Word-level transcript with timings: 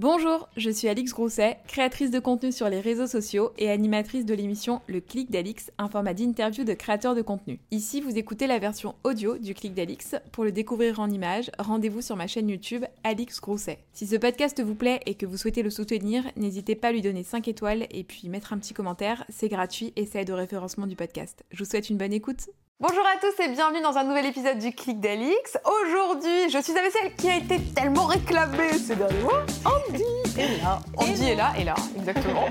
Bonjour, 0.00 0.48
je 0.56 0.70
suis 0.70 0.88
Alix 0.88 1.12
Grousset, 1.12 1.58
créatrice 1.68 2.10
de 2.10 2.20
contenu 2.20 2.52
sur 2.52 2.70
les 2.70 2.80
réseaux 2.80 3.06
sociaux 3.06 3.52
et 3.58 3.68
animatrice 3.68 4.24
de 4.24 4.32
l'émission 4.32 4.80
Le 4.86 5.02
Clic 5.02 5.30
d'Alix, 5.30 5.70
un 5.76 5.90
format 5.90 6.14
d'interview 6.14 6.64
de 6.64 6.72
créateurs 6.72 7.14
de 7.14 7.20
contenu. 7.20 7.60
Ici, 7.70 8.00
vous 8.00 8.16
écoutez 8.16 8.46
la 8.46 8.58
version 8.58 8.94
audio 9.04 9.36
du 9.36 9.52
Clic 9.52 9.74
d'Alix. 9.74 10.14
Pour 10.32 10.44
le 10.44 10.52
découvrir 10.52 11.00
en 11.00 11.10
images, 11.10 11.50
rendez-vous 11.58 12.00
sur 12.00 12.16
ma 12.16 12.26
chaîne 12.26 12.48
YouTube 12.48 12.86
Alix 13.04 13.42
Grousset. 13.42 13.80
Si 13.92 14.06
ce 14.06 14.16
podcast 14.16 14.62
vous 14.62 14.74
plaît 14.74 15.00
et 15.04 15.16
que 15.16 15.26
vous 15.26 15.36
souhaitez 15.36 15.62
le 15.62 15.68
soutenir, 15.68 16.24
n'hésitez 16.34 16.76
pas 16.76 16.88
à 16.88 16.92
lui 16.92 17.02
donner 17.02 17.22
5 17.22 17.46
étoiles 17.48 17.86
et 17.90 18.02
puis 18.02 18.30
mettre 18.30 18.54
un 18.54 18.58
petit 18.58 18.72
commentaire, 18.72 19.26
c'est 19.28 19.50
gratuit 19.50 19.92
et 19.96 20.06
ça 20.06 20.22
aide 20.22 20.30
au 20.30 20.36
référencement 20.36 20.86
du 20.86 20.96
podcast. 20.96 21.44
Je 21.50 21.62
vous 21.62 21.68
souhaite 21.68 21.90
une 21.90 21.98
bonne 21.98 22.14
écoute. 22.14 22.48
Bonjour 22.80 23.04
à 23.04 23.20
tous 23.20 23.42
et 23.42 23.48
bienvenue 23.48 23.82
dans 23.82 23.98
un 23.98 24.04
nouvel 24.04 24.24
épisode 24.24 24.58
du 24.58 24.72
Clic 24.72 24.98
d'Alix. 25.00 25.58
Aujourd'hui, 25.66 26.48
je 26.48 26.56
suis 26.62 26.72
avec 26.78 26.90
celle 26.90 27.14
qui 27.14 27.28
a 27.28 27.36
été 27.36 27.60
tellement 27.74 28.06
réclamée 28.06 28.72
ces 28.72 28.96
derniers 28.96 29.20
mois. 29.20 29.44
Andy 29.66 30.02
est 30.38 30.62
là. 30.62 30.78
Andy 30.96 31.28
est 31.28 31.34
là 31.34 31.52
et 31.58 31.64
là, 31.64 31.74
exactement. 31.94 32.46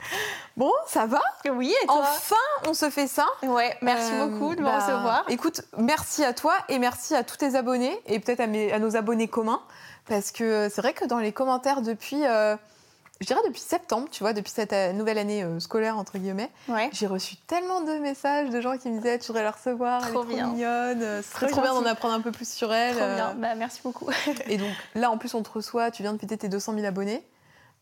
bon, 0.56 0.72
ça 0.86 1.04
va 1.04 1.20
Oui, 1.52 1.74
et 1.82 1.86
toi? 1.86 1.98
Enfin, 2.00 2.34
on 2.66 2.72
se 2.72 2.88
fait 2.88 3.06
ça. 3.06 3.26
Ouais, 3.42 3.76
merci 3.82 4.10
Euh, 4.14 4.26
beaucoup 4.26 4.54
de 4.54 4.62
me 4.62 4.64
bah, 4.64 4.76
recevoir. 4.78 5.24
Écoute, 5.28 5.60
merci 5.76 6.24
à 6.24 6.32
toi 6.32 6.54
et 6.70 6.78
merci 6.78 7.14
à 7.14 7.22
tous 7.22 7.36
tes 7.36 7.54
abonnés 7.54 8.00
et 8.06 8.20
peut-être 8.20 8.40
à, 8.40 8.78
nos 8.78 8.96
abonnés 8.96 9.28
communs 9.28 9.60
parce 10.08 10.32
que 10.32 10.70
c'est 10.72 10.80
vrai 10.80 10.94
que 10.94 11.04
dans 11.04 11.18
les 11.18 11.32
commentaires 11.32 11.82
depuis, 11.82 12.24
euh, 12.24 12.56
je 13.20 13.26
dirais 13.26 13.40
depuis 13.46 13.60
septembre, 13.60 14.08
tu 14.10 14.22
vois, 14.22 14.32
depuis 14.32 14.50
cette 14.50 14.72
euh, 14.72 14.92
nouvelle 14.92 15.18
année 15.18 15.42
euh, 15.44 15.60
scolaire 15.60 15.96
entre 15.98 16.18
guillemets, 16.18 16.50
Ouais. 16.68 16.90
j'ai 16.92 17.06
reçu 17.06 17.36
tellement 17.46 17.80
de 17.80 17.92
messages 17.98 18.50
de 18.50 18.60
gens 18.60 18.76
qui 18.76 18.90
me 18.90 18.96
disaient 18.98 19.18
tu 19.18 19.28
devrais 19.28 19.42
la 19.44 19.52
recevoir, 19.52 20.02
elle 20.02 20.08
est 20.08 20.12
Trop 20.12 20.24
trop 20.24 20.34
bien. 20.34 20.46
mignonne, 20.48 21.02
euh, 21.02 21.22
ce 21.22 21.30
serait 21.30 21.46
Trop 21.46 21.60
trop 21.60 21.62
bien 21.62 21.74
d'en 21.80 21.86
apprendre 21.86 22.14
un 22.14 22.20
peu 22.20 22.32
plus 22.32 22.48
sur 22.52 22.72
elle. 22.72 22.96
Trop 22.96 23.06
bien. 23.14 23.34
Bah, 23.38 23.54
merci 23.54 23.80
beaucoup. 23.84 24.08
Et 24.48 24.56
donc 24.56 24.72
là 24.94 25.10
en 25.10 25.18
plus 25.18 25.32
on 25.34 25.42
te 25.42 25.50
reçoit, 25.50 25.90
tu 25.90 26.02
viens 26.02 26.12
de 26.12 26.18
fêter 26.18 26.36
tes 26.36 26.48
200 26.48 26.74
000 26.74 26.84
abonnés. 26.86 27.22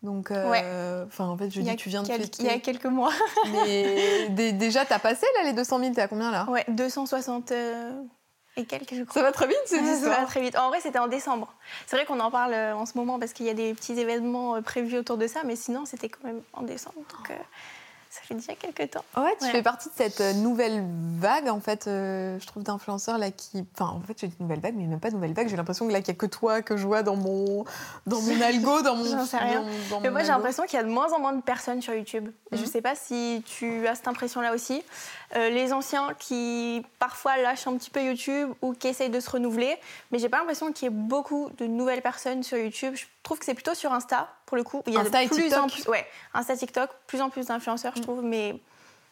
Donc, 0.02 0.30
enfin 0.32 1.26
en 1.26 1.36
fait 1.38 1.48
je 1.50 1.60
dis 1.60 1.76
tu 1.76 1.88
viens 1.88 2.02
de 2.02 2.08
fêter. 2.08 2.28
il 2.40 2.46
y 2.46 2.48
a 2.50 2.58
quelques 2.58 2.86
mois. 2.86 3.12
Mais 3.52 4.28
dé- 4.30 4.52
déjà 4.52 4.84
t'as 4.84 4.98
passé 4.98 5.24
là 5.38 5.44
les 5.44 5.52
200 5.52 5.78
000, 5.78 5.94
t'es 5.94 6.00
à 6.02 6.08
combien 6.08 6.30
là? 6.32 6.44
Ouais, 6.50 6.64
260 6.68 7.52
euh, 7.52 7.92
et 8.56 8.64
quelques, 8.66 8.94
je 8.94 9.02
crois. 9.04 9.14
Ça 9.14 9.22
va 9.22 9.32
très 9.32 9.46
vite 9.46 9.56
cette 9.64 9.82
Ouais, 9.82 9.94
ça 9.94 10.08
va 10.08 10.26
très 10.26 10.40
vite. 10.40 10.56
En 10.56 10.68
vrai, 10.68 10.80
c'était 10.80 10.98
en 10.98 11.08
décembre. 11.08 11.54
C'est 11.86 11.96
vrai 11.96 12.04
qu'on 12.04 12.20
en 12.20 12.30
parle 12.30 12.52
euh, 12.52 12.76
en 12.76 12.84
ce 12.84 12.98
moment 12.98 13.18
parce 13.18 13.32
qu'il 13.32 13.46
y 13.46 13.50
a 13.50 13.54
des 13.54 13.72
petits 13.72 13.98
événements 13.98 14.56
euh, 14.56 14.60
prévus 14.60 14.98
autour 14.98 15.16
de 15.16 15.26
ça, 15.26 15.40
mais 15.44 15.56
sinon, 15.56 15.86
c'était 15.86 16.08
quand 16.08 16.24
même 16.24 16.42
en 16.52 16.62
décembre. 16.62 16.96
Donc, 16.96 17.30
euh, 17.30 17.34
ça 18.14 18.20
fait 18.22 18.34
déjà 18.34 18.54
quelques 18.54 18.90
temps. 18.90 19.04
Ouais, 19.16 19.34
tu 19.38 19.46
Ouais. 19.46 19.50
fais 19.52 19.62
partie 19.62 19.88
de 19.88 19.94
cette 19.96 20.20
euh, 20.20 20.32
nouvelle 20.34 20.84
vague, 21.18 21.48
en 21.48 21.60
fait, 21.60 21.86
euh, 21.86 22.38
je 22.38 22.46
trouve, 22.46 22.62
d'influenceurs 22.62 23.16
là 23.16 23.30
qui. 23.30 23.64
Enfin, 23.74 23.90
en 23.96 24.00
fait, 24.02 24.18
j'ai 24.20 24.26
dit 24.28 24.36
nouvelle 24.38 24.60
vague, 24.60 24.74
mais 24.76 24.84
même 24.84 25.00
pas 25.00 25.10
nouvelle 25.10 25.32
vague. 25.32 25.48
J'ai 25.48 25.56
l'impression 25.56 25.86
que 25.88 25.92
là, 25.92 26.00
qu'il 26.02 26.12
n'y 26.12 26.18
a 26.18 26.20
que 26.20 26.26
toi 26.26 26.60
que 26.60 26.76
je 26.76 26.86
vois 26.86 27.02
dans 27.02 27.16
mon, 27.16 27.64
dans 28.06 28.20
mon 28.20 28.40
algo, 28.42 28.82
dans 28.82 28.96
mon. 28.96 29.04
J'en 29.04 29.24
sais 29.24 29.38
rien. 29.38 29.62
dans- 29.62 29.96
dans 29.96 30.00
Mais 30.00 30.10
moi, 30.10 30.20
j'ai 30.22 30.28
l'impression 30.28 30.64
qu'il 30.64 30.74
y 30.74 30.80
a 30.80 30.84
de 30.84 30.90
moins 30.90 31.10
en 31.12 31.20
moins 31.20 31.32
de 31.32 31.40
personnes 31.42 31.80
sur 31.80 31.94
YouTube. 31.94 32.30
Je 32.52 32.58
Mhm. 32.58 32.66
sais 32.66 32.82
pas 32.82 32.94
si 32.94 33.42
tu 33.46 33.86
as 33.86 33.94
cette 33.94 34.08
impression-là 34.08 34.52
aussi. 34.54 34.82
Euh, 35.34 35.48
les 35.48 35.72
anciens 35.72 36.10
qui 36.18 36.84
parfois 36.98 37.38
lâchent 37.38 37.66
un 37.66 37.76
petit 37.78 37.88
peu 37.88 38.02
YouTube 38.04 38.50
ou 38.60 38.74
qui 38.74 38.88
essayent 38.88 39.08
de 39.08 39.20
se 39.20 39.30
renouveler, 39.30 39.78
mais 40.10 40.18
j'ai 40.18 40.28
pas 40.28 40.36
l'impression 40.36 40.70
qu'il 40.72 40.84
y 40.84 40.86
ait 40.88 40.94
beaucoup 40.94 41.48
de 41.56 41.64
nouvelles 41.66 42.02
personnes 42.02 42.42
sur 42.42 42.58
YouTube. 42.58 42.94
Je 42.94 43.04
trouve 43.22 43.38
que 43.38 43.46
c'est 43.46 43.54
plutôt 43.54 43.74
sur 43.74 43.94
Insta, 43.94 44.28
pour 44.52 44.58
le 44.58 44.64
coup. 44.64 44.82
Il 44.86 44.92
y 44.92 44.98
a 44.98 45.00
Insta 45.00 45.24
de 45.24 45.30
en 45.30 45.66
TikTok. 45.66 45.72
plus, 45.72 45.88
ouais, 45.88 46.06
Insta, 46.34 46.54
TikTok, 46.54 46.90
plus 47.06 47.22
en 47.22 47.30
plus 47.30 47.46
d'influenceurs, 47.46 47.94
je 47.96 48.02
trouve, 48.02 48.22
mais 48.22 48.60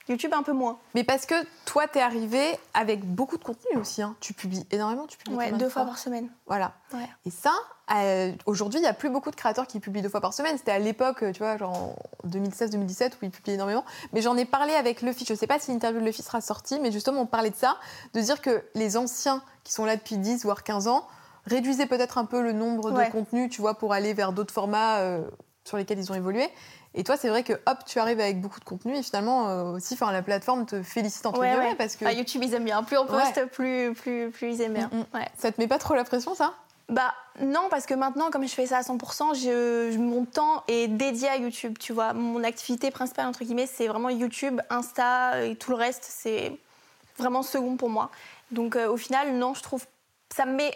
YouTube 0.06 0.34
un 0.34 0.42
peu 0.42 0.52
moins. 0.52 0.78
Mais 0.94 1.02
parce 1.02 1.24
que 1.24 1.34
toi, 1.64 1.88
t'es 1.88 2.02
arrivé 2.02 2.58
avec 2.74 3.06
beaucoup 3.06 3.38
de 3.38 3.42
contenu 3.44 3.78
aussi. 3.78 4.02
hein. 4.02 4.16
Tu 4.20 4.34
publies 4.34 4.66
énormément, 4.70 5.06
tu 5.06 5.16
publies 5.16 5.34
Ouais, 5.38 5.50
deux 5.52 5.70
fois 5.70 5.86
par 5.86 5.96
semaine. 5.96 6.28
Voilà. 6.46 6.74
Ouais. 6.92 7.08
Et 7.24 7.30
ça, 7.30 7.52
euh, 7.94 8.32
aujourd'hui, 8.44 8.80
il 8.80 8.82
n'y 8.82 8.88
a 8.88 8.92
plus 8.92 9.08
beaucoup 9.08 9.30
de 9.30 9.36
créateurs 9.36 9.66
qui 9.66 9.80
publient 9.80 10.02
deux 10.02 10.10
fois 10.10 10.20
par 10.20 10.34
semaine. 10.34 10.58
C'était 10.58 10.72
à 10.72 10.78
l'époque, 10.78 11.24
tu 11.32 11.38
vois, 11.38 11.56
genre 11.56 11.74
en 11.74 11.96
2016-2017, 12.28 13.12
où 13.12 13.16
ils 13.24 13.30
publiaient 13.30 13.54
énormément. 13.54 13.86
Mais 14.12 14.20
j'en 14.20 14.36
ai 14.36 14.44
parlé 14.44 14.74
avec 14.74 15.00
Luffy. 15.00 15.24
Je 15.24 15.32
ne 15.32 15.38
sais 15.38 15.46
pas 15.46 15.58
si 15.58 15.70
l'interview 15.70 16.00
de 16.00 16.04
Luffy 16.04 16.20
sera 16.20 16.42
sortie, 16.42 16.78
mais 16.80 16.92
justement, 16.92 17.22
on 17.22 17.26
parlait 17.26 17.48
de 17.48 17.56
ça, 17.56 17.78
de 18.12 18.20
dire 18.20 18.42
que 18.42 18.62
les 18.74 18.98
anciens 18.98 19.42
qui 19.64 19.72
sont 19.72 19.86
là 19.86 19.96
depuis 19.96 20.18
10 20.18 20.44
voire 20.44 20.64
15 20.64 20.86
ans 20.86 21.08
réduisaient 21.50 21.86
peut-être 21.86 22.16
un 22.18 22.24
peu 22.24 22.40
le 22.42 22.52
nombre 22.52 22.90
Ouais. 22.92 23.06
de 23.06 23.12
contenus, 23.12 23.50
tu 23.50 23.60
vois, 23.60 23.74
pour 23.74 23.92
aller 23.92 24.14
vers 24.14 24.32
d'autres 24.32 24.54
formats 24.54 24.98
euh, 25.00 25.22
sur 25.64 25.76
lesquels 25.76 25.98
ils 25.98 26.10
ont 26.10 26.14
évolué. 26.14 26.48
Et 26.94 27.04
toi, 27.04 27.16
c'est 27.16 27.28
vrai 27.28 27.42
que 27.44 27.52
hop, 27.52 27.78
tu 27.86 27.98
arrives 28.00 28.18
avec 28.18 28.40
beaucoup 28.40 28.58
de 28.58 28.64
contenu 28.64 28.96
et 28.96 29.02
finalement 29.02 29.48
euh, 29.48 29.64
aussi, 29.74 29.94
enfin, 29.94 30.10
la 30.10 30.22
plateforme 30.22 30.66
te 30.66 30.82
félicite 30.82 31.24
entre 31.26 31.40
Ouais, 31.40 31.50
guillemets 31.50 31.68
ouais. 31.70 31.74
parce 31.76 31.94
que 31.96 32.04
Ah, 32.04 32.12
YouTube, 32.12 32.42
ils 32.42 32.54
aiment 32.54 32.64
bien. 32.64 32.82
Plus 32.82 32.96
on 32.98 33.02
Ouais. 33.06 33.22
poste, 33.22 33.44
plus, 33.52 33.92
plus, 33.94 34.30
plus 34.30 34.54
ils 34.54 34.60
aiment 34.62 34.74
bien. 34.74 34.90
Mm, 34.92 34.96
mm. 34.98 35.04
Ouais. 35.18 35.28
ça 35.38 35.52
te 35.52 35.60
met 35.60 35.68
pas 35.68 35.78
trop 35.78 35.94
la 35.94 36.04
pression, 36.04 36.34
ça? 36.34 36.54
Bah 36.88 37.14
non, 37.40 37.68
parce 37.70 37.86
que 37.86 37.94
maintenant, 37.94 38.30
comme 38.32 38.42
je 38.42 38.52
fais 38.52 38.66
ça 38.66 38.78
à 38.78 38.82
100%, 38.82 39.34
je, 39.34 39.90
je- 39.92 39.98
mon 39.98 40.24
temps 40.24 40.64
est 40.66 40.88
dédié 40.88 41.28
à 41.28 41.36
YouTube, 41.36 41.78
tu 41.78 41.92
vois. 41.92 42.12
Mon 42.14 42.42
activité 42.42 42.90
principale, 42.90 43.26
entre 43.28 43.44
guillemets, 43.44 43.68
c'est 43.68 43.86
vraiment 43.86 44.08
YouTube, 44.10 44.60
Insta 44.70 45.44
et 45.44 45.54
tout 45.54 45.70
le 45.70 45.76
reste, 45.76 46.04
c'est 46.04 46.58
vraiment 47.16 47.44
second 47.44 47.76
pour 47.76 47.90
moi. 47.90 48.10
Donc 48.50 48.74
euh, 48.74 48.88
au 48.90 48.96
final, 48.96 49.34
non, 49.34 49.54
je 49.54 49.62
trouve, 49.62 49.86
ça 50.34 50.44
me 50.46 50.54
met 50.54 50.72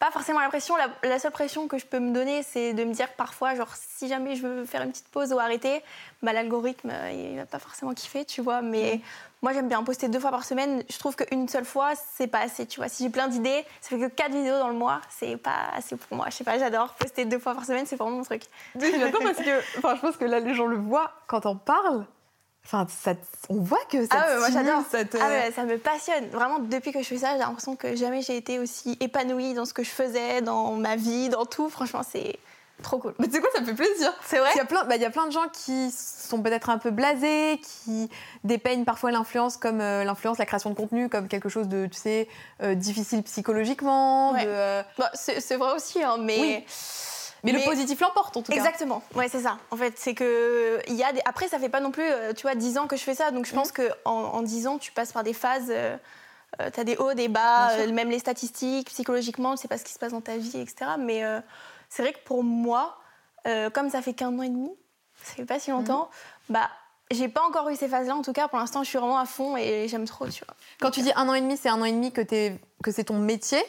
pas 0.00 0.10
forcément 0.10 0.40
la 0.40 0.48
pression. 0.48 0.74
La, 0.76 0.88
la 1.02 1.18
seule 1.18 1.30
pression 1.30 1.68
que 1.68 1.78
je 1.78 1.84
peux 1.84 2.00
me 2.00 2.12
donner, 2.12 2.42
c'est 2.42 2.72
de 2.72 2.84
me 2.84 2.92
dire 2.92 3.08
parfois, 3.12 3.54
genre, 3.54 3.72
si 3.76 4.08
jamais 4.08 4.34
je 4.34 4.46
veux 4.46 4.64
faire 4.64 4.82
une 4.82 4.90
petite 4.90 5.08
pause 5.08 5.32
ou 5.32 5.38
arrêter, 5.38 5.82
bah 6.22 6.32
l'algorithme, 6.32 6.90
euh, 6.90 7.12
il 7.12 7.36
va 7.36 7.44
pas 7.44 7.58
forcément 7.58 7.92
kiffer, 7.92 8.24
tu 8.24 8.40
vois. 8.40 8.62
Mais 8.62 9.00
moi, 9.42 9.52
j'aime 9.52 9.68
bien 9.68 9.82
poster 9.84 10.08
deux 10.08 10.18
fois 10.18 10.30
par 10.30 10.44
semaine. 10.44 10.82
Je 10.88 10.98
trouve 10.98 11.16
qu'une 11.16 11.46
seule 11.48 11.66
fois, 11.66 11.92
c'est 12.16 12.26
pas 12.26 12.40
assez, 12.40 12.66
tu 12.66 12.80
vois. 12.80 12.88
Si 12.88 13.04
j'ai 13.04 13.10
plein 13.10 13.28
d'idées, 13.28 13.64
ça 13.82 13.90
fait 13.90 13.98
que 13.98 14.06
quatre 14.06 14.32
vidéos 14.32 14.58
dans 14.58 14.68
le 14.68 14.74
mois, 14.74 15.02
c'est 15.10 15.36
pas 15.36 15.68
assez 15.74 15.96
pour 15.96 16.16
moi. 16.16 16.26
Je 16.30 16.36
sais 16.36 16.44
pas, 16.44 16.58
j'adore 16.58 16.94
poster 16.94 17.26
deux 17.26 17.38
fois 17.38 17.54
par 17.54 17.66
semaine, 17.66 17.84
c'est 17.84 17.96
vraiment 17.96 18.16
mon 18.16 18.24
truc. 18.24 18.44
Oui, 18.76 18.94
j'adore 18.98 19.20
parce 19.22 19.36
que 19.36 19.58
enfin, 19.78 19.96
je 19.96 20.00
pense 20.00 20.16
que 20.16 20.24
là, 20.24 20.40
les 20.40 20.54
gens 20.54 20.66
le 20.66 20.78
voient 20.78 21.12
quand 21.26 21.44
on 21.44 21.56
parle. 21.56 22.06
Enfin, 22.64 22.86
ça, 23.02 23.12
on 23.48 23.56
voit 23.56 23.78
que 23.90 24.02
ça 24.02 24.08
Ah 24.12 24.22
te 24.22 24.30
ouais, 24.32 24.38
moi, 24.38 24.50
j'adore. 24.50 24.82
ça 24.90 25.04
te- 25.04 25.16
Ah 25.20 25.28
ouais, 25.28 25.52
ça 25.52 25.64
me 25.64 25.76
passionne. 25.78 26.28
Vraiment, 26.30 26.58
depuis 26.60 26.92
que 26.92 27.00
je 27.02 27.06
fais 27.06 27.18
ça, 27.18 27.32
j'ai 27.32 27.38
l'impression 27.38 27.74
que 27.74 27.96
jamais 27.96 28.22
j'ai 28.22 28.36
été 28.36 28.58
aussi 28.58 28.96
épanouie 29.00 29.54
dans 29.54 29.64
ce 29.64 29.72
que 29.74 29.82
je 29.82 29.90
faisais, 29.90 30.40
dans 30.42 30.72
ma 30.74 30.94
vie, 30.96 31.28
dans 31.30 31.46
tout. 31.46 31.68
Franchement, 31.70 32.02
c'est 32.08 32.38
trop 32.82 32.98
cool. 32.98 33.14
Mais 33.18 33.26
tu 33.26 33.32
sais 33.34 33.40
quoi, 33.40 33.50
ça 33.54 33.60
me 33.60 33.66
fait 33.66 33.74
plaisir. 33.74 34.12
C'est 34.24 34.38
vrai 34.38 34.50
Il 34.54 34.58
y, 34.58 34.60
a 34.60 34.64
plein, 34.66 34.84
bah, 34.84 34.96
il 34.96 35.02
y 35.02 35.04
a 35.04 35.10
plein 35.10 35.26
de 35.26 35.32
gens 35.32 35.48
qui 35.52 35.90
sont 35.90 36.40
peut-être 36.42 36.70
un 36.70 36.78
peu 36.78 36.90
blasés, 36.90 37.60
qui 37.62 38.08
dépeignent 38.44 38.84
parfois 38.84 39.10
l'influence 39.10 39.56
comme 39.56 39.80
euh, 39.80 40.04
l'influence, 40.04 40.38
la 40.38 40.46
création 40.46 40.70
de 40.70 40.74
contenu 40.76 41.08
comme 41.08 41.28
quelque 41.28 41.48
chose 41.48 41.66
de, 41.66 41.86
tu 41.86 41.98
sais, 41.98 42.28
euh, 42.62 42.74
difficile 42.74 43.22
psychologiquement. 43.24 44.32
Ouais. 44.32 44.44
de, 44.44 44.48
euh, 44.50 44.82
Bah, 44.98 45.10
c'est 45.14 45.40
c'est 45.40 45.56
vrai 45.56 45.74
aussi, 45.74 46.02
hein, 46.02 46.16
mais. 46.20 46.38
Oui. 46.40 46.64
Mais, 47.42 47.52
le 47.52 47.60
positif 47.64 48.00
l'emporte 48.00 48.36
en 48.36 48.42
tout 48.42 48.52
cas. 48.52 48.58
Exactement, 48.58 49.02
ouais, 49.14 49.28
c'est 49.28 49.40
ça. 49.40 49.58
En 49.70 49.76
fait, 49.76 49.94
c'est 49.98 50.14
que 50.14 50.80
il 50.88 50.94
y 50.94 51.02
a 51.04 51.12
des... 51.12 51.20
après, 51.24 51.48
ça 51.48 51.58
fait 51.58 51.68
pas 51.68 51.80
non 51.80 51.90
plus, 51.90 52.04
euh, 52.04 52.32
tu 52.32 52.42
vois, 52.42 52.54
10 52.54 52.76
ans 52.78 52.86
que 52.86 52.96
je 52.96 53.02
fais 53.02 53.14
ça, 53.14 53.30
donc 53.30 53.46
je 53.46 53.54
pense 53.54 53.72
que 53.72 53.90
en, 54.04 54.12
en 54.12 54.42
10 54.42 54.66
ans, 54.66 54.78
tu 54.78 54.92
passes 54.92 55.12
par 55.12 55.22
des 55.22 55.32
phases. 55.34 55.68
euh, 55.70 55.96
euh, 56.60 56.68
T'as 56.72 56.84
des 56.84 56.96
hauts, 56.96 57.14
des 57.14 57.28
bas, 57.28 57.70
euh, 57.70 57.92
même 57.92 58.10
les 58.10 58.18
statistiques, 58.18 58.88
psychologiquement, 58.88 59.54
tu 59.54 59.62
sais 59.62 59.68
pas 59.68 59.78
ce 59.78 59.84
qui 59.84 59.92
se 59.92 59.98
passe 59.98 60.12
dans 60.12 60.20
ta 60.20 60.36
vie, 60.36 60.58
etc. 60.58 60.92
Mais 60.98 61.24
euh, 61.24 61.40
c'est 61.88 62.02
vrai 62.02 62.12
que 62.12 62.18
pour 62.24 62.42
moi, 62.44 62.98
comme 63.72 63.88
ça 63.88 64.02
fait 64.02 64.12
qu'un 64.14 64.36
an 64.38 64.42
et 64.42 64.48
demi, 64.48 64.70
ça 65.22 65.34
fait 65.34 65.44
pas 65.44 65.58
si 65.60 65.70
longtemps, 65.70 66.10
bah 66.48 66.68
j'ai 67.12 67.28
pas 67.28 67.42
encore 67.42 67.68
eu 67.70 67.76
ces 67.76 67.88
phases-là. 67.88 68.14
En 68.14 68.22
tout 68.22 68.32
cas, 68.32 68.46
pour 68.48 68.58
l'instant, 68.58 68.82
je 68.84 68.88
suis 68.88 68.98
vraiment 68.98 69.18
à 69.18 69.26
fond 69.26 69.56
et 69.56 69.86
j'aime 69.88 70.04
trop, 70.06 70.28
tu 70.28 70.44
vois. 70.44 70.54
Quand 70.80 70.90
tu 70.90 71.00
dis 71.02 71.12
un 71.16 71.28
an 71.28 71.34
et 71.34 71.40
demi, 71.40 71.56
c'est 71.56 71.68
un 71.68 71.80
an 71.80 71.84
et 71.84 71.92
demi 71.92 72.12
que, 72.12 72.20
t'es- 72.20 72.60
que 72.84 72.90
c'est 72.92 73.04
ton 73.04 73.18
métier? 73.18 73.62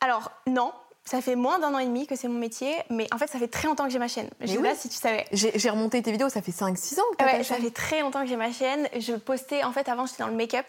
Alors 0.00 0.30
non, 0.46 0.72
ça 1.06 1.22
fait 1.22 1.36
moins 1.36 1.58
d'un 1.60 1.72
an 1.72 1.78
et 1.78 1.86
demi 1.86 2.06
que 2.06 2.16
c'est 2.16 2.28
mon 2.28 2.38
métier, 2.38 2.74
mais 2.90 3.06
en 3.14 3.16
fait, 3.18 3.28
ça 3.28 3.38
fait 3.38 3.48
très 3.48 3.68
longtemps 3.68 3.84
que 3.84 3.90
j'ai 3.90 3.98
ma 3.98 4.08
chaîne. 4.08 4.28
Je 4.40 4.46
Mais 4.46 4.52
sais 4.52 4.58
oui. 4.58 4.68
pas 4.68 4.74
si 4.74 4.88
tu 4.90 4.96
savais. 4.96 5.24
J'ai 5.32 5.70
remonté 5.70 6.02
tes 6.02 6.10
vidéos, 6.12 6.28
ça 6.28 6.42
fait 6.42 6.50
5-6 6.52 6.98
ans 6.98 7.02
que 7.12 7.16
t'as 7.16 7.24
Ouais, 7.26 7.38
ta 7.38 7.44
ça 7.44 7.54
chaîne. 7.54 7.64
fait 7.64 7.70
très 7.70 8.00
longtemps 8.02 8.20
que 8.22 8.26
j'ai 8.26 8.36
ma 8.36 8.52
chaîne. 8.52 8.88
Je 8.98 9.12
postais, 9.14 9.62
en 9.64 9.72
fait, 9.72 9.88
avant, 9.88 10.04
j'étais 10.04 10.22
dans 10.24 10.28
le 10.28 10.34
make-up. 10.34 10.66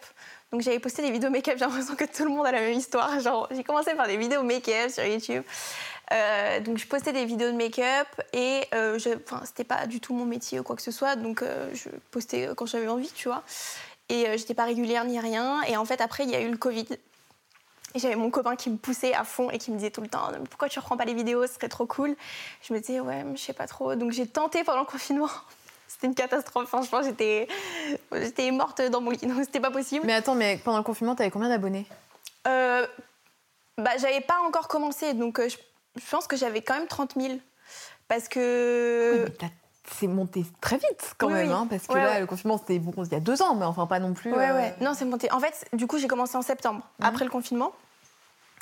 Donc, 0.51 0.61
j'avais 0.61 0.79
posté 0.79 1.01
des 1.01 1.11
vidéos 1.11 1.29
make-up. 1.31 1.55
J'ai 1.57 1.65
l'impression 1.65 1.95
que 1.95 2.05
tout 2.05 2.23
le 2.23 2.29
monde 2.29 2.45
a 2.45 2.51
la 2.53 2.61
même 2.61 2.77
histoire. 2.77 3.19
Genre, 3.19 3.47
j'ai 3.51 3.63
commencé 3.63 3.93
par 3.95 4.07
des 4.07 4.15
vidéos 4.17 4.43
make-up 4.43 4.89
sur 4.91 5.03
YouTube. 5.03 5.43
Euh, 6.13 6.59
donc, 6.61 6.77
je 6.77 6.87
postais 6.87 7.11
des 7.11 7.25
vidéos 7.25 7.51
de 7.51 7.57
make-up 7.57 8.07
et 8.31 8.61
euh, 8.73 8.97
je- 8.97 9.09
enfin, 9.25 9.41
c'était 9.43 9.65
pas 9.65 9.87
du 9.87 9.99
tout 9.99 10.13
mon 10.13 10.23
métier 10.25 10.59
ou 10.59 10.63
quoi 10.63 10.75
que 10.75 10.81
ce 10.81 10.91
soit. 10.91 11.15
Donc, 11.17 11.41
euh, 11.41 11.69
je 11.73 11.89
postais 12.11 12.47
quand 12.55 12.65
j'avais 12.65 12.87
envie, 12.87 13.11
tu 13.13 13.27
vois. 13.27 13.43
Et 14.09 14.27
euh, 14.29 14.37
j'étais 14.37 14.53
pas 14.53 14.63
régulière 14.63 15.03
ni 15.03 15.19
rien. 15.19 15.61
Et 15.63 15.75
en 15.75 15.83
fait, 15.83 15.99
après, 15.99 16.23
il 16.23 16.29
y 16.29 16.35
a 16.35 16.39
eu 16.41 16.49
le 16.49 16.57
Covid. 16.57 16.85
Et 17.95 17.99
j'avais 17.99 18.15
mon 18.15 18.29
copain 18.29 18.55
qui 18.55 18.69
me 18.69 18.77
poussait 18.77 19.13
à 19.13 19.23
fond 19.23 19.49
et 19.49 19.57
qui 19.57 19.71
me 19.71 19.77
disait 19.77 19.91
tout 19.91 20.01
le 20.01 20.09
temps 20.09 20.29
Pourquoi 20.49 20.69
tu 20.69 20.79
reprends 20.79 20.97
pas 20.97 21.05
les 21.05 21.13
vidéos 21.13 21.47
Ce 21.47 21.53
serait 21.53 21.69
trop 21.69 21.85
cool? 21.85 22.15
Je 22.61 22.73
me 22.73 22.79
disais 22.79 22.99
Ouais, 22.99 23.25
je 23.33 23.39
sais 23.39 23.53
pas 23.53 23.67
trop. 23.67 23.95
Donc 23.95 24.11
j'ai 24.11 24.27
tenté 24.27 24.63
pendant 24.63 24.81
le 24.81 24.85
confinement. 24.85 25.29
C'était 25.87 26.07
une 26.07 26.15
catastrophe. 26.15 26.67
Franchement, 26.67 27.01
j'étais, 27.01 27.47
j'étais 28.11 28.51
morte 28.51 28.81
dans 28.81 29.01
mon 29.01 29.11
lit. 29.11 29.17
Donc 29.19 29.37
c'était 29.43 29.61
pas 29.61 29.71
possible. 29.71 30.05
Mais 30.05 30.13
attends, 30.13 30.35
mais 30.35 30.59
pendant 30.63 30.77
le 30.77 30.83
confinement, 30.83 31.15
t'avais 31.15 31.31
combien 31.31 31.49
d'abonnés? 31.49 31.87
Euh, 32.45 32.85
bah, 33.77 33.91
j'avais 33.97 34.21
pas 34.21 34.39
encore 34.45 34.67
commencé. 34.67 35.13
Donc 35.13 35.39
euh, 35.39 35.47
je, 35.49 35.57
pense 36.11 36.27
que 36.27 36.35
j'avais 36.35 36.61
quand 36.61 36.75
même 36.75 36.87
30 36.87 37.13
000. 37.19 37.39
Parce 38.07 38.27
que. 38.27 39.25
Oui, 39.25 39.33
t'as- 39.39 39.47
c'est 39.91 40.07
monté 40.07 40.45
très 40.61 40.77
vite 40.77 41.15
quand 41.17 41.27
Oui, 41.27 41.33
même, 41.33 41.47
oui. 41.47 41.53
hein, 41.53 41.67
parce 41.69 41.87
que 41.87 41.93
Ouais, 41.93 42.01
là, 42.01 42.13
ouais. 42.13 42.19
le 42.19 42.25
confinement, 42.25 42.57
c'était 42.57 42.79
bon, 42.79 42.93
il 43.03 43.11
y 43.11 43.15
a 43.15 43.19
deux 43.19 43.41
ans, 43.41 43.55
mais 43.55 43.65
enfin 43.65 43.87
pas 43.87 43.99
non 43.99 44.13
plus. 44.13 44.31
Ouais, 44.33 44.49
euh, 44.49 44.55
ouais. 44.55 44.75
Non, 44.81 44.93
c'est 44.93 45.05
monté. 45.05 45.31
En 45.31 45.39
fait, 45.39 45.65
du 45.73 45.87
coup, 45.87 45.97
j'ai 45.97 46.07
commencé 46.07 46.35
en 46.37 46.41
septembre, 46.41 46.81
Mhm. 46.99 47.05
après 47.05 47.25
le 47.25 47.31
confinement. 47.31 47.71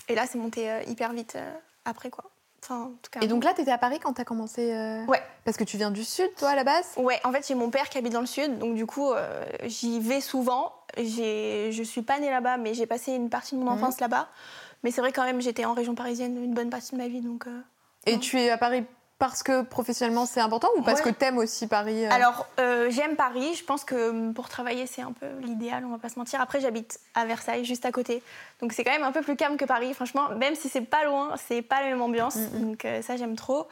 Et 0.08 0.16
là, 0.16 0.26
c'est 0.28 0.38
monté 0.38 0.70
euh, 0.70 0.84
hyper 0.88 1.14
vite 1.14 1.36
euh, 1.36 1.54
après, 1.86 2.10
quoi. 2.10 2.26
Enfin, 2.64 2.82
en 2.84 2.92
tout 3.02 3.12
cas. 3.12 3.20
Et 3.22 3.28
donc 3.28 3.44
là, 3.44 3.54
tu 3.54 3.62
étais 3.62 3.72
à 3.72 3.78
Paris 3.78 4.00
quand 4.00 4.14
tu 4.14 4.22
as 4.22 4.26
commencé 4.26 4.74
euh, 4.74 5.06
Ouais. 5.06 5.22
Parce 5.44 5.56
que 5.58 5.64
tu 5.64 5.78
viens 5.78 5.92
du 5.92 6.04
sud, 6.04 6.30
toi, 6.38 6.50
à 6.50 6.56
la 6.56 6.64
base? 6.64 6.86
Ouais, 6.98 7.20
en 7.24 7.32
fait, 7.32 7.46
j'ai 7.48 7.54
mon 7.56 7.70
père 7.70 7.90
qui 7.90 7.98
habite 8.00 8.14
dans 8.14 8.22
le 8.22 8.26
sud, 8.26 8.58
donc 8.58 8.76
du 8.76 8.86
coup, 8.88 9.12
euh, 9.12 9.46
j'y 9.66 10.00
vais 10.00 10.22
souvent. 10.22 10.74
J'ai- 10.98 11.72
Je 11.72 11.84
suis 11.84 12.02
pas 12.02 12.20
née 12.20 12.30
là-bas, 12.30 12.58
mais 12.58 12.74
j'ai 12.74 12.86
passé 12.88 13.12
une 13.14 13.30
partie 13.30 13.56
de 13.56 13.60
mon 13.60 13.68
Mhm. 13.72 13.74
enfance 13.84 14.00
là-bas. 14.00 14.28
Mais 14.84 14.92
c'est 14.92 15.02
vrai 15.02 15.12
quand 15.12 15.24
même, 15.24 15.42
j'étais 15.42 15.66
en 15.66 15.74
région 15.74 15.94
parisienne 15.96 16.44
une 16.44 16.54
bonne 16.54 16.70
partie 16.70 16.92
de 16.94 16.98
ma 16.98 17.08
vie, 17.08 17.22
donc. 17.22 17.46
euh, 17.48 17.62
Et 18.08 18.20
tu 18.20 18.40
es 18.40 18.50
à 18.52 18.58
Paris 18.58 18.84
parce 19.18 19.44
que 19.44 19.62
professionnellement 19.62 20.26
c'est 20.26 20.42
important 20.42 20.68
ou 20.76 20.82
parce 20.82 21.00
Ouais. 21.00 21.12
que 21.12 21.16
t'aimes 21.18 21.38
aussi 21.38 21.68
Paris 21.68 22.06
euh 22.06 22.10
Alors, 22.12 22.48
euh, 22.60 22.90
j'aime 22.90 23.16
Paris. 23.16 23.54
Je 23.56 23.64
pense 23.64 23.84
que 23.86 24.10
hum, 24.10 24.34
pour 24.34 24.50
travailler, 24.50 24.88
c'est 24.88 25.02
un 25.02 25.14
peu 25.14 25.26
l'idéal, 25.42 25.86
on 25.86 25.90
va 25.90 25.98
pas 25.98 26.10
se 26.10 26.20
mentir. 26.20 26.42
Après, 26.42 26.60
j'habite 26.60 27.00
à 27.14 27.26
Versailles, 27.26 27.64
juste 27.64 27.86
à 27.86 27.92
côté. 27.92 28.22
Donc, 28.62 28.74
c'est 28.74 28.84
quand 28.84 28.92
même 28.92 29.04
un 29.04 29.12
peu 29.14 29.22
plus 29.22 29.36
calme 29.38 29.56
que 29.58 29.66
Paris. 29.66 29.94
Franchement, 29.94 30.30
même 30.38 30.56
si 30.56 30.68
c'est 30.68 30.82
pas 30.82 31.06
loin, 31.06 31.36
c'est 31.48 31.62
pas 31.62 31.80
la 31.82 31.88
même 31.88 32.02
ambiance. 32.02 32.36
Mhm. 32.36 32.60
Donc, 32.62 32.86
euh, 32.86 33.02
ça, 33.02 33.16
j'aime 33.16 33.36
trop. 33.36 33.68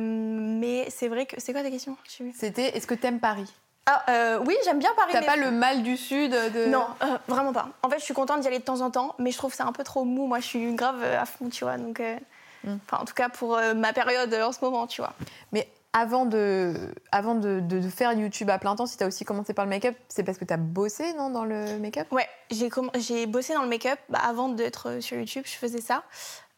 Mais 0.00 0.86
c'est 0.90 1.08
vrai 1.08 1.26
que. 1.26 1.36
C'est 1.38 1.52
quoi 1.52 1.62
ta 1.62 1.70
question? 1.70 1.96
C'était 2.34 2.76
est-ce 2.76 2.86
que 2.86 2.94
t'aimes 2.94 3.20
Paris? 3.20 3.50
Ah, 3.86 4.04
euh, 4.10 4.38
oui, 4.46 4.54
j'aime 4.64 4.78
bien 4.78 4.90
Paris. 4.94 5.10
T'as 5.12 5.20
mais- 5.20 5.26
pas 5.26 5.36
le 5.36 5.50
mal 5.50 5.82
du 5.82 5.96
sud 5.96 6.30
de... 6.30 6.66
Non, 6.66 6.84
euh, 7.02 7.16
vraiment 7.28 7.52
pas. 7.52 7.68
En 7.82 7.88
fait, 7.88 7.98
je 7.98 8.04
suis 8.04 8.14
contente 8.14 8.40
d'y 8.40 8.46
aller 8.46 8.58
de 8.58 8.64
temps 8.64 8.82
en 8.82 8.90
temps, 8.90 9.14
mais 9.18 9.32
je 9.32 9.38
trouve 9.38 9.52
c'est 9.54 9.62
un 9.62 9.72
peu 9.72 9.82
trop 9.84 10.04
mou. 10.04 10.26
Moi, 10.26 10.38
je 10.38 10.46
suis 10.46 10.74
grave 10.74 11.02
à 11.02 11.24
fond, 11.24 11.48
tu 11.48 11.64
vois. 11.64 11.76
Donc, 11.78 11.98
euh, 11.98 12.16
Mm. 12.64 12.76
enfin, 12.86 13.02
en 13.02 13.04
tout 13.04 13.14
cas, 13.14 13.28
pour 13.28 13.56
euh, 13.56 13.74
ma 13.74 13.92
période 13.92 14.32
euh, 14.34 14.44
en 14.46 14.52
ce 14.52 14.58
moment, 14.64 14.86
tu 14.86 15.00
vois. 15.00 15.12
Mais 15.52 15.68
avant 15.92 16.24
de, 16.26 16.74
avant 17.10 17.34
de, 17.34 17.60
de- 17.60 17.80
de 17.80 17.88
faire 17.88 18.12
YouTube 18.12 18.48
à 18.50 18.58
plein 18.58 18.76
temps, 18.76 18.86
si 18.86 18.96
t'as 18.96 19.06
aussi 19.06 19.24
commencé 19.24 19.54
par 19.54 19.64
le 19.64 19.70
make-up, 19.70 19.96
c'est 20.08 20.22
parce 20.22 20.38
que 20.38 20.44
t'as 20.44 20.56
bossé 20.56 21.12
non, 21.14 21.30
dans 21.30 21.44
le 21.44 21.78
make-up? 21.78 22.06
Ouais, 22.12 22.28
j'ai 22.50 22.70
j'ai 22.96 23.26
bossé 23.26 23.54
dans 23.54 23.62
le 23.62 23.68
make-up 23.68 23.98
bah, 24.08 24.20
avant 24.22 24.48
d'être 24.50 24.88
euh, 24.88 25.00
sur 25.00 25.16
YouTube, 25.16 25.44
je 25.46 25.56
faisais 25.56 25.80
ça. 25.80 26.04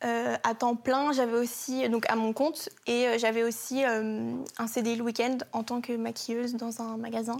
Euh, 0.05 0.37
à 0.43 0.55
temps 0.55 0.75
plein, 0.75 1.13
j'avais 1.13 1.39
aussi, 1.39 1.89
donc 1.89 2.11
à 2.11 2.17
mon 2.17 2.33
compte, 2.33 2.69
et 2.89 3.17
j'avais 3.21 3.45
aussi 3.45 3.85
euh, 3.85 4.35
un 4.59 4.67
CDI 4.67 4.97
le 4.97 5.05
week-end 5.05 5.39
en 5.53 5.63
tant 5.63 5.81
que 5.81 5.93
maquilleuse 5.97 6.57
dans 6.57 6.83
un 6.83 6.97
magasin, 6.97 7.37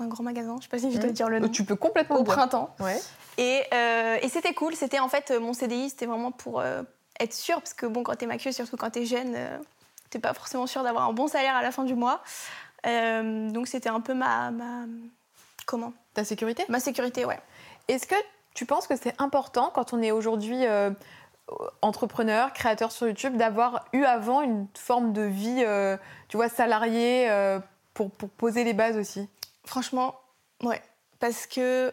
un 0.00 0.08
grand 0.08 0.24
magasin, 0.24 0.56
je 0.58 0.64
sais 0.64 0.68
pas 0.68 0.78
si 0.80 0.90
je 0.90 0.98
dois 0.98 1.10
Mm. 1.10 1.12
dire 1.12 1.28
le 1.28 1.38
nom, 1.38 1.48
Tu 1.48 1.64
peux 1.64 1.76
complètement 1.76 2.16
au 2.16 2.24
printemps. 2.24 2.74
Ouais. 2.80 3.00
Et, 3.38 3.62
euh, 3.72 4.16
et 4.20 4.28
c'était 4.28 4.52
cool, 4.52 4.74
c'était 4.74 4.98
en 4.98 5.08
fait 5.08 5.30
mon 5.40 5.52
CDI, 5.52 5.88
c'était 5.90 6.06
vraiment 6.06 6.32
pour 6.32 6.58
euh, 6.60 6.82
être 7.20 7.34
sûre, 7.34 7.56
parce 7.56 7.74
que 7.74 7.86
bon, 7.86 8.02
quand 8.02 8.16
t'es 8.16 8.26
maquilleuse, 8.26 8.54
surtout 8.54 8.76
quand 8.76 8.90
t'es 8.90 9.06
jeune, 9.06 9.34
euh, 9.34 9.58
t'es 10.10 10.18
pas 10.18 10.34
forcément 10.34 10.66
sûre 10.66 10.82
d'avoir 10.82 11.08
un 11.08 11.12
bon 11.12 11.28
salaire 11.28 11.56
à 11.56 11.62
la 11.62 11.70
fin 11.70 11.84
du 11.84 11.94
mois. 11.94 12.22
Euh, 12.86 13.50
donc 13.50 13.68
c'était 13.68 13.88
un 13.88 14.00
peu 14.00 14.14
ma, 14.14 14.50
ma 14.50 14.84
comment? 15.66 15.92
Ta 16.14 16.24
sécurité? 16.24 16.64
Ma 16.68 16.80
sécurité, 16.80 17.24
ouais. 17.24 17.40
Est-ce 17.88 18.06
que 18.06 18.14
tu 18.54 18.66
penses 18.66 18.86
que 18.86 18.96
c'est 18.96 19.14
important 19.20 19.70
quand 19.74 19.92
on 19.92 20.02
est 20.02 20.12
aujourd'hui 20.12 20.66
euh, 20.66 20.90
entrepreneur, 21.82 22.52
créateur 22.52 22.92
sur 22.92 23.06
YouTube, 23.06 23.36
d'avoir 23.36 23.86
eu 23.92 24.04
avant 24.04 24.42
une 24.42 24.66
forme 24.74 25.12
de 25.12 25.22
vie, 25.22 25.62
euh, 25.64 25.96
tu 26.28 26.36
vois, 26.36 26.48
salariée 26.48 27.28
pour, 27.94 28.10
pour 28.10 28.28
poser 28.30 28.64
les 28.64 28.74
bases 28.74 28.96
aussi? 28.96 29.28
Franchement, 29.64 30.14
ouais. 30.62 30.82
Parce 31.18 31.46
que 31.46 31.92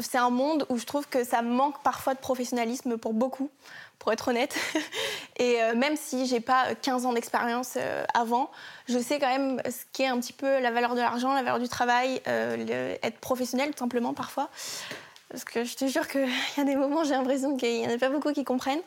c'est 0.00 0.18
un 0.18 0.30
monde 0.30 0.66
où 0.68 0.78
je 0.78 0.84
trouve 0.84 1.06
que 1.06 1.24
ça 1.24 1.42
manque 1.42 1.82
parfois 1.82 2.14
de 2.14 2.18
professionnalisme 2.18 2.96
pour 2.96 3.14
beaucoup, 3.14 3.50
pour 3.98 4.12
être 4.12 4.28
honnête. 4.28 4.56
Et 5.38 5.62
euh, 5.62 5.74
même 5.74 5.96
si 5.96 6.26
j'ai 6.26 6.40
pas 6.40 6.74
15 6.74 7.06
ans 7.06 7.12
d'expérience 7.12 7.74
euh, 7.76 8.04
avant, 8.12 8.50
je 8.88 8.98
sais 8.98 9.18
quand 9.18 9.28
même 9.28 9.62
ce 9.66 9.84
qu'est 9.92 10.06
un 10.06 10.18
petit 10.18 10.32
peu 10.32 10.60
la 10.60 10.70
valeur 10.70 10.94
de 10.94 11.00
l'argent, 11.00 11.32
la 11.32 11.42
valeur 11.42 11.60
du 11.60 11.68
travail, 11.68 12.20
euh, 12.26 12.96
être 13.02 13.18
professionnel 13.18 13.70
tout 13.70 13.78
simplement 13.78 14.14
parfois. 14.14 14.50
Parce 15.30 15.44
que 15.44 15.64
je 15.64 15.74
te 15.76 15.86
jure 15.86 16.06
qu'il 16.08 16.28
y 16.56 16.60
a 16.60 16.64
des 16.64 16.76
moments, 16.76 17.04
j'ai 17.04 17.14
l'impression 17.14 17.56
qu'il 17.56 17.80
n'y 17.80 17.86
en 17.86 17.90
a 17.90 17.98
pas 17.98 18.10
beaucoup 18.10 18.32
qui 18.32 18.44
comprennent. 18.44 18.82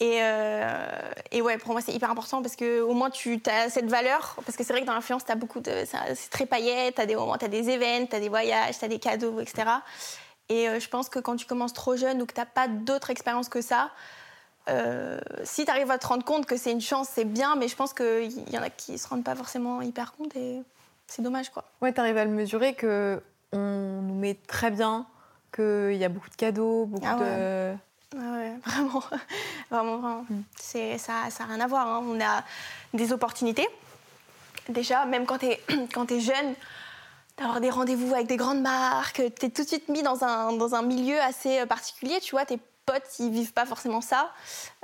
Et, 0.00 0.20
euh, 0.22 0.86
et 1.30 1.42
ouais, 1.42 1.58
pour 1.58 1.72
moi, 1.72 1.82
c'est 1.82 1.92
hyper 1.92 2.10
important 2.10 2.40
parce 2.40 2.56
que 2.56 2.80
au 2.80 2.94
moins 2.94 3.10
tu 3.10 3.40
as 3.46 3.68
cette 3.68 3.88
valeur. 3.88 4.34
Parce 4.46 4.56
que 4.56 4.64
c'est 4.64 4.72
vrai 4.72 4.80
que 4.80 4.86
dans 4.86 4.94
l'influence, 4.94 5.24
C'est 5.26 6.30
très 6.30 6.46
paillette, 6.46 6.94
tu 6.94 7.06
des 7.06 7.14
moments, 7.14 7.36
tu 7.36 7.44
as 7.44 7.48
des 7.48 7.68
événements, 7.68 8.06
tu 8.06 8.16
as 8.16 8.20
des 8.20 8.30
voyages, 8.30 8.78
tu 8.78 8.84
as 8.84 8.88
des 8.88 8.98
cadeaux, 8.98 9.40
etc. 9.40 9.68
Et 10.50 10.68
euh, 10.68 10.78
je 10.80 10.88
pense 10.88 11.08
que 11.08 11.18
quand 11.20 11.36
tu 11.36 11.46
commences 11.46 11.72
trop 11.72 11.96
jeune 11.96 12.20
ou 12.20 12.26
que 12.26 12.34
tu 12.34 12.40
n'as 12.40 12.46
pas 12.46 12.68
d'autre 12.68 13.08
expérience 13.10 13.48
que 13.48 13.62
ça, 13.62 13.90
euh, 14.68 15.18
si 15.44 15.64
tu 15.64 15.70
arrives 15.70 15.90
à 15.90 15.96
te 15.98 16.06
rendre 16.06 16.24
compte 16.24 16.44
que 16.44 16.56
c'est 16.56 16.72
une 16.72 16.80
chance, 16.80 17.08
c'est 17.10 17.24
bien, 17.24 17.54
mais 17.56 17.68
je 17.68 17.76
pense 17.76 17.94
qu'il 17.94 18.50
y 18.52 18.58
en 18.58 18.62
a 18.62 18.68
qui 18.68 18.98
se 18.98 19.08
rendent 19.08 19.24
pas 19.24 19.34
forcément 19.36 19.80
hyper 19.80 20.12
compte 20.12 20.36
et 20.36 20.60
c'est 21.06 21.22
dommage, 21.22 21.50
quoi. 21.50 21.64
Ouais, 21.80 21.92
t'arrives 21.92 22.18
à 22.18 22.24
le 22.24 22.30
mesurer 22.30 22.74
que 22.74 23.22
on 23.52 24.02
nous 24.02 24.14
met 24.14 24.34
très 24.46 24.70
bien, 24.70 25.06
qu'il 25.54 25.96
y 25.96 26.04
a 26.04 26.08
beaucoup 26.08 26.30
de 26.30 26.36
cadeaux, 26.36 26.84
beaucoup 26.86 27.06
Ah 27.08 27.16
de. 27.16 27.74
Ah 28.16 28.32
ouais, 28.32 28.52
vraiment, 28.66 29.02
vraiment, 29.70 29.96
vraiment. 29.98 30.26
Mm. 30.28 30.42
C'est, 30.60 30.98
ça 30.98 31.28
n'a 31.38 31.46
rien 31.46 31.60
à 31.60 31.66
voir. 31.68 31.86
hein. 31.86 32.04
On 32.04 32.20
a 32.20 32.42
des 32.92 33.12
opportunités. 33.12 33.68
Déjà, 34.68 35.04
même 35.06 35.26
quand 35.26 35.38
tu 35.38 35.46
es, 35.46 35.60
quand 35.94 36.08
jeune, 36.20 36.54
d'avoir 37.40 37.60
des 37.60 37.70
rendez-vous 37.70 38.14
avec 38.14 38.26
des 38.26 38.36
grandes 38.36 38.60
marques, 38.60 39.22
tu 39.38 39.46
es 39.46 39.50
tout 39.50 39.62
de 39.62 39.68
suite 39.68 39.88
mis 39.88 40.02
dans 40.02 40.22
un, 40.24 40.52
dans 40.52 40.74
un 40.74 40.82
milieu 40.82 41.20
assez 41.20 41.64
particulier. 41.66 42.20
Tu 42.20 42.32
vois, 42.32 42.44
tes 42.44 42.58
potes, 42.86 43.18
ils 43.18 43.30
vivent 43.30 43.52
pas 43.52 43.66
forcément 43.66 44.00
ça. 44.00 44.30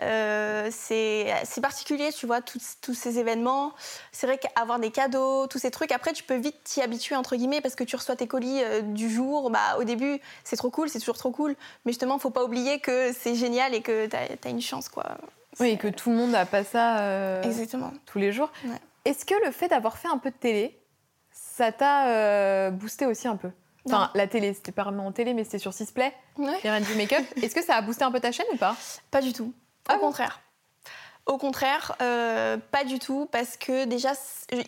Euh, 0.02 0.68
c'est, 0.70 1.26
particulier, 1.60 2.12
tu 2.12 2.26
vois, 2.26 2.40
tous, 2.40 2.76
tous 2.80 2.94
ces 2.94 3.18
événements. 3.18 3.72
C'est 4.12 4.26
vrai 4.26 4.38
qu'avoir 4.38 4.78
des 4.78 4.90
cadeaux, 4.90 5.46
tous 5.46 5.58
ces 5.58 5.70
trucs, 5.70 5.92
après, 5.92 6.12
tu 6.12 6.22
peux 6.22 6.36
vite 6.36 6.56
t'y 6.64 6.82
habituer, 6.82 7.16
entre 7.16 7.36
guillemets, 7.36 7.60
parce 7.60 7.74
que 7.74 7.84
tu 7.84 7.96
reçois 7.96 8.16
tes 8.16 8.26
colis 8.26 8.62
euh, 8.62 8.80
du 8.82 9.10
jour. 9.10 9.50
Bah, 9.50 9.76
au 9.78 9.84
début, 9.84 10.20
c'est 10.44 10.56
trop 10.56 10.70
cool, 10.70 10.88
c'est 10.88 11.00
toujours 11.00 11.18
trop 11.18 11.30
cool. 11.30 11.56
Mais 11.84 11.92
justement, 11.92 12.18
faut 12.18 12.30
pas 12.30 12.44
oublier 12.44 12.80
que 12.80 13.12
c'est 13.12 13.34
génial 13.34 13.74
et 13.74 13.82
que 13.82 14.06
tu 14.06 14.16
as, 14.16 14.50
une 14.50 14.60
chance, 14.62 14.88
quoi. 14.88 15.18
Oui, 15.58 15.70
et 15.70 15.78
que 15.78 15.88
tout 15.88 16.10
le 16.10 16.16
monde 16.16 16.30
n'a 16.30 16.46
pas 16.46 16.64
ça 16.64 17.00
euh, 17.00 17.42
Exactement. 17.42 17.92
tous 18.04 18.18
les 18.18 18.32
jours. 18.32 18.50
Ouais. 18.64 18.80
Est-ce 19.04 19.24
que 19.24 19.34
le 19.44 19.52
fait 19.52 19.68
d'avoir 19.68 19.98
fait 19.98 20.08
un 20.08 20.18
peu 20.18 20.30
de 20.30 20.36
télé, 20.36 20.78
ça 21.56 21.72
t'a 21.72 22.08
euh, 22.08 22.70
boosté 22.70 23.06
aussi 23.06 23.28
un 23.28 23.36
peu 23.36 23.50
Enfin, 23.88 24.10
la 24.14 24.26
télé, 24.26 24.52
c'était 24.52 24.72
pas 24.72 24.82
vraiment 24.82 25.06
en 25.06 25.12
télé, 25.12 25.32
mais 25.32 25.44
c'était 25.44 25.58
sur 25.60 25.72
Sisplay, 25.72 26.12
Ouais. 26.38 26.58
les 26.64 26.70
reines 26.70 26.82
du 26.82 26.94
make-up. 26.96 27.24
Est-ce 27.42 27.54
que 27.54 27.62
ça 27.62 27.76
a 27.76 27.82
boosté 27.82 28.02
un 28.02 28.10
peu 28.10 28.18
ta 28.18 28.32
chaîne 28.32 28.46
ou 28.52 28.56
pas? 28.56 28.74
Pas 29.12 29.22
du 29.22 29.32
tout. 29.32 29.52
Au 29.88 29.92
Ah 29.92 29.94
bon? 29.94 30.00
contraire. 30.06 30.40
Au 31.26 31.38
contraire, 31.38 31.94
euh, 32.02 32.56
pas 32.72 32.82
du 32.84 32.98
tout, 32.98 33.28
parce 33.30 33.56
que 33.56 33.84
déjà, 33.84 34.12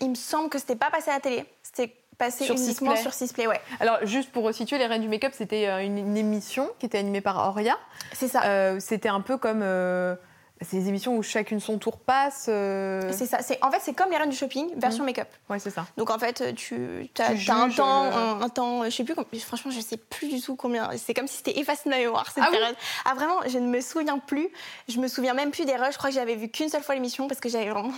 il 0.00 0.10
me 0.10 0.14
semble 0.14 0.48
que 0.50 0.58
c'était 0.58 0.76
pas 0.76 0.90
passé 0.90 1.10
à 1.10 1.14
la 1.14 1.20
télé. 1.20 1.44
C'était 1.64 1.94
passé 2.16 2.44
Sur 2.44 2.54
uniquement 2.56 2.90
Sisplay. 2.92 3.02
sur 3.02 3.12
Sisplay, 3.12 3.46
ouais. 3.48 3.60
Alors, 3.80 3.98
juste 4.06 4.30
pour 4.30 4.44
resituer, 4.44 4.78
les 4.78 4.86
reines 4.86 5.02
du 5.02 5.08
make-up, 5.08 5.32
c'était 5.36 5.68
euh, 5.68 5.84
une, 5.84 5.98
une 5.98 6.16
émission 6.16 6.68
qui 6.78 6.86
était 6.86 6.98
animée 6.98 7.20
par 7.20 7.48
Auria. 7.48 7.76
C'est 8.12 8.28
ça. 8.28 8.42
Euh, 8.44 8.78
c'était 8.80 9.08
un 9.08 9.20
peu 9.20 9.36
comme. 9.36 9.62
euh, 9.62 10.14
c'est 10.60 10.76
des 10.78 10.88
émissions 10.88 11.16
où 11.16 11.22
chacune 11.22 11.60
son 11.60 11.78
tour 11.78 11.98
passe. 11.98 12.46
euh, 12.48 13.10
C'est 13.12 13.26
ça. 13.26 13.40
C'est- 13.42 13.58
En 13.64 13.70
fait, 13.70 13.78
c'est 13.80 13.94
comme 13.94 14.10
les 14.10 14.16
reines 14.16 14.30
du 14.30 14.36
shopping, 14.36 14.70
version 14.76 15.04
make-up. 15.04 15.28
Ouais, 15.48 15.58
c'est 15.58 15.70
ça. 15.70 15.86
Donc 15.96 16.10
en 16.10 16.18
fait, 16.18 16.54
tu 16.54 17.08
as, 17.18 17.34
Tu 17.34 17.50
un 17.50 17.68
temps, 17.70 18.04
euh, 18.04 18.10
un, 18.10 18.40
un 18.42 18.48
temps, 18.48 18.84
je 18.84 18.90
sais 18.90 19.04
plus, 19.04 19.14
franchement, 19.40 19.70
je 19.70 19.80
sais 19.80 19.96
plus 19.96 20.28
du 20.28 20.40
tout 20.40 20.56
combien. 20.56 20.90
C'est 20.96 21.14
comme 21.14 21.26
si 21.28 21.36
c'était 21.38 21.58
effacé 21.58 21.82
de 21.84 21.90
ma 21.90 21.98
mémoire 21.98 22.30
cette 22.30 22.42
Ah 22.44 22.48
oui 22.50 22.56
période. 22.58 22.76
ah 23.04 23.14
vraiment, 23.14 23.40
je 23.46 23.58
ne 23.58 23.66
me 23.68 23.80
souviens 23.80 24.18
plus. 24.18 24.48
Je 24.88 24.98
me 24.98 25.08
souviens 25.08 25.34
même 25.34 25.50
plus 25.50 25.64
des 25.64 25.76
rushs. 25.76 25.92
Je 25.92 25.98
crois 25.98 26.10
que 26.10 26.14
j'avais 26.16 26.34
vu 26.36 26.48
qu'une 26.48 26.68
seule 26.68 26.82
fois 26.82 26.94
l'émission 26.94 27.28
parce 27.28 27.40
que 27.40 27.48
j'avais 27.48 27.70
vraiment 27.70 27.92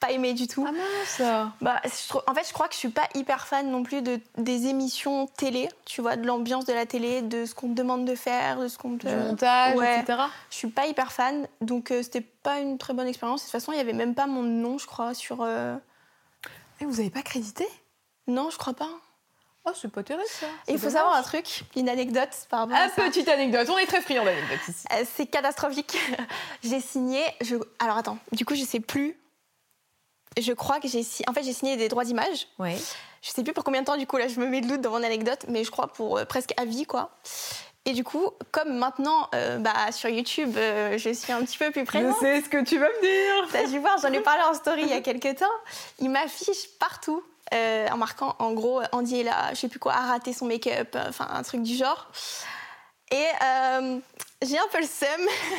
pas 0.00 0.10
aimé 0.10 0.34
du 0.34 0.46
tout. 0.46 0.66
Ah 0.68 0.72
mince 0.72 1.22
Bah, 1.60 1.80
je 1.84 2.16
en 2.26 2.34
fait, 2.34 2.46
je 2.46 2.52
crois 2.52 2.68
que 2.68 2.74
je 2.74 2.78
suis 2.78 2.88
pas 2.90 3.08
hyper 3.14 3.46
fan 3.46 3.70
non 3.70 3.82
plus 3.82 4.02
de, 4.02 4.20
des 4.36 4.66
émissions 4.66 5.26
télé, 5.26 5.68
tu 5.86 6.02
vois, 6.02 6.16
de 6.16 6.26
l'ambiance 6.26 6.66
de 6.66 6.72
la 6.72 6.84
télé, 6.86 7.22
de 7.22 7.46
ce 7.46 7.54
qu'on 7.54 7.68
te 7.68 7.74
demande 7.74 8.04
de 8.04 8.14
faire, 8.14 8.58
de 8.58 8.68
ce 8.68 8.76
qu'on 8.76 8.96
te. 8.98 9.06
Du 9.06 9.14
montage, 9.14 9.76
ouais. 9.76 10.00
etc. 10.00 10.18
Je 10.50 10.56
suis 10.56 10.68
pas 10.68 10.86
hyper 10.86 11.10
fan, 11.12 11.46
donc 11.60 11.90
euh, 11.90 12.02
c'était 12.02 12.20
pas 12.20 12.58
une 12.60 12.76
très 12.78 12.92
bonne 12.92 13.06
expérience. 13.08 13.40
De 13.40 13.44
toute 13.46 13.52
façon, 13.52 13.72
il 13.72 13.78
y 13.78 13.80
avait 13.80 13.92
même 13.94 14.14
pas 14.14 14.26
mon 14.26 14.42
nom, 14.42 14.76
je 14.78 14.86
crois, 14.86 15.14
sur. 15.14 15.38
euh, 15.40 15.76
Et 16.80 16.84
vous 16.84 17.00
avez 17.00 17.10
pas 17.10 17.22
crédité? 17.22 17.66
Non, 18.26 18.50
je 18.50 18.58
crois 18.58 18.74
pas. 18.74 18.88
Oh, 19.66 19.70
c'est 19.74 19.90
pas 19.90 20.02
terrible 20.02 20.26
ça. 20.28 20.46
Et 20.68 20.72
il 20.74 20.78
faut 20.78 20.90
savoir 20.90 21.14
un 21.14 21.22
truc, 21.22 21.62
une 21.74 21.88
anecdote 21.88 22.28
par 22.50 22.60
rapport 22.60 22.76
à 22.76 22.88
petite 22.90 23.28
anecdote, 23.28 23.66
on 23.70 23.78
est 23.78 23.86
très 23.86 24.02
friand 24.02 24.22
d'anecdotes 24.22 24.60
ici. 24.68 24.84
Euh, 24.92 25.04
C'est 25.16 25.24
catastrophique. 25.26 25.96
j'ai 26.62 26.80
signé. 26.80 27.22
Je... 27.40 27.56
Alors 27.78 27.96
attends, 27.96 28.18
du 28.32 28.44
coup, 28.44 28.54
je 28.54 28.62
sais 28.64 28.80
plus. 28.80 29.16
Je 30.38 30.52
crois 30.52 30.80
que 30.80 30.88
j'ai 30.88 31.02
si... 31.02 31.22
en 31.28 31.32
fait 31.32 31.42
j'ai 31.42 31.52
signé 31.52 31.76
des 31.76 31.88
droits 31.88 32.04
d'image. 32.04 32.48
Ouais. 32.58 32.76
Je 33.22 33.30
sais 33.30 33.42
plus 33.42 33.52
pour 33.52 33.64
combien 33.64 33.80
de 33.80 33.86
temps 33.86 33.96
du 33.96 34.06
coup 34.06 34.16
là 34.16 34.28
je 34.28 34.38
me 34.40 34.46
mets 34.46 34.60
le 34.60 34.66
doute 34.66 34.80
dans 34.80 34.90
mon 34.90 35.02
anecdote, 35.02 35.46
mais 35.48 35.64
je 35.64 35.70
crois 35.70 35.88
pour 35.88 36.18
euh, 36.18 36.24
presque 36.24 36.52
à 36.56 36.64
vie 36.64 36.86
quoi. 36.86 37.10
Et 37.86 37.92
du 37.92 38.02
coup, 38.02 38.30
comme 38.50 38.78
maintenant 38.78 39.28
euh, 39.34 39.58
bah, 39.58 39.92
sur 39.92 40.08
YouTube, 40.08 40.56
euh, 40.56 40.96
je 40.96 41.10
suis 41.10 41.32
un 41.32 41.42
petit 41.44 41.58
peu 41.58 41.70
plus 41.70 41.82
Je 41.82 41.86
présente. 41.86 42.18
sais 42.18 42.40
ce 42.40 42.48
que 42.48 42.64
tu 42.64 42.78
vas 42.78 42.88
me 42.88 43.00
dire. 43.02 43.48
T'as 43.52 43.66
dû 43.68 43.78
voir, 43.78 43.98
j'en 44.00 44.10
ai 44.10 44.20
parlé 44.20 44.42
en 44.42 44.54
story 44.54 44.82
il 44.82 44.88
y 44.88 44.94
a 44.94 45.02
quelques 45.02 45.38
temps. 45.38 45.44
Il 45.98 46.10
m'affiche 46.10 46.68
partout 46.78 47.22
en 47.52 47.96
marquant 47.96 48.34
en 48.40 48.52
gros 48.52 48.80
Andy 48.90 49.20
est 49.20 49.22
là, 49.22 49.50
je 49.50 49.60
sais 49.60 49.68
plus 49.68 49.78
quoi, 49.78 49.92
a 49.92 50.06
raté 50.06 50.32
son 50.32 50.46
make-up, 50.46 50.96
enfin 51.08 51.28
un 51.30 51.42
truc 51.42 51.62
du 51.62 51.76
genre. 51.76 52.08
Et 53.12 53.26
j'ai 54.42 54.58
un 54.58 54.68
peu 54.70 54.78
le 54.78 54.86
seum. 54.86 55.08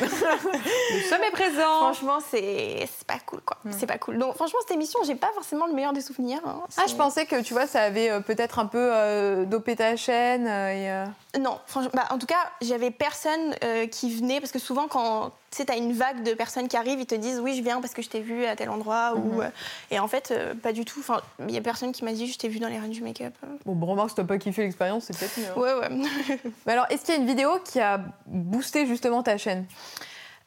le 0.00 1.00
seum 1.02 1.22
est 1.22 1.30
présent. 1.30 1.76
Franchement, 1.78 2.18
c'est 2.30 2.88
pas 3.06 3.18
cool, 3.24 3.40
quoi. 3.40 3.56
C'est 3.70 3.86
pas 3.86 3.98
cool. 3.98 4.18
Donc, 4.18 4.34
franchement, 4.34 4.58
cette 4.60 4.76
émission, 4.76 5.00
j'ai 5.04 5.14
pas 5.14 5.32
forcément 5.34 5.66
le 5.66 5.72
meilleur 5.72 5.92
des 5.92 6.00
souvenirs. 6.00 6.40
Hein. 6.46 6.62
Ah, 6.76 6.84
je 6.88 6.94
pensais 6.94 7.26
que, 7.26 7.42
tu 7.42 7.52
vois, 7.52 7.66
ça 7.66 7.82
avait 7.82 8.10
euh, 8.10 8.20
peut-être 8.20 8.58
un 8.58 8.66
peu 8.66 8.90
euh, 8.92 9.44
dopé 9.44 9.76
ta 9.76 9.96
chaîne. 9.96 10.46
Euh, 10.46 11.06
et, 11.34 11.38
Non, 11.38 11.58
franchement, 11.66 11.90
bah, 11.94 12.06
en 12.10 12.18
tout 12.18 12.26
cas, 12.26 12.50
j'avais 12.62 12.90
personne 12.90 13.54
qui 13.90 14.14
venait, 14.14 14.40
parce 14.40 14.52
que 14.52 14.58
souvent, 14.58 14.88
quand 14.88 15.32
tu 15.50 15.58
sais, 15.58 15.64
t'as 15.64 15.76
une 15.76 15.92
vague 15.92 16.22
de 16.22 16.34
personnes 16.34 16.68
qui 16.68 16.76
arrivent, 16.76 17.00
ils 17.00 17.06
te 17.06 17.14
disent 17.14 17.40
oui, 17.40 17.56
je 17.56 17.62
viens 17.62 17.80
parce 17.80 17.94
que 17.94 18.02
je 18.02 18.08
t'ai 18.08 18.20
vu 18.20 18.44
à 18.44 18.56
tel 18.56 18.68
endroit. 18.68 19.14
ou, 19.16 19.40
mhm. 19.40 19.50
et 19.90 19.98
en 19.98 20.08
fait, 20.08 20.34
pas 20.62 20.72
du 20.72 20.84
tout. 20.84 21.00
Enfin, 21.00 21.20
il 21.40 21.54
y 21.54 21.58
a 21.58 21.60
personne 21.60 21.92
qui 21.92 22.04
m'a 22.04 22.12
dit 22.12 22.26
je 22.26 22.38
t'ai 22.38 22.48
vu 22.48 22.58
dans 22.58 22.68
les 22.68 22.78
reines 22.78 22.90
du 22.90 23.02
make-up. 23.02 23.34
Bon, 23.64 23.74
bon 23.74 23.86
remarque, 23.86 24.10
si 24.10 24.16
t'as 24.16 24.24
pas 24.24 24.38
kiffé 24.38 24.62
l'expérience, 24.62 25.04
c'est 25.04 25.18
peut-être 25.18 25.38
mieux. 25.38 25.46
Hein. 25.46 25.60
Ouais, 25.60 25.74
ouais. 25.74 26.40
Mais 26.66 26.72
alors, 26.72 26.86
est-ce 26.90 27.04
qu'il 27.04 27.14
y 27.14 27.16
a 27.16 27.20
une 27.20 27.26
vidéo 27.26 27.50
qui 27.64 27.80
a 27.80 28.00
boosté 28.26 28.65
justement 28.86 29.22
ta 29.22 29.38
chaîne 29.38 29.66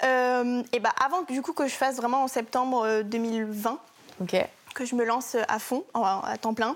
euh, 0.04 0.64
et 0.72 0.80
bah 0.80 0.94
avant 1.04 1.24
du 1.24 1.42
coup 1.42 1.54
que 1.54 1.68
je 1.68 1.74
fasse 1.74 1.98
vraiment 1.98 2.24
en 2.24 2.28
septembre 2.28 3.02
2020, 3.04 3.80
euh, 4.22 4.42
que 4.74 4.86
je 4.86 4.96
me 4.96 5.04
lance 5.04 5.36
à 5.48 5.60
fond, 5.60 5.84
à 5.94 6.38
temps 6.38 6.54
plein, 6.54 6.76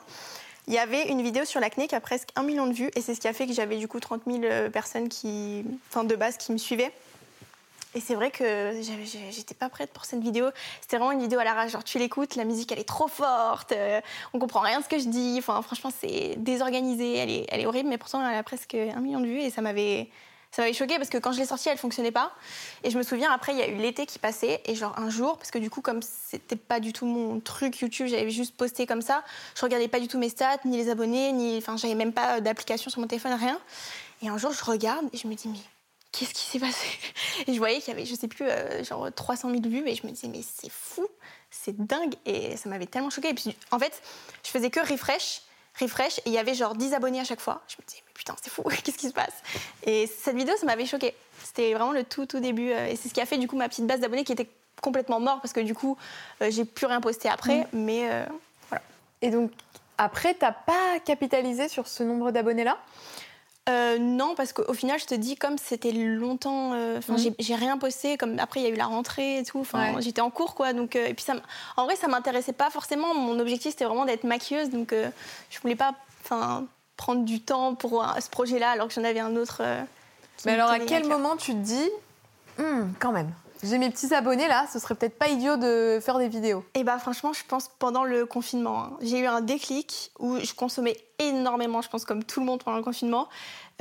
il 0.67 0.73
y 0.73 0.77
avait 0.77 1.07
une 1.09 1.21
vidéo 1.21 1.45
sur 1.45 1.59
l'acné 1.59 1.87
qui 1.87 1.95
a 1.95 2.01
presque 2.01 2.29
un 2.35 2.43
million 2.43 2.67
de 2.67 2.73
vues 2.73 2.89
et 2.95 3.01
c'est 3.01 3.15
ce 3.15 3.21
qui 3.21 3.27
a 3.27 3.33
fait 3.33 3.47
que 3.47 3.53
j'avais 3.53 3.77
du 3.77 3.87
coup 3.87 3.99
30 3.99 4.23
000 4.27 4.43
euh, 4.43 4.69
personnes 4.69 5.09
qui, 5.09 5.63
enfin 5.89 6.03
de 6.03 6.15
base 6.15 6.37
qui 6.37 6.51
me 6.51 6.57
suivaient. 6.57 6.91
Et 7.95 7.99
c'est 7.99 8.15
vrai 8.15 8.31
que 8.31 8.73
j'étais 9.29 9.53
pas 9.53 9.69
prête 9.69 9.91
pour 9.91 10.05
cette 10.05 10.19
vidéo. 10.19 10.47
C'était 10.81 10.97
vraiment 10.97 11.11
une 11.11 11.21
vidéo 11.21 11.37
à 11.37 11.43
la 11.43 11.53
rage. 11.53 11.69
Genre, 11.69 11.83
tu 11.83 11.99
l'écoutes, 11.99 12.35
la 12.35 12.43
musique, 12.43 12.71
elle 12.71 12.79
est 12.79 12.87
trop 12.87 13.07
forte, 13.07 13.71
on 14.33 14.39
comprend 14.39 14.61
rien 14.61 14.79
de 14.79 14.83
ce 14.83 14.89
que 14.89 14.97
je 14.97 15.07
dis. 15.09 15.35
Enfin, 15.37 15.61
franchement, 15.61 15.91
c'est 16.01 16.33
désorganisé, 16.37 17.17
elle 17.17 17.29
est, 17.29 17.45
elle 17.49 17.59
est 17.59 17.67
horrible, 17.67 17.89
mais 17.89 17.99
pourtant, 17.99 18.27
elle 18.27 18.35
a 18.35 18.41
presque 18.41 18.73
un 18.73 18.99
million 18.99 19.19
de 19.19 19.27
vues 19.27 19.41
et 19.41 19.51
ça 19.51 19.61
m'avait 19.61 20.09
ça 20.55 20.61
m'avait 20.61 20.73
choqué 20.73 20.97
parce 20.97 21.09
que 21.09 21.17
quand 21.17 21.31
je 21.31 21.39
l'ai 21.39 21.47
sortie, 21.47 21.69
elle 21.69 21.79
fonctionnait 21.79 22.11
pas. 22.11 22.31
Et 22.83 22.91
je 22.91 22.97
me 22.97 23.01
souviens, 23.03 23.31
après, 23.31 23.53
il 23.53 23.57
y 23.57 23.63
a 23.63 23.67
eu 23.67 23.75
l'été 23.75 24.05
qui 24.05 24.19
passait. 24.19 24.61
Et 24.65 24.75
genre, 24.75 24.93
un 24.99 25.09
jour, 25.09 25.37
parce 25.37 25.49
que 25.49 25.57
du 25.57 25.71
coup, 25.71 25.81
comme 25.81 26.01
c'était 26.03 26.55
pas 26.55 26.79
du 26.79 26.93
tout 26.93 27.07
mon 27.07 27.39
truc 27.39 27.79
YouTube, 27.79 28.05
j'avais 28.05 28.29
juste 28.29 28.55
posté 28.55 28.85
comme 28.85 29.01
ça, 29.01 29.23
je 29.55 29.61
regardais 29.61 29.87
pas 29.87 29.99
du 29.99 30.07
tout 30.07 30.19
mes 30.19 30.29
stats, 30.29 30.59
ni 30.65 30.77
les 30.77 30.89
abonnés, 30.89 31.31
ni. 31.31 31.57
Enfin, 31.57 31.75
j'avais 31.75 31.95
même 31.95 32.13
pas 32.13 32.39
d'application 32.39 32.91
sur 32.91 33.01
mon 33.01 33.07
téléphone, 33.07 33.33
rien. 33.33 33.59
Et 34.21 34.29
un 34.29 34.37
jour, 34.37 34.53
je 34.53 34.63
regarde 34.63 35.07
et 35.11 35.17
je 35.17 35.27
me 35.27 35.33
dis, 35.33 35.47
mais 35.47 35.57
qu'est-ce 36.11 36.35
qui 36.35 36.45
s'est 36.45 36.59
passé? 36.59 36.87
Et 37.47 37.53
je 37.53 37.57
voyais 37.57 37.79
qu'il 37.81 37.91
y 37.91 37.97
avait, 37.97 38.05
je 38.05 38.13
sais 38.13 38.27
plus, 38.27 38.45
euh, 38.47 38.83
genre 38.83 39.11
300 39.11 39.49
000 39.49 39.61
vues. 39.63 39.89
Et 39.89 39.95
je 39.95 40.05
me 40.05 40.11
disais, 40.11 40.27
mais 40.27 40.41
c'est 40.43 40.71
fou, 40.71 41.07
c'est 41.49 41.75
dingue. 41.75 42.13
Et 42.27 42.57
ça 42.57 42.69
m'avait 42.69 42.85
tellement 42.85 43.09
choqué. 43.09 43.29
Et 43.29 43.33
puis, 43.33 43.55
en 43.71 43.79
fait, 43.79 44.03
je 44.45 44.51
faisais 44.51 44.69
que 44.69 44.79
refresh 44.79 45.41
refresh 45.79 46.19
et 46.19 46.23
il 46.27 46.33
y 46.33 46.37
avait 46.37 46.53
genre 46.53 46.75
10 46.75 46.93
abonnés 46.93 47.19
à 47.19 47.23
chaque 47.23 47.41
fois. 47.41 47.61
Je 47.67 47.75
me 47.79 47.87
disais, 47.87 48.02
mais 48.02 48.02
putain, 48.13 48.35
c'est 48.41 48.49
fou, 48.49 48.63
qu'est-ce 48.83 48.97
qui 48.97 49.07
se 49.07 49.13
passe? 49.13 49.33
Et 49.83 50.07
cette 50.07 50.35
vidéo, 50.35 50.55
ça 50.57 50.65
m'avait 50.65 50.85
choqué. 50.85 51.13
C'était 51.43 51.73
vraiment 51.73 51.91
le 51.91 52.03
tout, 52.03 52.25
tout 52.25 52.39
début. 52.39 52.71
Euh, 52.71 52.87
et 52.87 52.95
c'est 52.95 53.09
ce 53.09 53.13
qui 53.13 53.21
a 53.21 53.25
fait 53.25 53.37
du 53.37 53.47
coup 53.47 53.55
ma 53.55 53.69
petite 53.69 53.85
base 53.85 53.99
d'abonnés 53.99 54.23
qui 54.23 54.31
était 54.31 54.49
complètement 54.81 55.19
morte 55.19 55.41
parce 55.41 55.53
que 55.53 55.59
du 55.59 55.75
coup, 55.75 55.97
euh, 56.41 56.51
j'ai 56.51 56.65
plus 56.65 56.85
rien 56.85 57.01
posté 57.01 57.29
après. 57.29 57.61
Mm. 57.61 57.67
Mais 57.73 58.09
euh, 58.09 58.25
voilà. 58.69 58.83
Et 59.21 59.29
donc, 59.29 59.51
après, 59.97 60.33
t'as 60.33 60.51
pas 60.51 60.99
capitalisé 61.05 61.67
sur 61.67 61.87
ce 61.87 62.03
nombre 62.03 62.31
d'abonnés-là? 62.31 62.77
Euh, 63.69 63.97
non, 63.97 64.35
parce 64.35 64.51
qu'au 64.51 64.73
final, 64.73 64.99
je 64.99 65.05
te 65.05 65.15
dis, 65.15 65.37
comme 65.37 65.57
c'était 65.57 65.93
longtemps, 65.93 66.73
euh, 66.73 66.97
enfin, 66.97 67.13
mhm. 67.13 67.33
j'ai 67.39 67.55
rien 67.55 67.77
posté. 67.77 68.17
Comme 68.17 68.37
après, 68.39 68.59
il 68.59 68.63
y 68.63 68.65
a 68.65 68.69
eu 68.69 68.75
la 68.75 68.87
rentrée 68.87 69.39
et 69.39 69.43
tout. 69.43 69.59
Enfin, 69.59 69.99
j'étais 70.01 70.21
en 70.21 70.29
cours, 70.29 70.53
quoi. 70.53 70.73
Donc, 70.73 70.95
euh, 70.95 71.05
et 71.07 71.13
puis 71.13 71.23
ça, 71.23 71.35
en 71.77 71.85
vrai, 71.85 71.95
ça 71.95 72.07
m'intéressait 72.07 72.53
pas 72.53 72.69
forcément. 72.69 73.13
Mon 73.13 73.39
objectif, 73.39 73.71
c'était 73.71 73.85
vraiment 73.85 74.05
d'être 74.05 74.25
maquilleuse, 74.25 74.69
donc 74.69 74.93
je 75.49 75.59
voulais 75.61 75.75
pas, 75.75 75.93
enfin, 76.23 76.65
prendre 76.97 77.25
du 77.25 77.41
temps 77.41 77.75
pour 77.75 78.05
ce 78.19 78.29
projet-là, 78.29 78.71
alors 78.71 78.87
que 78.87 78.93
j'en 78.93 79.03
avais 79.03 79.19
un 79.19 79.35
autre. 79.35 79.61
Mais 80.45 80.53
alors, 80.53 80.69
à 80.69 80.79
quel 80.79 81.07
moment 81.07 81.35
tu 81.35 81.51
te 81.53 81.59
dis, 81.59 81.89
hmm, 82.57 82.93
quand 82.99 83.11
même, 83.11 83.31
j'ai 83.63 83.77
mes 83.77 83.89
petits 83.89 84.13
abonnés 84.13 84.47
là, 84.47 84.65
ce 84.71 84.77
serait 84.77 84.93
peut-être 84.93 85.17
pas 85.17 85.29
idiot 85.29 85.55
de 85.55 85.99
faire 86.01 86.17
des 86.17 86.27
vidéos. 86.27 86.65
Et 86.75 86.81
eh 86.81 86.83
bah 86.83 86.99
franchement, 86.99 87.31
je 87.31 87.43
pense 87.47 87.69
pendant 87.79 88.03
le 88.03 88.25
confinement, 88.25 88.83
hein. 88.83 88.97
j'ai 89.01 89.19
eu 89.19 89.25
un 89.25 89.39
déclic 89.39 90.11
où 90.19 90.37
je 90.37 90.53
consommais 90.53 90.97
énormément, 91.19 91.81
je 91.81 91.89
pense 91.89 92.03
comme 92.03 92.23
tout 92.23 92.41
le 92.41 92.45
monde 92.45 92.61
pendant 92.61 92.77
le 92.77 92.83
confinement, 92.83 93.29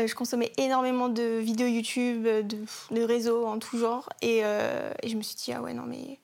euh, 0.00 0.06
je 0.06 0.14
consommais 0.14 0.52
énormément 0.56 1.08
de 1.08 1.38
vidéos 1.38 1.66
YouTube, 1.66 2.22
de, 2.22 3.02
réseaux 3.02 3.44
en 3.44 3.58
tout 3.58 3.76
genre, 3.76 4.08
euh, 4.22 4.92
et, 5.02 5.08
je 5.08 5.16
me 5.16 5.22
suis 5.22 5.34
dit 5.34 5.52
ah 5.52 5.60
ouais 5.60 5.74
non 5.74 5.84
mais 5.86 6.20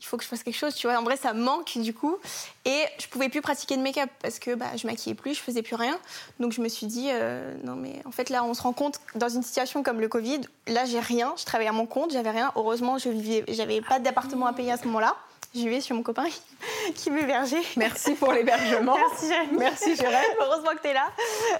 il 0.00 0.06
faut 0.06 0.16
que 0.16 0.22
je 0.22 0.28
fasse 0.28 0.42
quelque 0.42 0.56
chose, 0.56 0.74
tu 0.74 0.86
vois. 0.86 0.98
En 0.98 1.02
vrai, 1.02 1.16
ça 1.16 1.32
manque 1.32 1.76
du 1.78 1.92
coup. 1.92 2.16
Et 2.64 2.84
je 3.00 3.08
pouvais 3.08 3.28
plus 3.28 3.40
pratiquer 3.40 3.76
de 3.76 3.82
make-up 3.82 4.10
parce 4.22 4.38
que 4.38 4.54
bah, 4.54 4.76
je 4.76 4.86
maquillais 4.86 5.14
plus, 5.14 5.34
je 5.34 5.40
faisais 5.40 5.62
plus 5.62 5.74
rien. 5.74 5.98
Donc 6.38 6.52
je 6.52 6.60
me 6.60 6.68
suis 6.68 6.86
dit, 6.86 7.08
euh, 7.10 7.54
non 7.64 7.74
mais 7.74 8.00
en 8.04 8.10
fait 8.10 8.30
là, 8.30 8.44
on 8.44 8.54
se 8.54 8.62
rend 8.62 8.72
compte 8.72 9.00
dans 9.16 9.28
une 9.28 9.42
situation 9.42 9.82
comme 9.82 10.00
le 10.00 10.08
Covid, 10.08 10.40
là 10.66 10.84
j'ai 10.84 11.00
rien, 11.00 11.34
je 11.36 11.44
travaillais 11.44 11.70
à 11.70 11.72
mon 11.72 11.86
compte, 11.86 12.12
j'avais 12.12 12.30
rien. 12.30 12.52
Heureusement, 12.56 12.98
je 12.98 13.08
j'avais 13.48 13.80
pas 13.80 13.98
d'appartement 13.98 14.46
à 14.46 14.52
payer 14.52 14.72
à 14.72 14.76
ce 14.76 14.84
moment-là. 14.86 15.16
J'y 15.54 15.68
vais 15.68 15.80
sur 15.80 15.96
mon 15.96 16.02
copain 16.02 16.26
qui 16.94 17.10
m'hébergeait. 17.10 17.62
Merci 17.76 18.14
pour 18.14 18.32
l'hébergement. 18.32 18.96
Merci 18.96 19.28
Jérémy. 19.28 19.58
Merci 19.58 19.96
Jérémy. 19.96 20.26
Heureusement 20.40 20.70
que 20.72 20.82
tu 20.82 20.88
es 20.88 20.92
là. 20.92 21.08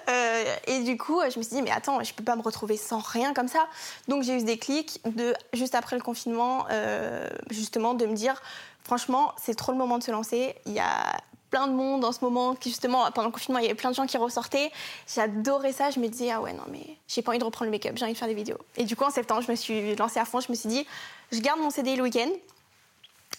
Euh, 0.09 0.57
et 0.67 0.81
du 0.81 0.99
coup, 0.99 1.21
je 1.23 1.39
me 1.39 1.43
suis 1.43 1.57
dit, 1.57 1.63
mais 1.63 1.71
attends, 1.71 2.03
je 2.03 2.13
peux 2.13 2.25
pas 2.25 2.37
me 2.37 2.43
retrouver 2.43 2.77
sans 2.77 2.99
rien 2.99 3.33
comme 3.33 3.49
ça. 3.49 3.67
Donc 4.07 4.23
j'ai 4.25 4.35
eu 4.35 4.45
des 4.45 4.59
clics 4.59 5.01
de, 5.07 5.35
juste 5.55 5.75
après 5.75 5.97
le 5.97 6.03
confinement, 6.03 6.67
euh, 6.71 7.29
justement, 7.51 7.95
de 7.95 8.05
me 8.05 8.15
dire, 8.15 8.43
franchement, 8.85 9.33
c'est 9.43 9.55
trop 9.55 9.73
le 9.73 9.79
moment 9.79 9.99
de 9.99 10.03
se 10.03 10.11
lancer. 10.11 10.55
Il 10.67 10.73
y 10.73 10.81
a 10.81 11.17
plein 11.51 11.67
de 11.67 11.73
monde 11.73 12.05
en 12.05 12.13
ce 12.13 12.23
moment, 12.23 12.55
qui 12.55 12.69
justement, 12.69 13.11
pendant 13.11 13.29
le 13.29 13.33
confinement, 13.33 13.59
il 13.59 13.63
y 13.63 13.69
avait 13.69 13.75
plein 13.75 13.91
de 13.91 13.95
gens 13.95 14.07
qui 14.07 14.19
ressortaient. 14.19 14.71
J'adorais 15.15 15.73
ça. 15.73 15.91
Je 15.91 15.99
me 15.99 16.09
disais, 16.09 16.31
ah 16.31 16.43
ouais, 16.43 16.53
non, 16.53 16.65
mais 16.71 16.85
j'ai 17.07 17.23
pas 17.23 17.31
envie 17.31 17.39
de 17.39 17.45
reprendre 17.45 17.67
le 17.67 17.71
make-up, 17.71 17.93
j'ai 17.97 18.05
envie 18.05 18.13
de 18.13 18.19
faire 18.19 18.29
des 18.29 18.35
vidéos. 18.35 18.59
Et 18.77 18.85
du 18.85 18.97
coup, 18.97 19.05
en 19.05 19.11
septembre, 19.11 19.41
je 19.41 19.51
me 19.51 19.57
suis 19.57 19.97
lancée 19.97 20.21
à 20.21 20.27
fond. 20.27 20.41
Je 20.41 20.51
me 20.51 20.57
suis 20.57 20.69
dit, 20.69 20.87
je 21.33 21.41
garde 21.41 21.59
mon 21.59 21.71
CD 21.71 21.97
le 21.97 22.03
week-end 22.03 22.29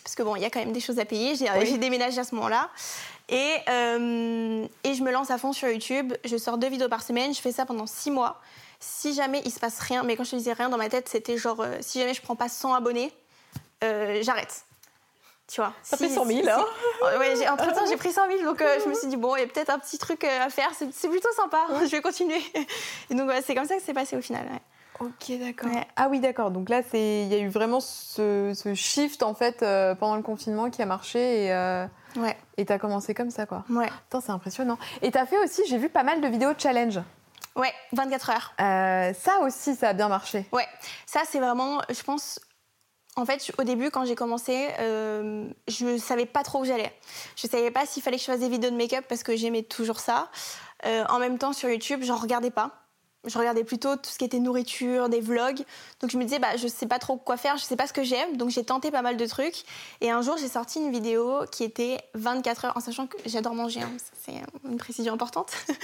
parce 0.03 0.15
que 0.15 0.23
bon, 0.23 0.35
il 0.35 0.41
y 0.41 0.45
a 0.45 0.49
quand 0.49 0.59
même 0.59 0.71
des 0.71 0.79
choses 0.79 0.99
à 0.99 1.05
payer. 1.05 1.35
J'ai 1.35 1.77
déménagé 1.77 2.19
à 2.19 2.23
ce 2.23 2.35
moment-là. 2.35 2.69
Et, 3.29 3.55
euh, 3.69 4.65
et 4.83 4.93
je 4.93 5.03
me 5.03 5.11
lance 5.11 5.29
à 5.29 5.37
fond 5.37 5.53
sur 5.53 5.69
YouTube. 5.69 6.13
Je 6.25 6.37
sors 6.37 6.57
deux 6.57 6.69
vidéos 6.69 6.89
par 6.89 7.03
semaine. 7.03 7.33
Je 7.33 7.39
fais 7.39 7.51
ça 7.51 7.65
pendant 7.65 7.85
six 7.85 8.11
mois. 8.11 8.41
Si 8.79 9.13
jamais 9.13 9.41
il 9.45 9.51
se 9.51 9.59
passe 9.59 9.79
rien, 9.79 10.03
mais 10.03 10.15
quand 10.15 10.23
je 10.23 10.35
disais 10.35 10.53
rien 10.53 10.69
dans 10.69 10.77
ma 10.77 10.89
tête, 10.89 11.09
c'était 11.09 11.37
genre 11.37 11.59
euh, 11.59 11.77
si 11.81 11.99
jamais 11.99 12.13
je 12.13 12.21
prends 12.21 12.35
pas 12.35 12.47
100 12.49 12.73
abonnés, 12.73 13.11
euh, 13.83 14.19
j'arrête. 14.23 14.63
Tu 15.47 15.61
vois. 15.61 15.73
Ça 15.83 15.97
fait 15.97 16.09
100 16.09 16.25
000, 16.25 16.47
hein 16.47 16.65
ouais, 17.19 17.47
Entre 17.49 17.73
temps, 17.73 17.85
j'ai 17.89 17.97
pris 17.97 18.13
100 18.13 18.27
000, 18.37 18.43
donc 18.43 18.59
je 18.59 18.87
me 18.87 18.93
suis 18.93 19.07
dit, 19.07 19.17
bon, 19.17 19.35
il 19.35 19.39
y 19.39 19.43
a 19.43 19.47
peut-être 19.47 19.71
un 19.71 19.79
petit 19.79 19.97
truc 19.97 20.23
à 20.23 20.49
faire, 20.49 20.69
c'est 20.77 21.09
plutôt 21.09 21.31
sympa, 21.35 21.65
je 21.81 21.89
vais 21.89 22.01
continuer. 22.01 22.41
Et 23.09 23.15
donc, 23.15 23.31
c'est 23.43 23.55
comme 23.55 23.65
ça 23.65 23.75
que 23.75 23.81
c'est 23.83 23.95
passé 23.95 24.15
au 24.15 24.21
final. 24.21 24.47
Ok, 24.99 25.31
d'accord. 25.39 25.69
Ah 25.95 26.07
oui, 26.09 26.19
d'accord. 26.19 26.51
Donc 26.51 26.69
là, 26.69 26.81
il 26.93 27.27
y 27.27 27.35
a 27.35 27.37
eu 27.37 27.47
vraiment 27.47 27.79
ce, 27.79 28.53
shift 28.75 29.23
en 29.23 29.33
fait 29.33 29.63
euh, 29.63 29.95
pendant 29.95 30.15
le 30.15 30.21
confinement 30.21 30.69
qui 30.69 30.81
a 30.81 30.85
marché 30.85 31.45
et 31.45 31.53
euh, 31.53 31.85
ouais. 32.17 32.35
et 32.57 32.65
t'as 32.65 32.77
commencé 32.77 33.13
comme 33.13 33.29
ça, 33.29 33.45
quoi. 33.45 33.63
Ouais. 33.69 33.89
c'est 34.11 34.29
impressionnant. 34.29 34.77
Et 35.01 35.11
t'as 35.11 35.25
fait 35.25 35.37
aussi, 35.37 35.61
j'ai 35.67 35.77
vu 35.77 35.89
pas 35.89 36.03
mal 36.03 36.21
de 36.21 36.27
vidéos 36.27 36.51
challenge. 36.57 36.99
Ouais, 37.55 37.73
24 37.93 38.29
heures. 38.29 38.53
Euh, 38.59 39.13
ça 39.13 39.39
aussi, 39.41 39.75
ça 39.75 39.89
a 39.89 39.93
bien 39.93 40.09
marché. 40.09 40.45
Ouais, 40.51 40.67
ça 41.05 41.21
c'est 41.25 41.39
vraiment, 41.39 41.81
je 41.89 42.03
pense, 42.03 42.39
en 43.15 43.25
fait, 43.25 43.51
au 43.57 43.63
début, 43.63 43.91
quand 43.91 44.05
j'ai 44.05 44.15
commencé, 44.15 44.67
je 44.79 45.97
savais 45.97 46.25
pas 46.25 46.43
trop 46.43 46.61
où 46.61 46.65
j'allais. 46.65 46.93
Je 47.35 47.47
savais 47.47 47.71
pas 47.71 47.85
s'il 47.85 48.03
fallait 48.03 48.17
que 48.17 48.23
je 48.23 48.27
fasse 48.27 48.39
des 48.39 48.49
vidéos 48.49 48.71
de 48.71 48.77
make-up 48.77 49.05
parce 49.07 49.23
que 49.23 49.35
j'aimais 49.35 49.63
toujours 49.63 49.99
ça. 49.99 50.29
en 50.85 51.19
même 51.19 51.37
temps, 51.37 51.53
sur 51.53 51.69
YouTube, 51.69 52.01
j'en 52.03 52.17
regardais 52.17 52.51
pas 52.51 52.88
je 53.25 53.37
regardais 53.37 53.63
plutôt 53.63 53.95
tout 53.95 54.09
ce 54.09 54.17
qui 54.17 54.25
était 54.25 54.39
nourriture, 54.39 55.09
des 55.09 55.19
vlogs. 55.19 55.63
Donc 56.01 56.09
je 56.09 56.17
me 56.17 56.23
disais, 56.23 56.39
bah, 56.39 56.55
je 56.55 56.67
sais 56.67 56.87
pas 56.87 56.99
trop 56.99 57.17
quoi 57.17 57.37
faire, 57.37 57.57
je 57.57 57.63
sais 57.63 57.75
pas 57.75 57.85
ce 57.85 57.93
que 57.93 58.03
j'aime. 58.03 58.37
Donc 58.37 58.49
j'ai 58.49 58.63
tenté 58.63 58.91
pas 58.91 59.01
mal 59.01 59.17
de 59.17 59.25
trucs. 59.25 59.63
Et 60.01 60.09
un 60.09 60.21
jour, 60.21 60.37
j'ai 60.37 60.47
sorti 60.47 60.79
une 60.79 60.91
vidéo 60.91 61.41
qui 61.51 61.63
était 61.63 61.97
24 62.15 62.65
heures, 62.65 62.77
en 62.77 62.79
sachant 62.79 63.07
que 63.07 63.17
j'adore 63.25 63.55
manger, 63.55 63.81
hein. 63.81 63.91
c'est 64.25 64.41
une 64.69 64.77
précision 64.77 65.13
importante. 65.13 65.51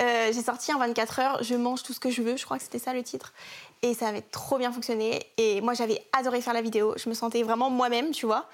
Euh, 0.00 0.30
j'ai 0.32 0.42
sorti 0.42 0.72
en 0.72 0.78
24 0.78 1.18
heures, 1.18 1.42
je 1.42 1.56
mange 1.56 1.82
tout 1.82 1.92
ce 1.92 1.98
que 1.98 2.08
je 2.08 2.22
veux, 2.22 2.36
je 2.36 2.44
crois 2.44 2.56
que 2.58 2.62
c'était 2.62 2.78
ça 2.78 2.92
le 2.92 3.02
titre. 3.02 3.32
Et 3.82 3.94
ça 3.94 4.06
avait 4.06 4.20
trop 4.20 4.56
bien 4.56 4.70
fonctionné. 4.70 5.26
Et 5.38 5.60
moi, 5.60 5.74
j'avais 5.74 6.00
adoré 6.16 6.40
faire 6.40 6.54
la 6.54 6.62
vidéo. 6.62 6.94
Je 6.96 7.08
me 7.08 7.14
sentais 7.14 7.42
vraiment 7.42 7.68
moi-même, 7.68 8.12
tu 8.12 8.24
vois. 8.24 8.48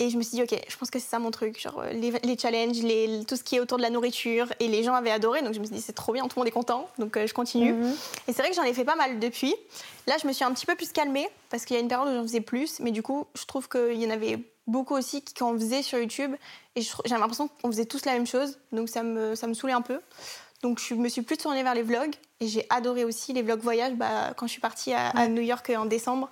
Et 0.00 0.10
je 0.10 0.16
me 0.16 0.22
suis 0.22 0.36
dit, 0.36 0.42
ok, 0.42 0.56
je 0.68 0.76
pense 0.76 0.90
que 0.90 1.00
c'est 1.00 1.08
ça 1.08 1.18
mon 1.18 1.32
truc, 1.32 1.60
genre 1.60 1.80
euh, 1.80 1.90
les, 1.90 2.38
challenges, 2.38 2.80
les, 2.82 3.24
tout 3.26 3.34
ce 3.34 3.42
qui 3.42 3.56
est 3.56 3.60
autour 3.60 3.78
de 3.78 3.82
la 3.82 3.90
nourriture. 3.90 4.46
Et 4.60 4.68
les 4.68 4.84
gens 4.84 4.94
avaient 4.94 5.10
adoré, 5.10 5.42
donc 5.42 5.54
je 5.54 5.58
me 5.58 5.64
suis 5.64 5.74
dit, 5.74 5.80
c'est 5.80 5.92
trop 5.92 6.12
bien, 6.12 6.22
tout 6.28 6.36
le 6.36 6.40
monde 6.40 6.46
est 6.46 6.52
content, 6.52 6.88
donc 6.98 7.16
euh, 7.16 7.26
je 7.26 7.34
continue. 7.34 7.72
Mhm. 7.72 7.96
Et 8.28 8.32
c'est 8.32 8.42
vrai 8.42 8.50
que 8.50 8.54
j'en 8.54 8.62
ai 8.62 8.74
fait 8.74 8.84
pas 8.84 8.94
mal 8.94 9.18
depuis. 9.18 9.56
Là, 10.06 10.14
je 10.22 10.28
me 10.28 10.32
suis 10.32 10.44
un 10.44 10.52
petit 10.52 10.66
peu 10.66 10.76
plus 10.76 10.92
calmée, 10.92 11.28
parce 11.50 11.64
qu'il 11.64 11.74
y 11.74 11.78
a 11.80 11.82
une 11.82 11.88
période 11.88 12.08
où 12.08 12.14
j'en 12.14 12.22
faisais 12.22 12.40
plus, 12.40 12.78
mais 12.78 12.92
du 12.92 13.02
coup, 13.02 13.26
je 13.34 13.44
trouve 13.44 13.68
qu'il 13.68 14.00
y 14.00 14.06
en 14.06 14.10
avait 14.10 14.38
beaucoup 14.68 14.94
aussi 14.94 15.22
qui 15.22 15.42
en 15.42 15.54
faisaient 15.54 15.82
sur 15.82 15.98
YouTube. 15.98 16.36
Et 16.76 16.82
j'ai 16.82 17.14
l'impression 17.16 17.48
qu'on 17.48 17.68
faisait 17.72 17.86
tous 17.86 18.04
la 18.04 18.12
même 18.12 18.26
chose, 18.26 18.56
donc 18.70 18.88
ça 18.88 19.02
me, 19.02 19.34
ça 19.34 19.48
me 19.48 19.54
saoulait 19.54 19.72
un 19.72 19.82
peu. 19.82 20.00
Donc 20.62 20.80
je 20.80 20.94
me 20.94 21.08
suis 21.08 21.22
plus 21.22 21.38
tournée 21.38 21.64
vers 21.64 21.74
les 21.74 21.82
vlogs, 21.82 22.14
et 22.38 22.46
j'ai 22.46 22.66
adoré 22.70 23.04
aussi 23.04 23.32
les 23.32 23.42
vlogs 23.42 23.62
voyage. 23.62 23.94
Bah, 23.94 24.32
quand 24.36 24.46
je 24.46 24.52
suis 24.52 24.60
partie 24.60 24.92
à, 24.92 25.08
à 25.08 25.26
New 25.26 25.42
York 25.42 25.72
en 25.76 25.86
décembre, 25.86 26.30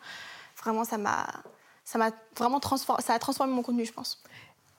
vraiment, 0.63 0.85
ça 0.85 0.99
m'a 0.99 1.27
ça 1.87 1.99
m'a 1.99 2.11
vraiment 2.37 2.61
transformé, 2.61 3.01
ça 3.03 3.15
a 3.15 3.19
transformé 3.19 3.55
mon 3.55 3.63
contenu, 3.63 3.87
je 3.87 3.93
pense. 3.93 4.23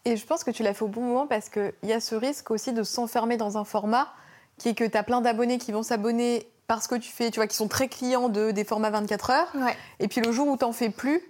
Et 0.06 0.18
je 0.18 0.26
pense 0.26 0.44
que 0.44 0.52
tu 0.52 0.62
l'as 0.62 0.74
fait 0.74 0.84
au 0.84 0.90
bon 0.90 1.02
moment 1.02 1.26
parce 1.26 1.50
qu'il 1.50 1.74
y 1.84 1.94
a 1.94 2.00
ce 2.00 2.14
risque 2.16 2.52
aussi 2.52 2.74
de 2.74 2.84
s'enfermer 2.84 3.38
dans 3.38 3.58
un 3.58 3.64
format 3.64 4.14
qui 4.58 4.70
est 4.70 4.76
que 4.76 4.84
tu 4.84 4.98
as 4.98 5.04
plein 5.04 5.22
d'abonnés 5.22 5.58
qui 5.58 5.72
vont 5.72 5.84
s'abonner 5.84 6.48
parce 6.68 6.88
que 6.88 6.96
tu 6.96 7.10
fais, 7.10 7.32
tu 7.32 7.40
vois, 7.40 7.48
qui 7.48 7.56
sont 7.56 7.70
très 7.70 7.88
clients 7.88 8.28
de, 8.28 8.52
des 8.52 8.66
formats 8.66 8.90
24 8.90 9.30
heures. 9.30 9.48
Ouais. 9.56 9.76
Et 10.00 10.10
puis 10.10 10.20
le 10.20 10.32
jour 10.34 10.48
où 10.48 10.58
t'en 10.58 10.74
fais 10.74 10.90
plus, 10.90 11.22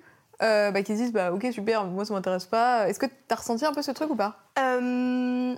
euh, 0.41 0.71
bah, 0.71 0.81
qu'ils 0.81 0.95
disent, 0.95 1.13
bah 1.13 1.31
ok, 1.31 1.47
super, 1.51 1.85
moi 1.85 2.05
ça 2.05 2.13
m'intéresse 2.13 2.45
pas. 2.45 2.89
Est-ce 2.89 2.97
que 2.97 3.05
t'as 3.27 3.35
ressenti 3.35 3.65
un 3.65 3.73
peu 3.73 3.83
ce 3.83 3.91
truc 3.91 4.09
ou 4.09 4.15
pas? 4.15 4.39
Euh, 4.57 5.55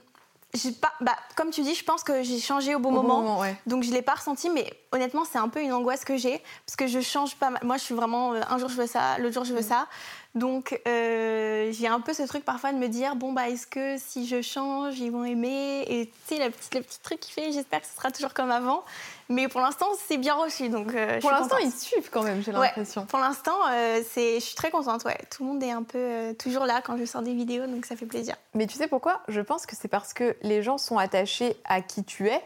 pas, 0.81 0.91
bah, 1.01 1.15
comme 1.35 1.51
tu 1.51 1.61
dis, 1.61 1.75
je 1.75 1.83
pense 1.83 2.03
que 2.03 2.23
j'ai 2.23 2.39
changé 2.39 2.73
au 2.75 2.79
bon 2.79 2.89
Au 2.89 3.01
bon 3.01 3.03
moment. 3.03 3.39
ouais. 3.39 3.55
Donc 3.67 3.83
je 3.83 3.91
l'ai 3.91 4.01
pas 4.01 4.15
ressenti, 4.15 4.49
mais 4.49 4.71
honnêtement, 4.91 5.23
c'est 5.29 5.37
un 5.37 5.47
peu 5.47 5.61
une 5.61 5.71
angoisse 5.73 6.03
que 6.03 6.17
j'ai 6.17 6.41
parce 6.65 6.75
que 6.75 6.87
je 6.87 6.99
change 7.01 7.35
pas 7.35 7.49
mal. 7.51 7.61
Moi, 7.63 7.77
je 7.77 7.83
suis 7.83 7.95
vraiment 7.95 8.33
euh, 8.33 8.41
un 8.49 8.57
jour 8.57 8.69
je 8.69 8.75
veux 8.75 8.87
ça, 8.87 9.17
l'autre 9.19 9.35
jour 9.35 9.43
je 9.45 9.53
veux 9.53 9.61
ça. 9.61 9.87
Donc 10.35 10.79
euh, 10.87 11.71
j'ai 11.71 11.87
un 11.87 11.99
peu 11.99 12.13
ce 12.13 12.21
truc 12.23 12.45
parfois 12.45 12.71
de 12.71 12.77
me 12.77 12.87
dire 12.87 13.15
bon 13.15 13.33
bah 13.33 13.49
est-ce 13.49 13.65
que 13.65 13.97
si 13.97 14.27
je 14.27 14.43
change 14.43 14.99
ils 14.99 15.11
vont 15.11 15.25
aimer? 15.25 15.83
Et 15.87 16.05
tu 16.05 16.35
sais 16.35 16.45
le 16.45 16.51
petit 16.51 16.69
le 16.75 16.83
petit 16.83 16.99
truc 16.99 17.19
qui 17.19 17.31
fait 17.31 17.51
j'espère 17.51 17.81
que 17.81 17.87
ce 17.87 17.95
sera 17.95 18.11
toujours 18.11 18.35
comme 18.35 18.51
avant. 18.51 18.83
Mais 19.29 19.47
pour 19.47 19.59
l'instant 19.59 19.87
c'est 20.07 20.17
bien 20.17 20.35
reçu 20.35 20.69
donc 20.69 20.93
euh, 20.93 21.19
Pour 21.19 21.31
l'instant, 21.31 21.57
ils 21.57 21.71
suivent 21.71 22.09
quand 22.11 22.21
même, 22.21 22.43
j'ai 22.43 22.51
Ouais. 22.51 22.67
l'impression. 22.67 23.05
Pour 23.07 23.17
l'instant, 23.19 23.55
euh, 23.71 24.01
c'est, 24.07 24.35
je 24.35 24.45
suis 24.45 24.55
très 24.55 24.69
contente. 24.69 25.03
Ouais, 25.03 25.17
tout 25.31 25.43
le 25.43 25.49
monde 25.49 25.63
est 25.63 25.71
un 25.71 25.83
peu 25.83 26.35
toujours 26.37 26.65
là 26.65 26.81
quand 26.83 26.95
je 26.97 27.05
sors 27.05 27.21
des 27.23 27.33
vidéos, 27.33 27.65
donc 27.65 27.85
ça 27.85 27.95
fait 27.95 28.05
plaisir. 28.05 28.35
Mais 28.53 28.67
tu 28.67 28.75
sais 28.77 28.87
pourquoi? 28.87 29.21
Je 29.29 29.41
pense 29.41 29.65
que 29.65 29.75
c'est 29.75 29.87
parce 29.87 30.13
que 30.13 30.35
les 30.43 30.61
gens 30.61 30.77
sont 30.77 30.97
attachés 30.99 31.57
à 31.65 31.81
qui 31.81 32.03
tu 32.03 32.27
es 32.27 32.41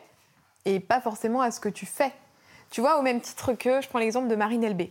et 0.66 0.80
pas 0.80 1.02
forcément 1.02 1.42
à 1.42 1.52
ce 1.52 1.60
que 1.60 1.70
tu 1.70 1.86
fais. 1.86 2.14
Tu 2.70 2.80
vois, 2.82 2.98
au 2.98 3.02
même 3.02 3.20
titre 3.22 3.54
que, 3.54 3.82
je 3.82 3.88
prends 3.90 4.00
l'exemple 4.00 4.28
de 4.30 4.36
Marine 4.36 4.66
LB. 4.68 4.84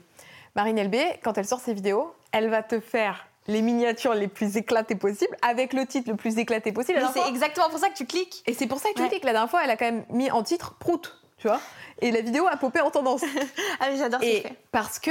Marine 0.57 0.83
LB, 0.83 0.95
quand 1.25 1.37
elle 1.39 1.47
sort 1.47 1.61
ses 1.61 1.73
vidéos, 1.75 2.13
elle 2.33 2.49
va 2.49 2.63
te 2.63 2.81
faire 2.81 3.27
les 3.49 3.61
miniatures 3.63 4.15
les 4.15 4.29
plus 4.29 4.57
éclatées 4.57 4.95
possibles, 4.95 5.37
avec 5.43 5.73
le 5.73 5.85
titre 5.87 6.11
le 6.11 6.17
plus 6.17 6.39
éclaté 6.39 6.71
possible. 6.73 7.01
Mais 7.01 7.21
c'est 7.23 7.29
exactement 7.29 7.69
pour 7.69 7.79
ça 7.79 7.89
que 7.89 7.95
tu 7.97 8.07
cliques. 8.07 8.43
Et 8.47 8.55
c'est 8.55 8.67
pour 8.67 8.79
ça 8.79 8.89
que 8.91 8.95
tu 8.95 9.03
Ouais. 9.03 9.09
que 9.21 9.27
la 9.27 9.33
dernière 9.33 9.51
fois, 9.51 9.63
elle 9.65 9.71
a 9.71 9.77
quand 9.77 9.85
même 9.85 10.05
mis 10.11 10.31
en 10.31 10.43
titre 10.45 10.75
Prout, 10.79 11.19
tu 11.39 11.49
vois. 11.49 11.61
Et 12.01 12.13
la 12.13 12.21
vidéo 12.21 12.47
a 12.47 12.57
popé 12.57 12.81
en 12.81 12.91
tendance. 12.91 13.23
Ah, 13.81 13.87
mais 13.91 13.97
j'adore 13.97 14.21
ce 14.21 14.27
Et 14.27 14.41
fait. 14.43 14.57
parce 14.71 15.01
que. 15.01 15.11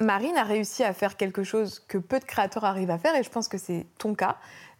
Marine 0.00 0.36
a 0.36 0.44
réussi 0.44 0.84
à 0.84 0.92
faire 0.92 1.16
quelque 1.16 1.42
chose 1.42 1.80
que 1.88 1.98
peu 1.98 2.20
de 2.20 2.24
créateurs 2.24 2.64
arrivent 2.64 2.90
à 2.90 2.98
faire, 2.98 3.16
et 3.16 3.24
je 3.24 3.30
pense 3.30 3.48
que 3.48 3.58
c'est 3.58 3.84
ton 3.98 4.14
cas, 4.14 4.36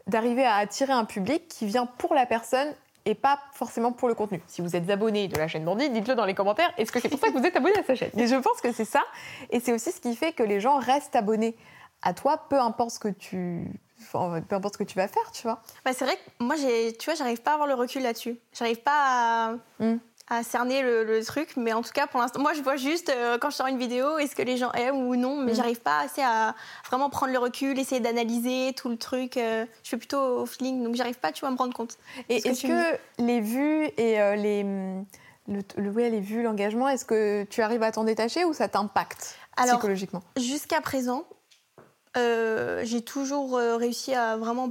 d'arriver 0.06 0.44
à 0.44 0.54
attirer 0.56 0.92
un 0.92 1.04
public 1.04 1.48
qui 1.48 1.66
vient 1.66 1.86
pour 1.86 2.14
la 2.14 2.24
personne 2.24 2.72
et 3.04 3.16
pas 3.16 3.40
forcément 3.52 3.90
pour 3.90 4.06
le 4.06 4.14
contenu. 4.14 4.40
Si 4.46 4.62
vous 4.62 4.76
êtes 4.76 4.88
abonné 4.88 5.26
de 5.26 5.36
la 5.36 5.48
chaîne 5.48 5.64
Bandit, 5.64 5.90
dites-le 5.90 6.14
dans 6.14 6.24
les 6.24 6.34
commentaires. 6.34 6.72
Est-ce 6.78 6.92
que 6.92 7.00
c'est 7.00 7.08
pour 7.08 7.18
ça 7.18 7.30
que 7.30 7.36
vous 7.36 7.44
êtes 7.44 7.56
abonné 7.56 7.76
à 7.76 7.82
sa 7.82 7.96
chaîne? 7.96 8.10
Mais 8.14 8.28
je 8.28 8.36
pense 8.36 8.60
que 8.60 8.70
c'est 8.72 8.84
ça, 8.84 9.02
et 9.50 9.58
c'est 9.58 9.72
aussi 9.72 9.90
ce 9.90 10.00
qui 10.00 10.14
fait 10.14 10.30
que 10.32 10.44
les 10.44 10.60
gens 10.60 10.78
restent 10.78 11.16
abonnés 11.16 11.56
à 12.02 12.14
toi, 12.14 12.46
peu 12.48 12.58
importe 12.60 12.90
ce 12.90 12.98
que 12.98 13.08
tu, 13.08 13.66
enfin, 14.00 14.40
peu 14.48 14.56
importe 14.56 14.74
ce 14.74 14.78
que 14.78 14.84
tu 14.84 14.96
vas 14.96 15.08
faire, 15.08 15.30
tu 15.32 15.42
vois. 15.42 15.62
Bah, 15.84 15.92
c'est 15.94 16.04
vrai 16.04 16.16
que 16.16 16.44
moi, 16.44 16.56
j'ai, 16.56 16.92
tu 16.96 17.06
vois, 17.06 17.14
j'arrive 17.14 17.40
pas 17.42 17.52
à 17.52 17.54
avoir 17.54 17.68
le 17.68 17.74
recul 17.74 18.02
là-dessus. 18.02 18.38
J'arrive 18.52 18.80
pas 18.82 18.92
à, 18.94 19.52
Mm. 19.78 19.96
à 20.28 20.42
cerner 20.42 20.82
le, 20.82 21.04
le 21.04 21.24
truc, 21.24 21.56
mais 21.56 21.72
en 21.72 21.82
tout 21.82 21.92
cas, 21.92 22.06
pour 22.06 22.20
l'instant, 22.20 22.40
moi, 22.40 22.52
je 22.54 22.62
vois 22.62 22.76
juste 22.76 23.08
euh, 23.10 23.38
quand 23.38 23.50
je 23.50 23.56
sors 23.56 23.66
une 23.66 23.78
vidéo, 23.78 24.18
est-ce 24.18 24.34
que 24.34 24.42
les 24.42 24.56
gens 24.56 24.72
aiment 24.72 25.06
ou 25.08 25.14
non, 25.16 25.36
mais 25.36 25.52
Mm. 25.52 25.54
j'arrive 25.56 25.80
pas 25.80 26.00
assez 26.00 26.22
à 26.22 26.54
vraiment 26.88 27.10
prendre 27.10 27.32
le 27.32 27.38
recul, 27.38 27.78
essayer 27.78 28.00
d'analyser 28.00 28.72
tout 28.74 28.88
le 28.88 28.96
truc. 28.96 29.36
euh, 29.36 29.64
je 29.84 29.90
fais 29.90 29.96
plutôt 29.96 30.20
au 30.40 30.46
feeling, 30.46 30.82
donc 30.82 30.94
j'arrive 30.96 31.18
pas, 31.18 31.32
tu 31.32 31.40
vois, 31.40 31.50
à 31.50 31.52
me 31.52 31.56
rendre 31.56 31.74
compte. 31.74 31.98
Et 32.28 32.38
Ce 32.40 32.44
que 32.44 32.48
est-ce 32.50 32.66
que 32.66 32.98
les 33.22 33.40
vues 33.40 33.84
et 33.96 34.20
euh, 34.20 34.34
les, 34.36 34.62
hum, 34.64 35.04
le, 35.48 35.60
le- 35.76 35.90
ouais, 35.90 36.08
les 36.10 36.20
vues, 36.20 36.42
l'engagement, 36.42 36.88
est-ce 36.88 37.04
que 37.04 37.44
tu 37.44 37.62
arrives 37.62 37.82
à 37.82 37.92
t'en 37.92 38.04
détacher 38.04 38.44
ou 38.44 38.52
ça 38.52 38.68
t'impacte 38.68 39.36
psychologiquement? 39.66 40.22
Jusqu'à 40.36 40.80
présent, 40.80 41.24
euh, 42.16 42.82
j'ai 42.84 43.02
toujours 43.02 43.56
euh, 43.56 43.76
réussi 43.76 44.14
à 44.14 44.36
vraiment 44.36 44.70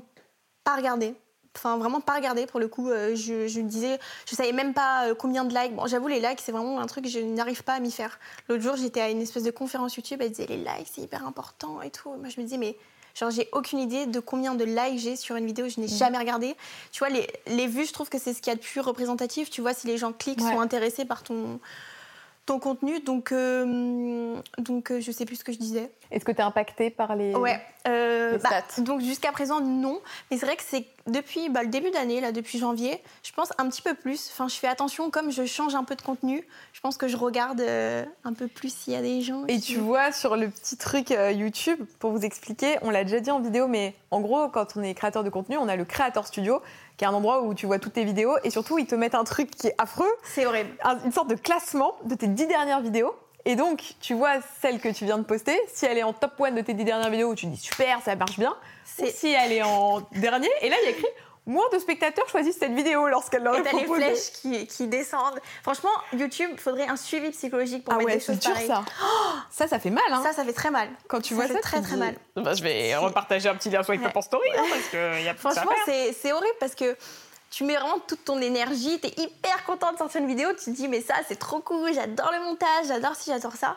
pas 0.64 0.76
regarder. 0.76 1.16
Enfin, 1.58 1.78
vraiment 1.78 2.00
pas 2.00 2.14
regarder 2.16 2.46
pour 2.46 2.60
le 2.62 2.68
coup. 2.70 2.90
euh, 2.90 3.14
je, 3.16 3.48
je 3.48 3.60
me 3.60 3.68
disais, 3.68 4.00
je 4.26 4.36
savais 4.36 4.54
même 4.54 4.74
pas 4.74 5.14
combien 5.16 5.44
de 5.44 5.54
likes. 5.54 5.76
Bon, 5.76 5.86
j'avoue, 5.86 6.08
les 6.08 6.20
likes, 6.22 6.40
c'est 6.42 6.54
vraiment 6.54 6.80
un 6.80 6.86
truc 6.88 7.04
que 7.06 7.10
je 7.10 7.20
n'arrive 7.20 7.64
pas 7.64 7.74
à 7.74 7.80
m'y 7.80 7.92
faire. 7.92 8.20
L'autre 8.48 8.64
jour, 8.64 8.76
j'étais 8.78 9.02
à 9.02 9.10
une 9.10 9.22
espèce 9.22 9.44
de 9.44 9.52
conférence 9.52 9.96
YouTube, 9.96 10.22
elle 10.22 10.32
disait 10.32 10.48
les 10.48 10.58
likes, 10.58 10.88
c'est 10.94 11.02
hyper 11.02 11.26
important 11.28 11.82
et 11.82 11.90
tout. 11.90 12.10
Moi, 12.12 12.30
je 12.30 12.40
me 12.40 12.46
disais, 12.46 12.58
mais 12.58 12.78
genre, 13.20 13.32
j'ai 13.32 13.50
aucune 13.52 13.80
idée 13.80 14.06
de 14.06 14.20
combien 14.22 14.56
de 14.56 14.64
likes 14.64 15.00
j'ai 15.00 15.18
sur 15.18 15.36
une 15.36 15.46
vidéo, 15.46 15.68
je 15.68 15.82
n'ai 15.82 15.90
jamais 15.90 16.18
regardé. 16.18 16.56
Tu 16.94 17.00
vois, 17.00 17.10
les, 17.10 17.28
les 17.48 17.68
vues, 17.68 17.86
je 17.86 17.92
trouve 17.92 18.08
que 18.08 18.18
c'est 18.18 18.34
ce 18.34 18.42
qu'il 18.42 18.52
y 18.52 18.54
a 18.54 18.56
de 18.56 18.62
plus 18.62 18.80
représentatif. 18.80 19.50
Tu 19.50 19.60
vois, 19.60 19.74
si 19.74 19.88
les 19.88 19.98
gens 19.98 20.14
cliquent, 20.14 20.40
Ouais. 20.42 20.52
sont 20.54 20.62
intéressés 20.62 21.04
par 21.04 21.22
ton, 21.22 21.60
ton 22.52 22.60
contenu. 22.60 23.00
Donc, 23.00 23.32
euh, 23.32 24.36
donc 24.58 24.92
euh, 24.92 25.00
je 25.00 25.12
sais 25.12 25.26
plus 25.26 25.38
ce 25.38 25.44
que 25.44 25.54
je 25.54 25.58
disais. 25.58 25.90
Est-ce 26.12 26.26
que 26.26 26.32
tu 26.32 26.40
es 26.40 26.42
impacté 26.42 26.90
par 26.90 27.16
les. 27.16 27.34
Ouais. 27.34 27.62
euh, 27.88 28.34
Les 28.34 28.38
bah, 28.40 28.50
stats? 28.70 28.82
donc 28.82 29.02
jusqu'à 29.02 29.32
présent 29.32 29.62
non, 29.62 30.02
mais 30.30 30.38
c'est 30.38 30.46
vrai 30.46 30.58
que 30.58 30.64
c'est 30.66 30.86
depuis 31.08 31.50
bah, 31.50 31.64
le 31.64 31.70
début 31.70 31.90
d'année 31.92 32.22
là, 32.22 32.32
depuis 32.32 32.60
janvier, 32.60 33.02
je 33.24 33.32
pense 33.32 33.52
un 33.58 33.70
petit 33.70 33.82
peu 33.82 33.94
plus. 33.94 34.30
Enfin, 34.32 34.48
je 34.48 34.56
fais 34.56 34.68
attention 34.68 35.10
comme 35.10 35.32
je 35.32 35.46
change 35.46 35.76
un 35.76 35.84
peu 35.84 35.96
de 35.96 36.02
contenu. 36.02 36.46
Je 36.74 36.82
pense 36.82 36.98
que 36.98 37.08
je 37.08 37.18
regarde 37.18 37.62
euh, 37.62 38.04
un 38.24 38.34
peu 38.34 38.48
plus 38.48 38.74
s'il 38.74 38.94
y 38.94 38.96
a 38.96 39.02
des 39.02 39.22
gens. 39.22 39.46
Et 39.48 39.60
tu 39.60 39.78
vois, 39.78 40.12
sur 40.12 40.36
le 40.36 40.50
petit 40.50 40.78
truc 40.78 41.12
euh, 41.12 41.32
YouTube, 41.32 41.80
pour 42.00 42.12
vous 42.12 42.26
expliquer, 42.26 42.78
on 42.82 42.90
l'a 42.90 43.04
déjà 43.04 43.20
dit 43.20 43.32
en 43.32 43.40
vidéo, 43.40 43.68
mais 43.68 43.94
en 44.12 44.20
gros, 44.20 44.50
quand 44.50 44.76
on 44.76 44.84
est 44.84 44.94
créateur 44.94 45.24
de 45.24 45.30
contenu, 45.30 45.58
on 45.58 45.68
a 45.68 45.76
le 45.76 45.86
Créateur 45.86 46.28
Studio, 46.28 46.62
qui 47.02 47.06
est 47.06 47.08
un 47.08 47.14
endroit 47.16 47.42
où 47.42 47.56
tu 47.56 47.66
vois 47.66 47.80
toutes 47.80 47.94
tes 47.94 48.04
vidéos, 48.04 48.38
et 48.44 48.52
surtout, 48.52 48.78
ils 48.78 48.86
te 48.86 48.94
mettent 48.94 49.16
un 49.16 49.24
truc 49.24 49.50
qui 49.50 49.66
est 49.66 49.76
affreux, 49.80 50.12
c'est 50.24 50.46
horrible. 50.46 50.70
un- 50.84 51.00
une 51.04 51.12
sorte 51.12 51.30
de 51.32 51.34
classement 51.36 51.96
de 52.04 52.14
tes 52.14 52.28
dix 52.28 52.46
dernières 52.46 52.80
vidéos. 52.80 53.16
Et 53.44 53.56
donc, 53.56 53.96
tu 54.00 54.14
vois 54.14 54.34
celle 54.62 54.80
que 54.80 54.88
tu 54.90 55.06
viens 55.06 55.18
de 55.18 55.24
poster, 55.24 55.60
si 55.74 55.88
elle 55.88 55.98
est 55.98 56.04
en 56.04 56.14
top 56.14 56.34
1 56.40 56.52
de 56.52 56.62
tes 56.62 56.76
dix 56.76 56.84
dernières 56.86 57.10
vidéos, 57.10 57.30
où 57.32 57.34
tu 57.36 57.48
dis 57.48 57.58
super, 57.58 58.00
ça 58.06 58.16
marche 58.16 58.38
bien, 58.38 58.56
si 59.10 59.32
elle 59.32 59.52
est 59.52 59.64
en 59.64 60.02
dernier, 60.12 60.48
et 60.62 60.70
là, 60.70 60.76
il 60.80 60.86
y 60.86 60.88
a 60.90 60.92
écrit 60.92 61.08
moins 61.46 61.66
de 61.74 61.80
spectateurs 61.80 62.28
choisissent 62.30 62.58
cette 62.60 62.74
vidéo 62.74 63.08
lorsqu'elle 63.08 63.44
leur 63.44 63.56
et 63.56 63.60
est 63.60 63.64
t'as 63.64 63.72
les 63.72 63.84
proposée. 63.86 64.02
flèches 64.16 64.32
qui, 64.34 64.68
qui 64.68 64.88
descendent. 64.88 65.40
Franchement, 65.64 65.90
YouTube, 66.14 66.52
faudrait 66.58 66.88
un 66.88 66.96
suivi 66.96 67.32
psychologique 67.32 67.84
pour 67.84 67.94
Ah 67.94 67.98
mettre 67.98 68.10
ouais, 68.10 68.18
des 68.18 68.24
choses 68.24 68.40
dur 68.40 68.52
pareilles. 68.52 68.68
ça. 68.68 68.84
ça, 69.50 69.68
ça 69.68 69.80
fait 69.80 69.90
mal, 69.90 70.04
hein. 70.12 70.22
Ça, 70.24 70.34
ça 70.34 70.44
fait 70.46 70.54
très 70.54 70.70
mal. 70.72 70.88
Quand 71.08 71.20
tu 71.22 71.30
ça 71.30 71.36
vois 71.36 71.48
fait 71.48 71.54
ça, 71.54 71.60
très, 71.60 71.78
tu 71.78 71.84
très 71.84 71.94
dis, 71.96 72.00
mal. 72.00 72.16
Bah, 72.36 72.54
je 72.54 72.62
vais 72.64 72.96
repartager 72.96 73.50
un 73.50 73.56
petit 73.56 73.70
lien 73.70 73.82
sur 73.84 73.92
Ouais. 73.94 74.22
story, 74.22 74.48
hein, 74.58 74.64
parce 74.70 74.88
qu'il 74.90 75.24
y 75.24 75.30
a 75.30 75.36
Franchement, 75.36 75.72
c'est 75.86 76.14
c'est 76.14 76.32
horrible 76.32 76.56
parce 76.60 76.76
que 76.76 76.96
tu 77.50 77.64
mets 77.66 77.76
vraiment 77.76 78.00
toute 78.08 78.24
ton 78.24 78.40
énergie, 78.40 79.00
t'es 79.00 79.14
hyper 79.22 79.66
content 79.66 79.92
de 79.92 79.98
sortir 79.98 80.22
une 80.22 80.28
vidéo, 80.28 80.50
tu 80.54 80.66
te 80.66 80.70
dis 80.70 80.88
mais 80.88 81.02
ça 81.02 81.16
c'est 81.28 81.38
trop 81.38 81.60
cool, 81.60 81.94
j'adore 81.94 82.32
le 82.32 82.44
montage, 82.46 82.86
j'adore 82.88 83.16
ci, 83.16 83.30
j'adore 83.32 83.54
ça. 83.54 83.76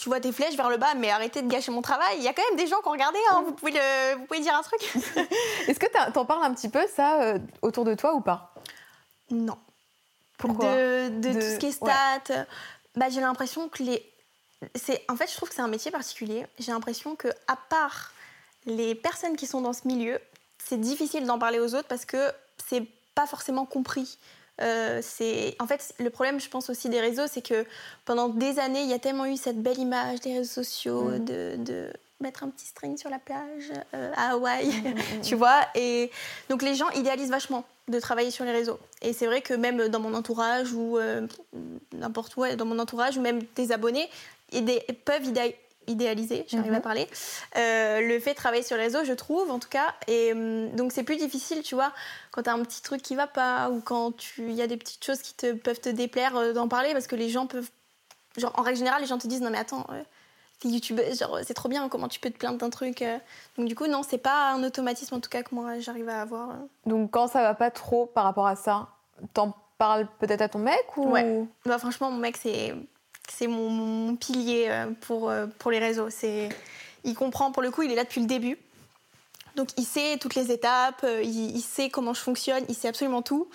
Tu 0.00 0.08
vois 0.08 0.18
tes 0.18 0.32
flèches 0.32 0.56
vers 0.56 0.70
le 0.70 0.78
bas, 0.78 0.94
mais 0.96 1.10
arrêtez 1.10 1.42
de 1.42 1.48
gâcher 1.48 1.70
mon 1.70 1.82
travail. 1.82 2.16
Il 2.16 2.22
y 2.22 2.28
a 2.28 2.32
quand 2.32 2.42
même 2.48 2.56
des 2.58 2.66
gens 2.66 2.80
qui 2.80 2.88
ont 2.88 2.92
regardé, 2.92 3.18
hein, 3.30 3.42
vous, 3.44 3.52
pouvez 3.52 3.72
le- 3.72 4.16
vous 4.16 4.24
pouvez 4.24 4.40
dire 4.40 4.54
un 4.54 4.62
truc 4.62 4.80
Est-ce 5.68 5.78
que 5.78 6.10
t'en 6.12 6.24
parles 6.24 6.42
un 6.42 6.54
petit 6.54 6.70
peu, 6.70 6.80
ça, 6.96 7.20
euh, 7.20 7.38
autour 7.60 7.84
de 7.84 7.92
toi 7.94 8.14
ou 8.14 8.22
pas? 8.22 8.54
Non. 9.30 9.58
Pourquoi? 10.38 10.74
De, 10.74 11.08
de 11.10 11.28
De- 11.28 11.34
tout 11.34 11.40
ce 11.46 11.58
qui 11.58 11.66
est 11.66 11.72
stats, 11.72 12.20
euh, 12.30 12.44
bah, 12.96 13.10
j'ai 13.10 13.20
l'impression 13.20 13.68
que 13.68 13.82
les. 13.82 14.10
c'est 14.74 15.04
En 15.10 15.16
fait, 15.16 15.30
je 15.30 15.36
trouve 15.36 15.50
que 15.50 15.54
c'est 15.54 15.60
un 15.60 15.68
métier 15.68 15.90
particulier. 15.90 16.46
J'ai 16.58 16.72
l'impression 16.72 17.14
que, 17.14 17.28
à 17.46 17.56
part 17.56 18.12
les 18.64 18.94
personnes 18.94 19.36
qui 19.36 19.46
sont 19.46 19.60
dans 19.60 19.74
ce 19.74 19.86
milieu, 19.86 20.18
c'est 20.64 20.80
difficile 20.80 21.26
d'en 21.26 21.38
parler 21.38 21.60
aux 21.60 21.74
autres 21.74 21.88
parce 21.88 22.06
que 22.06 22.32
c'est 22.68 22.86
pas 23.14 23.26
forcément 23.26 23.66
compris. 23.66 24.18
Euh, 24.60 25.00
c'est 25.02 25.56
en 25.58 25.66
fait 25.66 25.94
le 25.98 26.10
problème 26.10 26.38
je 26.38 26.48
pense 26.50 26.68
aussi 26.68 26.90
des 26.90 27.00
réseaux 27.00 27.26
c'est 27.26 27.40
que 27.40 27.64
pendant 28.04 28.28
des 28.28 28.58
années 28.58 28.82
il 28.82 28.90
y 28.90 28.92
a 28.92 28.98
tellement 28.98 29.24
eu 29.24 29.36
cette 29.38 29.62
belle 29.62 29.78
image 29.78 30.20
des 30.20 30.34
réseaux 30.36 30.52
sociaux 30.62 31.02
Mm. 31.04 31.24
de, 31.24 31.56
de 31.58 31.92
mettre 32.20 32.42
un 32.44 32.50
petit 32.50 32.66
string 32.66 32.98
sur 32.98 33.08
la 33.08 33.18
plage 33.18 33.72
euh, 33.94 34.12
à 34.14 34.32
Hawaï 34.32 34.70
tu 35.22 35.34
vois 35.34 35.62
et 35.74 36.10
donc 36.50 36.60
les 36.62 36.74
gens 36.74 36.90
idéalisent 36.90 37.30
vachement 37.30 37.64
de 37.88 37.98
travailler 37.98 38.30
sur 38.30 38.44
les 38.44 38.52
réseaux 38.52 38.78
et 39.00 39.14
c'est 39.14 39.24
vrai 39.24 39.40
que 39.40 39.54
même 39.54 39.88
dans 39.88 40.00
mon 40.00 40.12
entourage 40.12 40.74
ou 40.74 40.98
euh, 40.98 41.26
n'importe 41.94 42.36
où 42.36 42.44
dans 42.56 42.66
mon 42.66 42.78
entourage 42.78 43.16
ou 43.16 43.22
même 43.22 43.40
des 43.56 43.72
abonnés 43.72 44.10
idé- 44.52 44.84
peuvent 45.06 45.32
idé- 45.90 46.00
idéaliser 46.04 46.44
j'arrive 46.48 46.70
Mhm. 46.72 46.78
à 46.78 46.80
parler 46.80 47.08
euh, 47.56 48.00
le 48.00 48.18
fait 48.20 48.30
de 48.30 48.36
travailler 48.36 48.62
sur 48.62 48.76
les 48.76 48.84
réseaux 48.84 49.04
je 49.04 49.12
trouve 49.12 49.50
en 49.50 49.58
tout 49.58 49.68
cas 49.68 49.94
et 50.06 50.32
hum, 50.32 50.70
donc 50.76 50.92
c'est 50.92 51.02
plus 51.02 51.16
difficile 51.16 51.62
tu 51.62 51.74
vois 51.74 51.92
quand 52.30 52.42
t'as 52.42 52.52
un 52.54 52.62
petit 52.62 52.80
truc 52.82 53.02
qui 53.02 53.14
va 53.16 53.26
pas 53.26 53.70
ou 53.70 53.80
quand 53.80 54.12
il 54.38 54.52
y 54.52 54.62
a 54.62 54.66
des 54.66 54.76
petites 54.76 55.04
choses 55.04 55.20
qui 55.20 55.34
te 55.34 55.52
peuvent 55.52 55.80
te 55.80 55.88
déplaire 55.88 56.36
euh, 56.36 56.52
d'en 56.52 56.68
parler 56.68 56.92
parce 56.92 57.06
que 57.06 57.16
les 57.16 57.28
gens 57.28 57.46
peuvent 57.46 57.68
genre 58.36 58.52
en 58.56 58.62
règle 58.62 58.78
générale 58.78 59.00
les 59.02 59.06
gens 59.08 59.18
te 59.18 59.26
disent 59.26 59.40
non 59.42 59.50
mais 59.50 59.58
attends 59.58 59.86
euh, 59.90 60.02
t'es 60.60 60.68
youtubeuse 60.68 61.18
genre 61.18 61.38
c'est 61.44 61.54
trop 61.54 61.68
bien 61.68 61.88
comment 61.88 62.06
tu 62.08 62.20
peux 62.20 62.30
te 62.30 62.38
plaindre 62.38 62.58
d'un 62.58 62.70
truc 62.70 63.02
euh. 63.02 63.18
donc 63.58 63.66
du 63.66 63.74
coup 63.74 63.86
non 63.86 64.02
c'est 64.02 64.18
pas 64.18 64.52
un 64.52 64.62
automatisme 64.62 65.14
en 65.16 65.20
tout 65.20 65.30
cas 65.30 65.42
que 65.42 65.54
moi 65.54 65.78
j'arrive 65.80 66.08
à 66.08 66.20
avoir. 66.22 66.50
Donc, 66.86 67.10
quand 67.10 67.26
ça 67.26 67.42
va 67.42 67.54
pas 67.54 67.70
trop 67.70 68.06
par 68.06 68.24
rapport 68.24 68.46
à 68.46 68.56
ça, 68.56 68.88
t'en 69.34 69.54
parles 69.78 70.06
peut-être 70.18 70.42
à 70.42 70.48
ton 70.48 70.58
mec 70.58 70.96
ou? 70.96 71.10
Ouais. 71.10 71.44
bah 71.64 71.78
franchement 71.78 72.10
mon 72.10 72.18
mec 72.18 72.36
c'est 72.36 72.74
c'est 73.30 73.46
mon, 73.46 74.16
pilier 74.16 74.66
euh, 74.68 74.86
pour 75.00 75.30
euh, 75.30 75.46
pour 75.58 75.70
les 75.70 75.78
réseaux. 75.78 76.10
C'est 76.10 76.48
il 77.04 77.14
comprend 77.14 77.52
pour 77.52 77.62
le 77.62 77.70
coup 77.70 77.82
il 77.82 77.90
est 77.90 77.94
là 77.94 78.04
depuis 78.04 78.20
le 78.20 78.26
début. 78.26 78.58
Donc 79.56 79.68
il 79.76 79.84
sait 79.84 80.16
toutes 80.18 80.34
les 80.34 80.52
étapes 80.52 81.02
euh, 81.04 81.22
il, 81.22 81.60
sait 81.60 81.90
comment 81.90 82.14
je 82.14 82.20
fonctionne 82.20 82.64
il 82.68 82.74
sait 82.74 82.88
absolument 82.88 83.22
tout. 83.22 83.48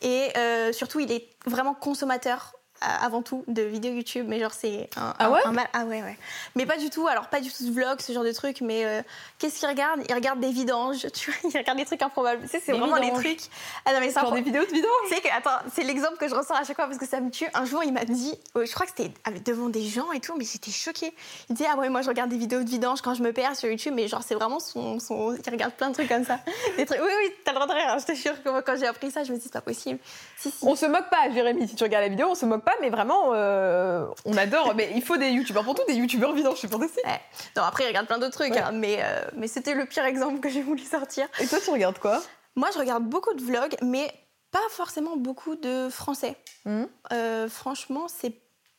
Et 0.00 0.28
surtout 0.72 1.00
il 1.00 1.10
est 1.10 1.28
vraiment 1.44 1.74
consommateur 1.74 2.54
avant 2.80 3.22
tout 3.22 3.44
de 3.48 3.62
vidéos 3.62 3.92
YouTube, 3.92 4.26
mais 4.28 4.40
genre 4.40 4.52
c'est 4.52 4.90
un, 4.96 5.14
Ah 5.18 5.30
ouais 5.30 5.40
un 5.44 5.52
mal. 5.52 5.68
Ah 5.72 5.84
ouais, 5.84 6.02
ouais. 6.02 6.18
Mais 6.54 6.66
pas 6.66 6.76
du 6.76 6.90
tout, 6.90 7.06
alors 7.08 7.28
pas 7.28 7.40
du 7.40 7.50
tout 7.50 7.64
de 7.64 7.72
vlog, 7.72 8.00
ce 8.00 8.12
genre 8.12 8.24
de 8.24 8.32
truc, 8.32 8.60
mais 8.60 8.84
euh, 8.84 9.02
qu'est-ce 9.38 9.58
qu'ils 9.58 9.68
regardent 9.68 10.02
Ils 10.08 10.14
regardent 10.14 10.40
des 10.40 10.50
vidanges, 10.50 11.06
tu 11.14 11.30
vois, 11.30 11.50
ils 11.50 11.56
regardent 11.56 11.78
des 11.78 11.84
trucs 11.84 12.02
improbables. 12.02 12.42
Tu 12.42 12.48
sais, 12.48 12.62
c'est 12.64 12.72
vraiment 12.72 12.96
vidanges. 13.00 13.22
les 13.22 13.36
trucs. 13.36 13.50
Ah 13.84 13.92
non, 13.92 14.00
mais 14.00 14.10
c'est 14.10 14.20
Genre 14.20 14.32
des 14.32 14.42
vidéos 14.42 14.64
de 14.64 14.70
vidange 14.70 14.88
tu 15.08 15.14
sais 15.14 15.20
que, 15.20 15.28
attends, 15.28 15.58
c'est 15.72 15.84
l'exemple 15.84 16.16
que 16.16 16.28
je 16.28 16.34
ressens 16.34 16.54
à 16.54 16.64
chaque 16.64 16.76
fois 16.76 16.86
parce 16.86 16.98
que 16.98 17.06
ça 17.06 17.20
me 17.20 17.30
tue. 17.30 17.46
Un 17.54 17.64
jour, 17.64 17.82
il 17.84 17.92
m'a 17.92 18.04
dit, 18.04 18.34
euh, 18.56 18.66
je 18.66 18.72
crois 18.72 18.86
que 18.86 18.92
c'était 18.96 19.12
devant 19.44 19.68
des 19.68 19.84
gens 19.84 20.12
et 20.12 20.20
tout, 20.20 20.34
mais 20.36 20.44
j'étais 20.44 20.70
choquée. 20.70 21.14
Il 21.48 21.54
disait, 21.54 21.68
ah 21.72 21.76
ouais, 21.76 21.88
moi 21.88 22.02
je 22.02 22.08
regarde 22.08 22.30
des 22.30 22.36
vidéos 22.36 22.62
de 22.62 22.68
vidange 22.68 23.00
quand 23.00 23.14
je 23.14 23.22
me 23.22 23.32
perds 23.32 23.56
sur 23.56 23.68
YouTube, 23.68 23.94
mais 23.94 24.08
genre 24.08 24.22
c'est 24.22 24.34
vraiment 24.34 24.60
son, 24.60 24.98
son. 24.98 25.34
Il 25.34 25.50
regarde 25.50 25.74
plein 25.74 25.88
de 25.88 25.94
trucs 25.94 26.08
comme 26.08 26.24
ça. 26.24 26.40
Des 26.76 26.86
trucs... 26.86 27.00
Oui, 27.00 27.10
oui, 27.22 27.32
t'as 27.44 27.52
le 27.52 27.56
droit 27.56 27.66
de 27.66 27.72
rire, 27.72 27.86
hein, 27.88 27.98
je 27.98 28.04
te 28.04 28.14
jure 28.14 28.42
que 28.42 28.48
moi 28.48 28.62
quand 28.62 28.76
j'ai 28.76 28.86
appris 28.86 29.10
ça, 29.10 29.24
je 29.24 29.32
me 29.32 29.36
dis, 29.36 29.44
c'est 29.44 29.52
pas 29.52 29.60
possible. 29.60 29.98
Si, 30.36 30.50
si. 30.50 30.56
On 30.62 30.76
se 30.76 30.86
moque 30.86 31.08
pas, 31.10 31.30
Jérémy, 31.30 31.68
si 31.68 31.74
tu 31.74 31.84
regardes 31.84 32.04
la 32.04 32.10
vidéo, 32.10 32.28
on 32.30 32.34
se 32.34 32.46
moque 32.46 32.64
pas, 32.64 32.67
mais 32.80 32.90
vraiment, 32.90 33.32
euh, 33.34 34.06
on 34.24 34.36
adore. 34.36 34.74
mais 34.74 34.90
il 34.94 35.02
faut 35.02 35.16
des 35.16 35.30
youtubeurs 35.30 35.64
pour 35.64 35.74
tout, 35.74 35.82
des 35.88 35.94
youtubeurs 35.94 36.32
vidanges, 36.34 36.54
je 36.54 36.58
suis 36.60 36.68
fantastique. 36.68 37.04
Ouais. 37.04 37.20
Non, 37.56 37.62
après, 37.62 37.84
il 37.84 37.88
regarde 37.88 38.06
plein 38.06 38.18
d'autres 38.18 38.34
trucs, 38.38 38.52
Ouais. 38.52 38.60
hein, 38.60 38.72
mais, 38.72 38.98
euh, 39.02 39.22
mais 39.36 39.48
c'était 39.48 39.74
le 39.74 39.86
pire 39.86 40.04
exemple 40.04 40.40
que 40.40 40.48
j'ai 40.48 40.62
voulu 40.62 40.82
sortir. 40.82 41.28
Et 41.40 41.46
toi, 41.46 41.58
tu 41.62 41.70
regardes 41.70 41.98
quoi? 41.98 42.22
Moi, 42.56 42.68
je 42.74 42.78
regarde 42.78 43.04
beaucoup 43.04 43.34
de 43.34 43.42
vlogs, 43.42 43.76
mais 43.82 44.12
pas 44.50 44.58
forcément 44.70 45.16
beaucoup 45.16 45.54
de 45.56 45.88
français. 45.90 46.36
Mhm. 46.64 46.88
Euh, 47.12 47.48
franchement, 47.48 48.06
c'est 48.08 48.34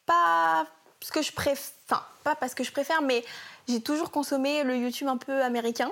pas 0.06 0.66
ce 1.02 1.12
que 1.12 1.22
je 1.22 1.32
préfère. 1.32 1.64
Enfin, 1.90 2.04
pas 2.24 2.36
parce 2.36 2.54
que 2.56 2.64
je 2.64 2.72
préfère, 2.72 3.02
mais 3.02 3.24
j'ai 3.68 3.82
toujours 3.82 4.12
consommé 4.12 4.64
le 4.64 4.76
YouTube 4.76 5.08
un 5.08 5.18
peu 5.18 5.42
américain. 5.42 5.92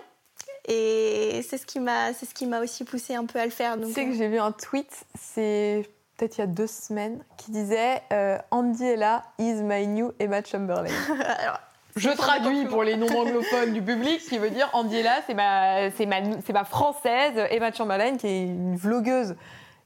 Et 0.68 1.42
c'est 1.48 1.58
ce 1.58 1.66
qui 1.66 1.80
m'a, 1.80 2.14
c'est 2.14 2.26
ce 2.26 2.34
qui 2.34 2.46
m'a 2.46 2.60
aussi 2.60 2.84
poussé 2.84 3.16
un 3.16 3.26
peu 3.26 3.40
à 3.40 3.46
le 3.46 3.52
faire. 3.52 3.76
Tu 3.76 3.82
Donc, 3.82 3.94
sais 3.94 4.06
que 4.06 4.14
j'ai 4.14 4.28
vu 4.28 4.38
un 4.40 4.52
tweet, 4.52 4.90
c'est 5.20 5.90
peut-être 6.18 6.38
il 6.38 6.42
y 6.42 6.44
a 6.44 6.48
deux 6.48 6.68
semaines, 6.68 7.24
qui 7.38 7.52
disait 7.52 8.02
euh, 8.12 8.38
Andy 8.52 8.84
est 8.86 8.96
là, 8.96 9.24
is 9.40 9.62
my 9.62 9.86
new 9.88 10.12
Emma 10.20 10.44
Chamberlain. 10.44 10.90
alors, 11.40 11.60
Je 11.96 12.10
traduis 12.10 12.66
pour 12.66 12.84
les 12.84 12.96
non-anglophones 12.96 13.74
du 13.74 13.82
public, 13.82 14.20
ce 14.22 14.30
qui 14.30 14.38
veut 14.40 14.50
dire 14.50 14.70
Andy 14.74 14.98
est 14.98 15.04
là, 15.04 15.18
c'est 15.28 15.34
ma, 15.34 15.92
c'est 15.92 16.06
ma, 16.06 16.18
c'est 16.46 16.54
ma 16.54 16.64
française, 16.66 17.34
Emma 17.52 17.72
Chamberlain, 17.72 18.18
qui 18.18 18.28
est 18.28 18.44
une 18.44 18.76
vlogueuse. 18.76 19.36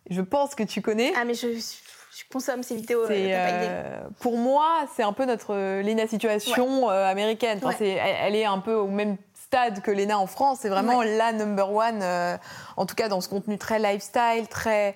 Je 0.10 0.22
pense 0.22 0.56
que 0.56 0.64
tu 0.64 0.82
connais. 0.82 1.14
ah 1.16 1.24
mais 1.26 1.34
je, 1.36 1.48
je 1.54 2.24
consomme 2.32 2.64
ces 2.64 2.76
vidéos. 2.76 3.04
euh, 3.04 3.08
C'est, 3.08 3.32
t'as 3.32 3.44
pas 3.44 3.58
idée. 3.58 3.68
euh, 3.70 4.02
pour 4.20 4.38
moi, 4.38 4.68
c'est 4.96 5.04
un 5.04 5.14
peu 5.14 5.26
notre 5.26 5.54
euh, 5.54 5.82
Lena 5.84 6.08
situation 6.08 6.90
euh, 6.90 7.06
américaine. 7.10 7.58
Enfin, 7.60 7.70
Ouais. 7.70 7.76
c'est- 7.78 7.90
elle, 7.90 8.16
elle 8.28 8.36
est 8.36 8.46
un 8.46 8.60
peu 8.60 8.74
au 8.74 8.88
même 8.88 9.18
stade 9.34 9.82
que 9.82 9.92
Lena 9.92 10.18
en 10.18 10.28
France. 10.28 10.60
C'est 10.62 10.70
vraiment 10.70 11.02
la 11.04 11.34
number 11.34 11.72
one, 11.74 12.00
euh, 12.02 12.38
en 12.78 12.86
tout 12.86 12.96
cas 12.96 13.10
dans 13.10 13.20
ce 13.22 13.30
contenu 13.30 13.58
très 13.58 13.80
lifestyle, 13.80 14.48
très. 14.50 14.96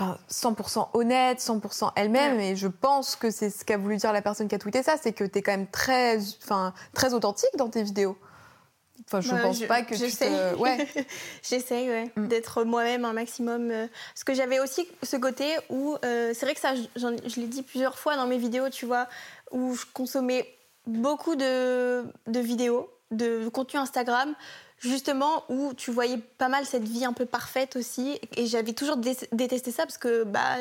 Enfin, 0.00 0.16
100% 0.30 0.90
honnête, 0.94 1.40
100% 1.40 1.90
elle-même. 1.96 2.38
Et 2.38 2.54
je 2.54 2.68
pense 2.68 3.16
que 3.16 3.30
c'est 3.30 3.50
ce 3.50 3.64
qu'a 3.64 3.76
voulu 3.76 3.96
dire 3.96 4.12
la 4.12 4.22
personne 4.22 4.46
qui 4.46 4.54
a 4.54 4.58
tweeté 4.58 4.82
ça, 4.84 4.94
c'est 5.02 5.12
que 5.12 5.24
tu 5.24 5.38
es 5.38 5.42
quand 5.42 5.50
même 5.52 5.66
très, 5.66 6.18
enfin, 6.42 6.72
très 6.94 7.14
authentique 7.14 7.50
dans 7.56 7.68
tes 7.68 7.82
vidéos. 7.82 8.16
Enfin, 9.06 9.20
je 9.20 9.32
Ouais, 9.34 9.42
pense 9.42 9.58
je- 9.60 9.66
pas 9.66 9.82
que 9.82 9.94
tu 9.94 9.96
j'essaye. 9.96 10.30
te... 10.30 10.54
Ouais. 10.56 10.86
J'essaye 11.42 11.88
ouais, 11.88 12.10
Mm. 12.16 12.28
d'être 12.28 12.62
moi-même 12.64 13.04
un 13.06 13.12
maximum. 13.14 13.70
euh, 13.70 13.86
Parce 14.12 14.22
que 14.24 14.34
j'avais 14.34 14.60
aussi 14.60 14.86
ce 15.02 15.16
côté 15.16 15.46
où, 15.70 15.96
euh, 16.04 16.32
c'est 16.34 16.44
vrai 16.44 16.54
que 16.54 16.60
ça, 16.60 16.74
je 16.96 17.40
l'ai 17.40 17.46
dit 17.46 17.62
plusieurs 17.62 17.98
fois 17.98 18.16
dans 18.16 18.26
mes 18.26 18.36
vidéos, 18.38 18.68
tu 18.68 18.84
vois, 18.86 19.06
où 19.50 19.74
je 19.74 19.84
consommais 19.94 20.46
beaucoup 20.86 21.36
de, 21.36 22.04
de 22.26 22.40
vidéos, 22.40 22.90
de 23.10 23.48
contenu 23.48 23.80
Instagram, 23.80 24.34
justement 24.80 25.44
où 25.48 25.74
tu 25.74 25.90
voyais 25.90 26.18
pas 26.38 26.48
mal 26.48 26.64
cette 26.66 26.86
vie 26.86 27.04
un 27.04 27.12
peu 27.12 27.26
parfaite 27.26 27.76
aussi. 27.76 28.18
Et 28.36 28.46
j'avais 28.46 28.72
toujours 28.72 28.96
dé- 28.96 29.16
détesté 29.32 29.70
ça 29.72 29.84
parce 29.84 29.98
que, 29.98 30.24
bah. 30.24 30.56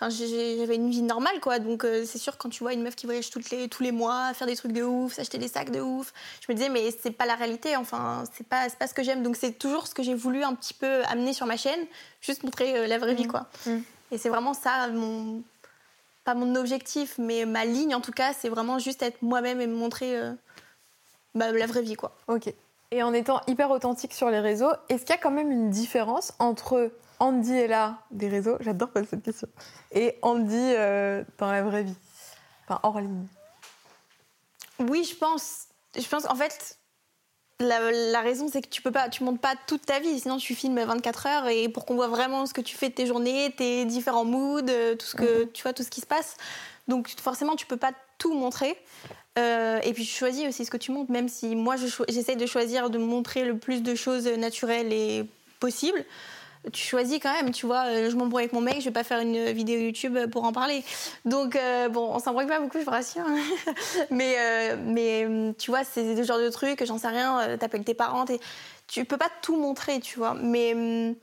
Enfin, 0.00 0.10
j'avais 0.10 0.76
une 0.76 0.90
vie 0.90 1.02
normale, 1.02 1.40
quoi. 1.40 1.58
Donc, 1.58 1.84
euh, 1.84 2.04
c'est 2.06 2.18
sûr, 2.18 2.36
quand 2.38 2.48
tu 2.50 2.62
vois 2.62 2.72
une 2.72 2.82
meuf 2.82 2.94
qui 2.94 3.06
voyage 3.06 3.30
toutes 3.30 3.50
les, 3.50 3.66
tous 3.68 3.82
les 3.82 3.90
mois, 3.90 4.32
faire 4.32 4.46
des 4.46 4.54
trucs 4.54 4.70
de 4.70 4.84
ouf, 4.84 5.14
s'acheter 5.14 5.38
des 5.38 5.48
sacs 5.48 5.72
de 5.72 5.80
ouf, 5.80 6.12
je 6.40 6.52
me 6.52 6.56
disais, 6.56 6.68
mais 6.68 6.94
c'est 7.02 7.10
pas 7.10 7.26
la 7.26 7.34
réalité. 7.34 7.74
Enfin, 7.74 8.22
c'est 8.32 8.46
pas, 8.46 8.68
pas 8.78 8.86
ce 8.86 8.94
que 8.94 9.02
j'aime. 9.02 9.24
Donc, 9.24 9.34
c'est 9.34 9.58
toujours 9.58 9.88
ce 9.88 9.94
que 9.96 10.04
j'ai 10.04 10.14
voulu 10.14 10.44
un 10.44 10.54
petit 10.54 10.72
peu 10.74 11.02
amener 11.06 11.32
sur 11.32 11.46
ma 11.46 11.56
chaîne, 11.56 11.80
juste 12.20 12.44
montrer 12.44 12.78
euh, 12.78 12.86
la 12.86 12.98
vraie 12.98 13.14
vie, 13.14 13.26
quoi. 13.26 13.48
Mhm. 13.66 13.82
Et 14.12 14.18
c'est 14.18 14.28
vraiment 14.28 14.54
ça, 14.54 14.86
mon. 14.88 15.42
Pas 16.22 16.34
mon 16.34 16.54
objectif, 16.54 17.16
mais 17.18 17.44
ma 17.44 17.64
ligne, 17.64 17.92
en 17.96 18.00
tout 18.00 18.12
cas, 18.12 18.32
c'est 18.38 18.50
vraiment 18.50 18.78
juste 18.78 19.02
être 19.02 19.20
moi-même 19.22 19.60
et 19.60 19.66
me 19.66 19.74
montrer 19.74 20.16
euh, 20.16 20.32
bah, 21.34 21.50
la 21.50 21.66
vraie 21.66 21.82
vie, 21.82 21.96
quoi. 21.96 22.14
Ok. 22.28 22.52
Et 22.90 23.02
en 23.02 23.12
étant 23.12 23.40
hyper 23.46 23.70
authentique 23.70 24.14
sur 24.14 24.30
les 24.30 24.40
réseaux, 24.40 24.72
est-ce 24.88 25.02
qu'il 25.02 25.14
y 25.14 25.18
a 25.18 25.20
quand 25.20 25.30
même 25.30 25.50
une 25.50 25.70
différence 25.70 26.32
entre 26.38 26.90
Andy 27.20 27.52
est 27.52 27.66
là 27.66 27.98
des 28.10 28.28
réseaux, 28.28 28.56
j'adore 28.60 28.90
poser 28.90 29.06
cette 29.06 29.22
question, 29.22 29.48
et 29.92 30.18
Andy 30.22 30.56
euh, 30.56 31.22
dans 31.38 31.50
la 31.50 31.62
vraie 31.62 31.82
vie? 31.82 31.96
Enfin, 32.64 32.80
hors 32.82 33.00
ligne. 33.00 33.26
Oui, 34.78 35.04
je 35.04 35.16
pense. 35.16 35.66
Je 35.96 36.06
pense 36.06 36.24
qu'en 36.24 36.34
fait, 36.34 36.78
la, 37.60 37.90
la 37.90 38.20
raison, 38.20 38.48
c'est 38.48 38.62
que 38.62 38.68
tu 38.68 38.82
peux 38.82 38.92
pas, 38.92 39.08
tu 39.08 39.24
montes 39.24 39.40
pas 39.40 39.54
toute 39.66 39.84
ta 39.84 39.98
vie, 40.00 40.20
sinon 40.20 40.36
tu 40.36 40.54
filmes 40.54 40.78
24 40.78 41.26
heures 41.26 41.48
et 41.48 41.68
pour 41.68 41.86
qu'on 41.86 41.96
voit 41.96 42.08
vraiment 42.08 42.46
ce 42.46 42.54
que 42.54 42.60
tu 42.60 42.76
fais 42.76 42.90
de 42.90 42.94
tes 42.94 43.06
journées, 43.06 43.52
tes 43.56 43.84
différents 43.84 44.24
moods, 44.24 44.68
euh, 44.68 44.94
tout 44.94 45.06
ce 45.06 45.16
que 45.16 45.44
tu 45.44 45.62
vois, 45.62 45.72
tout 45.72 45.82
ce 45.82 45.90
qui 45.90 46.00
se 46.00 46.06
passe. 46.06 46.36
Donc 46.86 47.08
forcément, 47.20 47.56
tu 47.56 47.66
peux 47.66 47.76
pas 47.76 47.92
tout 48.18 48.34
montrer. 48.34 48.76
Euh, 49.38 49.78
et 49.84 49.92
puis 49.92 50.04
tu 50.04 50.10
choisis 50.12 50.46
aussi 50.48 50.64
ce 50.64 50.70
que 50.70 50.76
tu 50.76 50.90
montres, 50.90 51.12
même 51.12 51.28
si 51.28 51.54
moi 51.54 51.76
je 51.76 51.86
cho- 51.86 52.04
j'essaye 52.08 52.36
de 52.36 52.46
choisir 52.46 52.90
de 52.90 52.98
montrer 52.98 53.44
le 53.44 53.56
plus 53.56 53.82
de 53.82 53.94
choses 53.94 54.26
naturelles 54.26 54.92
et 54.92 55.24
possibles. 55.60 56.04
Tu 56.72 56.82
choisis 56.84 57.20
quand 57.22 57.32
même, 57.32 57.52
tu 57.52 57.66
vois. 57.66 57.84
euh, 57.86 58.10
Je 58.10 58.16
m'embrouille 58.16 58.42
avec 58.42 58.52
mon 58.52 58.60
mec, 58.60 58.80
je 58.80 58.86
vais 58.86 58.90
pas 58.90 59.04
faire 59.04 59.20
une 59.20 59.52
vidéo 59.52 59.78
YouTube 59.78 60.18
pour 60.32 60.42
en 60.42 60.50
parler. 60.52 60.82
Donc 61.24 61.54
euh, 61.54 61.88
bon, 61.88 62.10
on 62.12 62.18
s'embrouille 62.18 62.48
pas 62.48 62.58
beaucoup, 62.58 62.78
je 62.80 62.84
vous 62.84 62.90
rassure. 62.90 63.24
mais 64.10 64.34
euh, 64.38 64.76
mais 64.84 65.54
tu 65.56 65.70
vois, 65.70 65.84
c'est 65.84 66.14
le 66.16 66.22
genre 66.24 66.38
de 66.40 66.48
truc, 66.50 66.84
j'en 66.84 66.98
sais 66.98 67.08
rien. 67.08 67.56
T'appelles 67.58 67.84
tes 67.84 67.94
parents, 67.94 68.24
tu 68.88 69.04
peux 69.04 69.16
pas 69.16 69.30
tout 69.40 69.56
montrer, 69.56 70.00
tu 70.00 70.18
vois. 70.18 70.34
Mais 70.34 70.74
hum, 70.74 71.14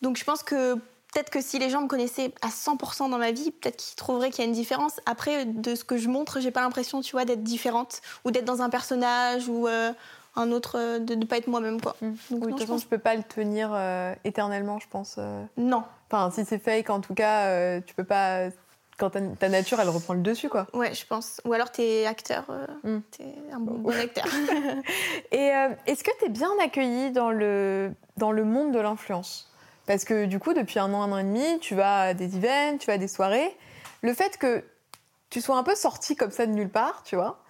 donc 0.00 0.16
je 0.16 0.24
pense 0.24 0.42
que 0.42 0.76
peut-être 1.16 1.30
que 1.30 1.40
si 1.40 1.58
les 1.58 1.70
gens 1.70 1.80
me 1.80 1.88
connaissaient 1.88 2.30
à 2.42 2.48
100% 2.48 3.08
dans 3.10 3.16
ma 3.16 3.32
vie, 3.32 3.50
peut-être 3.50 3.76
qu'ils 3.78 3.96
trouveraient 3.96 4.28
qu'il 4.28 4.40
y 4.44 4.46
a 4.46 4.48
une 4.48 4.52
différence. 4.54 5.00
Après, 5.06 5.46
de 5.46 5.74
ce 5.74 5.82
que 5.82 5.96
je 5.96 6.08
montre, 6.10 6.40
j'ai 6.40 6.50
pas 6.50 6.60
l'impression, 6.60 7.00
tu 7.00 7.12
vois, 7.12 7.24
d'être 7.24 7.42
différente 7.42 8.02
ou 8.26 8.30
d'être 8.30 8.44
dans 8.44 8.60
un 8.60 8.68
personnage 8.68 9.48
ou 9.48 9.66
euh, 9.66 9.92
un 10.34 10.52
autre, 10.52 10.76
euh, 10.78 10.98
de 10.98 11.14
ne 11.14 11.24
pas 11.24 11.38
être 11.38 11.46
moi-même, 11.46 11.80
quoi. 11.80 11.96
Donc, 12.02 12.12
Oui, 12.30 12.38
de 12.38 12.46
toute 12.50 12.58
façon, 12.58 12.72
pense- 12.74 12.82
je 12.82 12.86
peux 12.88 12.98
pas 12.98 13.14
le 13.14 13.22
tenir 13.22 13.70
euh, 13.72 14.14
éternellement, 14.24 14.78
je 14.78 14.86
pense. 14.90 15.14
euh. 15.16 15.42
non. 15.56 15.84
Enfin, 16.10 16.30
si 16.30 16.44
c'est 16.44 16.58
fake, 16.58 16.90
en 16.90 17.00
tout 17.00 17.14
cas, 17.14 17.80
tu 17.80 17.94
peux 17.94 18.04
pas. 18.04 18.48
Quand 18.98 19.10
ta, 19.10 19.20
ta 19.20 19.48
nature, 19.48 19.78
elle 19.80 19.88
reprend 19.90 20.14
le 20.14 20.20
dessus, 20.20 20.48
quoi. 20.48 20.66
Ouais, 20.72 20.94
je 20.94 21.04
pense. 21.06 21.40
Ou 21.44 21.52
alors 21.52 21.70
t'es 21.70 22.06
acteur, 22.06 22.44
euh, 22.50 22.66
Mm. 22.82 23.00
t'es 23.10 23.24
un 23.52 23.58
bon, 23.58 23.74
bon 23.78 23.90
acteur. 23.98 24.24
Et 25.32 25.50
euh, 25.54 25.68
est-ce 25.86 26.02
que 26.04 26.10
tu 26.18 26.26
es 26.26 26.28
bien 26.28 26.48
accueillie 26.62 27.10
dans 27.10 27.30
le, 27.30 27.92
dans 28.18 28.32
le 28.32 28.44
monde 28.44 28.72
de 28.72 28.78
l'influence? 28.78 29.50
Parce 29.86 30.04
que 30.04 30.24
du 30.24 30.38
coup, 30.38 30.52
depuis 30.52 30.78
un 30.78 30.92
an, 30.92 31.02
un 31.02 31.12
an 31.12 31.18
et 31.18 31.24
demi, 31.24 31.58
tu 31.60 31.74
vas 31.74 32.00
à 32.00 32.14
des 32.14 32.36
events, 32.36 32.78
tu 32.78 32.86
vas 32.86 32.94
à 32.94 32.98
des 32.98 33.08
soirées. 33.08 33.56
Le 34.02 34.12
fait 34.14 34.36
que 34.36 34.64
tu 35.30 35.40
sois 35.40 35.56
un 35.56 35.62
peu 35.62 35.74
sortie 35.74 36.16
comme 36.16 36.30
ça 36.30 36.46
de 36.46 36.52
nulle 36.52 36.68
part, 36.68 37.02
tu 37.04 37.16
vois, 37.16 37.42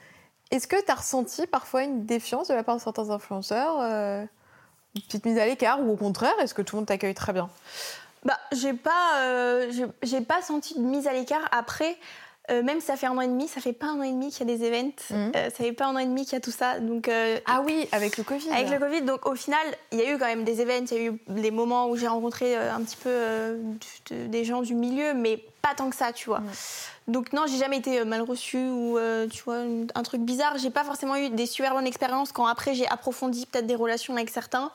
est-ce 0.50 0.66
que 0.66 0.76
tu 0.82 0.90
as 0.90 0.94
ressenti 0.94 1.46
parfois 1.46 1.82
une 1.82 2.04
défiance 2.04 2.48
de 2.48 2.54
la 2.54 2.62
part 2.62 2.76
de 2.76 2.80
certains 2.80 3.10
influenceurs 3.10 3.80
euh, 3.80 4.24
Une 4.94 5.02
petite 5.02 5.24
mise 5.24 5.38
à 5.38 5.46
l'écart 5.46 5.80
Ou 5.80 5.92
au 5.92 5.96
contraire, 5.96 6.34
est-ce 6.40 6.54
que 6.54 6.62
tout 6.62 6.76
le 6.76 6.80
monde 6.80 6.86
t'accueille 6.86 7.14
très 7.14 7.32
bien? 7.32 7.48
Bah, 8.24 8.38
j'ai 8.52 8.72
pas, 8.72 9.22
euh, 9.22 9.86
j'ai 10.02 10.20
pas 10.20 10.42
senti 10.42 10.74
de 10.74 10.80
mise 10.80 11.06
à 11.06 11.12
l'écart. 11.12 11.48
Après, 11.52 11.96
euh, 12.50 12.62
même 12.62 12.80
si 12.80 12.86
ça 12.86 12.96
fait 12.96 13.06
un 13.06 13.16
an 13.16 13.20
et 13.20 13.26
demi, 13.26 13.48
ça 13.48 13.60
fait 13.60 13.72
pas 13.72 13.86
un 13.86 13.98
an 13.98 14.02
et 14.02 14.10
demi 14.12 14.30
qu'il 14.30 14.48
y 14.48 14.52
a 14.52 14.56
des 14.56 14.64
events. 14.64 14.92
Mhm. 15.10 15.32
Euh, 15.34 15.44
ça 15.44 15.50
fait 15.64 15.72
pas 15.72 15.86
un 15.86 15.94
an 15.96 15.98
et 15.98 16.06
demi 16.06 16.24
qu'il 16.24 16.34
y 16.34 16.36
a 16.36 16.40
tout 16.40 16.50
ça. 16.50 16.78
Donc, 16.80 17.08
euh, 17.08 17.38
Ah 17.46 17.62
oui, 17.64 17.88
avec 17.92 18.16
le 18.18 18.24
Covid. 18.24 18.48
avec 18.50 18.70
le 18.70 18.78
Covid, 18.78 19.02
donc 19.02 19.26
au 19.26 19.34
final, 19.34 19.66
il 19.92 19.98
y 19.98 20.02
a 20.02 20.12
eu 20.12 20.18
quand 20.18 20.26
même 20.26 20.44
des 20.44 20.60
events, 20.60 20.86
il 20.90 20.96
y 20.96 21.00
a 21.00 21.10
eu 21.10 21.20
des 21.28 21.50
moments 21.50 21.88
où 21.88 21.96
j'ai 21.96 22.06
rencontré 22.08 22.56
un 22.56 22.80
petit 22.82 22.96
peu 22.96 23.10
de- 24.10 24.26
des 24.26 24.44
gens 24.44 24.62
du 24.62 24.74
milieu, 24.74 25.14
mais 25.14 25.42
pas 25.62 25.74
tant 25.74 25.90
que 25.90 25.96
ça, 25.96 26.12
tu 26.12 26.28
vois. 26.28 26.40
Mhm. 26.40 26.50
Donc 27.08 27.32
non, 27.32 27.44
j'ai 27.46 27.58
jamais 27.58 27.78
été 27.78 28.04
mal 28.04 28.22
reçue 28.22 28.58
ou 28.68 28.98
tu 29.32 29.42
vois 29.44 29.58
un 29.94 30.02
truc 30.02 30.20
bizarre. 30.22 30.58
J'ai 30.58 30.70
pas 30.70 30.82
forcément 30.84 31.16
eu 31.16 31.30
des 31.30 31.46
super 31.46 31.72
bonnes 31.74 31.86
expériences 31.86 32.32
quand 32.32 32.46
après 32.46 32.74
j'ai 32.74 32.86
approfondi 32.88 33.46
peut-être 33.46 33.66
des 33.66 33.74
relations 33.76 34.14
avec 34.14 34.28
certains. 34.30 34.70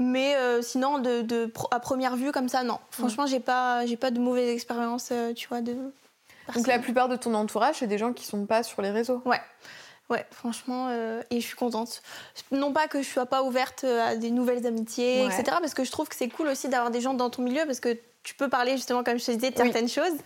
Mais 0.00 0.34
euh, 0.34 0.60
sinon, 0.60 0.98
de, 0.98 1.22
de 1.22 1.46
pro- 1.46 1.68
à 1.70 1.78
première 1.78 2.16
vue 2.16 2.32
comme 2.32 2.48
ça, 2.48 2.64
non. 2.64 2.78
Franchement, 2.90 3.26
j'ai 3.26 3.38
pas, 3.38 3.86
j'ai 3.86 3.96
pas 3.96 4.10
de 4.10 4.18
mauvaises 4.18 4.50
expériences, 4.50 5.10
euh, 5.12 5.32
tu 5.32 5.46
vois, 5.48 5.60
de. 5.60 5.76
Donc 6.54 6.66
la 6.66 6.78
plupart 6.78 7.08
de 7.08 7.16
ton 7.16 7.32
entourage, 7.34 7.76
c'est 7.78 7.86
des 7.86 7.98
gens 7.98 8.12
qui 8.12 8.24
sont 8.26 8.44
pas 8.46 8.62
sur 8.62 8.82
les 8.82 8.90
réseaux. 8.90 9.22
Ouais. 9.24 9.40
Ouais, 10.10 10.26
franchement, 10.30 10.88
euh, 10.90 11.22
et 11.30 11.40
je 11.40 11.46
suis 11.46 11.56
contente. 11.56 12.02
Non 12.50 12.72
pas 12.74 12.88
que 12.88 13.00
je 13.02 13.08
sois 13.08 13.24
pas 13.24 13.42
ouverte 13.42 13.84
euh, 13.84 14.06
à 14.06 14.16
des 14.16 14.30
nouvelles 14.30 14.66
amitiés, 14.66 15.24
Ouais. 15.24 15.32
etc. 15.34 15.56
Parce 15.60 15.72
que 15.72 15.82
je 15.84 15.90
trouve 15.90 16.08
que 16.08 16.14
c'est 16.14 16.28
cool 16.28 16.48
aussi 16.48 16.68
d'avoir 16.68 16.90
des 16.90 17.00
gens 17.00 17.14
dans 17.14 17.30
ton 17.30 17.40
milieu 17.40 17.64
parce 17.64 17.80
que 17.80 17.96
tu 18.22 18.34
peux 18.34 18.50
parler 18.50 18.72
justement, 18.76 19.02
comme 19.02 19.18
je 19.18 19.24
te 19.24 19.30
disais, 19.30 19.50
de 19.50 19.56
Oui. 19.58 19.64
certaines 19.64 19.88
choses. 19.88 20.18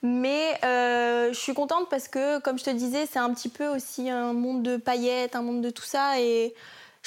Mais 0.00 0.58
euh, 0.64 1.32
je 1.32 1.38
suis 1.38 1.52
contente 1.54 1.88
parce 1.90 2.08
que, 2.08 2.38
comme 2.38 2.58
je 2.58 2.64
te 2.64 2.70
disais, 2.70 3.04
c'est 3.10 3.18
un 3.18 3.32
petit 3.34 3.48
peu 3.50 3.66
aussi 3.66 4.08
un 4.08 4.32
monde 4.32 4.62
de 4.62 4.76
paillettes, 4.78 5.36
un 5.36 5.42
monde 5.42 5.60
de 5.60 5.70
tout 5.70 5.82
ça. 5.84 6.20
Et 6.20 6.54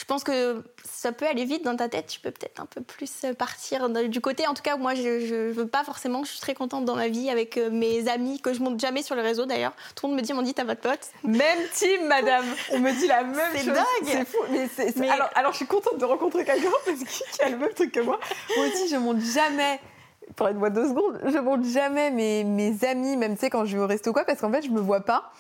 je 0.02 0.06
pense 0.06 0.24
que 0.24 0.64
ça 0.84 1.12
peut 1.12 1.28
aller 1.28 1.46
vite 1.46 1.64
dans 1.64 1.76
ta 1.76 1.88
tête. 1.88 2.08
Tu 2.08 2.20
peux 2.20 2.32
peut-être 2.32 2.60
un 2.60 2.66
peu 2.66 2.82
plus 2.82 3.12
partir 3.38 3.88
du 3.88 4.20
côté. 4.20 4.48
En 4.48 4.56
tout 4.56 4.64
cas, 4.64 4.76
moi, 4.76 4.96
je, 4.96 5.20
je 5.20 5.52
veux 5.52 5.68
pas 5.68 5.84
forcément. 5.84 6.24
Je 6.24 6.32
suis 6.32 6.40
très 6.40 6.56
contente 6.56 6.86
dans 6.86 6.96
ma 6.96 7.08
vie 7.08 7.30
avec 7.30 7.56
euh, 7.58 7.70
mes 7.70 8.10
amis 8.10 8.42
que 8.42 8.52
je 8.52 8.62
monte 8.62 8.80
jamais 8.80 9.04
sur 9.04 9.14
les 9.16 9.22
réseaux 9.22 9.46
d'ailleurs. 9.46 9.74
Tout 9.96 10.08
le 10.08 10.14
monde 10.14 10.22
me 10.22 10.26
dit, 10.26 10.34
on 10.34 10.42
dit, 10.42 10.56
t'as 10.56 10.64
votre 10.64 10.82
pote. 10.82 11.08
Même 11.24 11.60
team, 11.76 12.08
madame. 12.08 12.46
On 12.72 12.80
me 12.80 12.92
dit 13.00 13.06
la 13.06 13.24
même 13.24 13.36
C'est 13.54 13.60
chose. 13.60 13.74
dingue. 13.76 13.86
C'est 14.06 14.26
fou. 14.26 14.38
Mais 14.50 14.68
c'est- 14.76 14.92
c'est- 14.92 15.00
Mais- 15.00 15.10
Alors, 15.10 15.30
alors, 15.36 15.52
je 15.52 15.58
suis 15.58 15.68
contente 15.68 16.00
de 16.00 16.06
rencontrer 16.06 16.46
quelqu'un 16.46 16.70
parce 16.86 16.98
qu'il 16.98 17.46
a 17.46 17.50
le 17.50 17.58
même 17.58 17.74
truc 17.76 17.92
que 17.92 18.00
moi. 18.00 18.20
Moi 18.58 18.66
aussi, 18.68 18.90
je 18.90 18.96
monte 18.98 19.20
jamais. 19.22 19.80
Pour 20.36 20.48
une 20.48 20.58
moi 20.58 20.70
deux 20.72 20.88
secondes, 20.88 21.20
je 21.26 21.38
monte 21.38 21.66
jamais 21.66 22.10
mes, 22.10 22.44
mes 22.44 22.84
amis, 22.86 23.18
même 23.18 23.36
tu 23.36 23.42
sais, 23.42 23.50
quand 23.50 23.66
je 23.66 23.76
vais 23.78 23.84
au 23.84 23.88
resto 23.88 24.10
ou 24.10 24.14
quoi, 24.14 24.24
parce 24.24 24.40
qu'en 24.40 24.52
fait, 24.52 24.62
je 24.64 24.70
me 24.70 24.80
vois 24.80 25.02
pas 25.02 25.32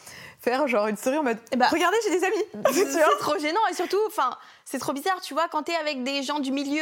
faire 0.41 0.67
genre 0.67 0.87
une 0.87 0.97
story 0.97 1.17
en 1.19 1.23
mode 1.23 1.37
Eh 1.51 1.55
bah, 1.55 1.67
Regardez, 1.71 1.97
j'ai 2.03 2.17
des 2.19 2.25
amis. 2.25 2.43
C'est 2.73 3.17
trop 3.19 3.37
gênant 3.37 3.59
et 3.69 3.73
surtout, 3.75 3.99
enfin, 4.07 4.35
c'est 4.65 4.79
trop 4.79 4.91
bizarre, 4.93 5.21
tu 5.21 5.33
vois, 5.35 5.47
quand 5.51 5.63
t'es 5.63 5.75
avec 5.75 6.03
des 6.03 6.23
gens 6.23 6.39
du 6.39 6.51
milieu, 6.51 6.81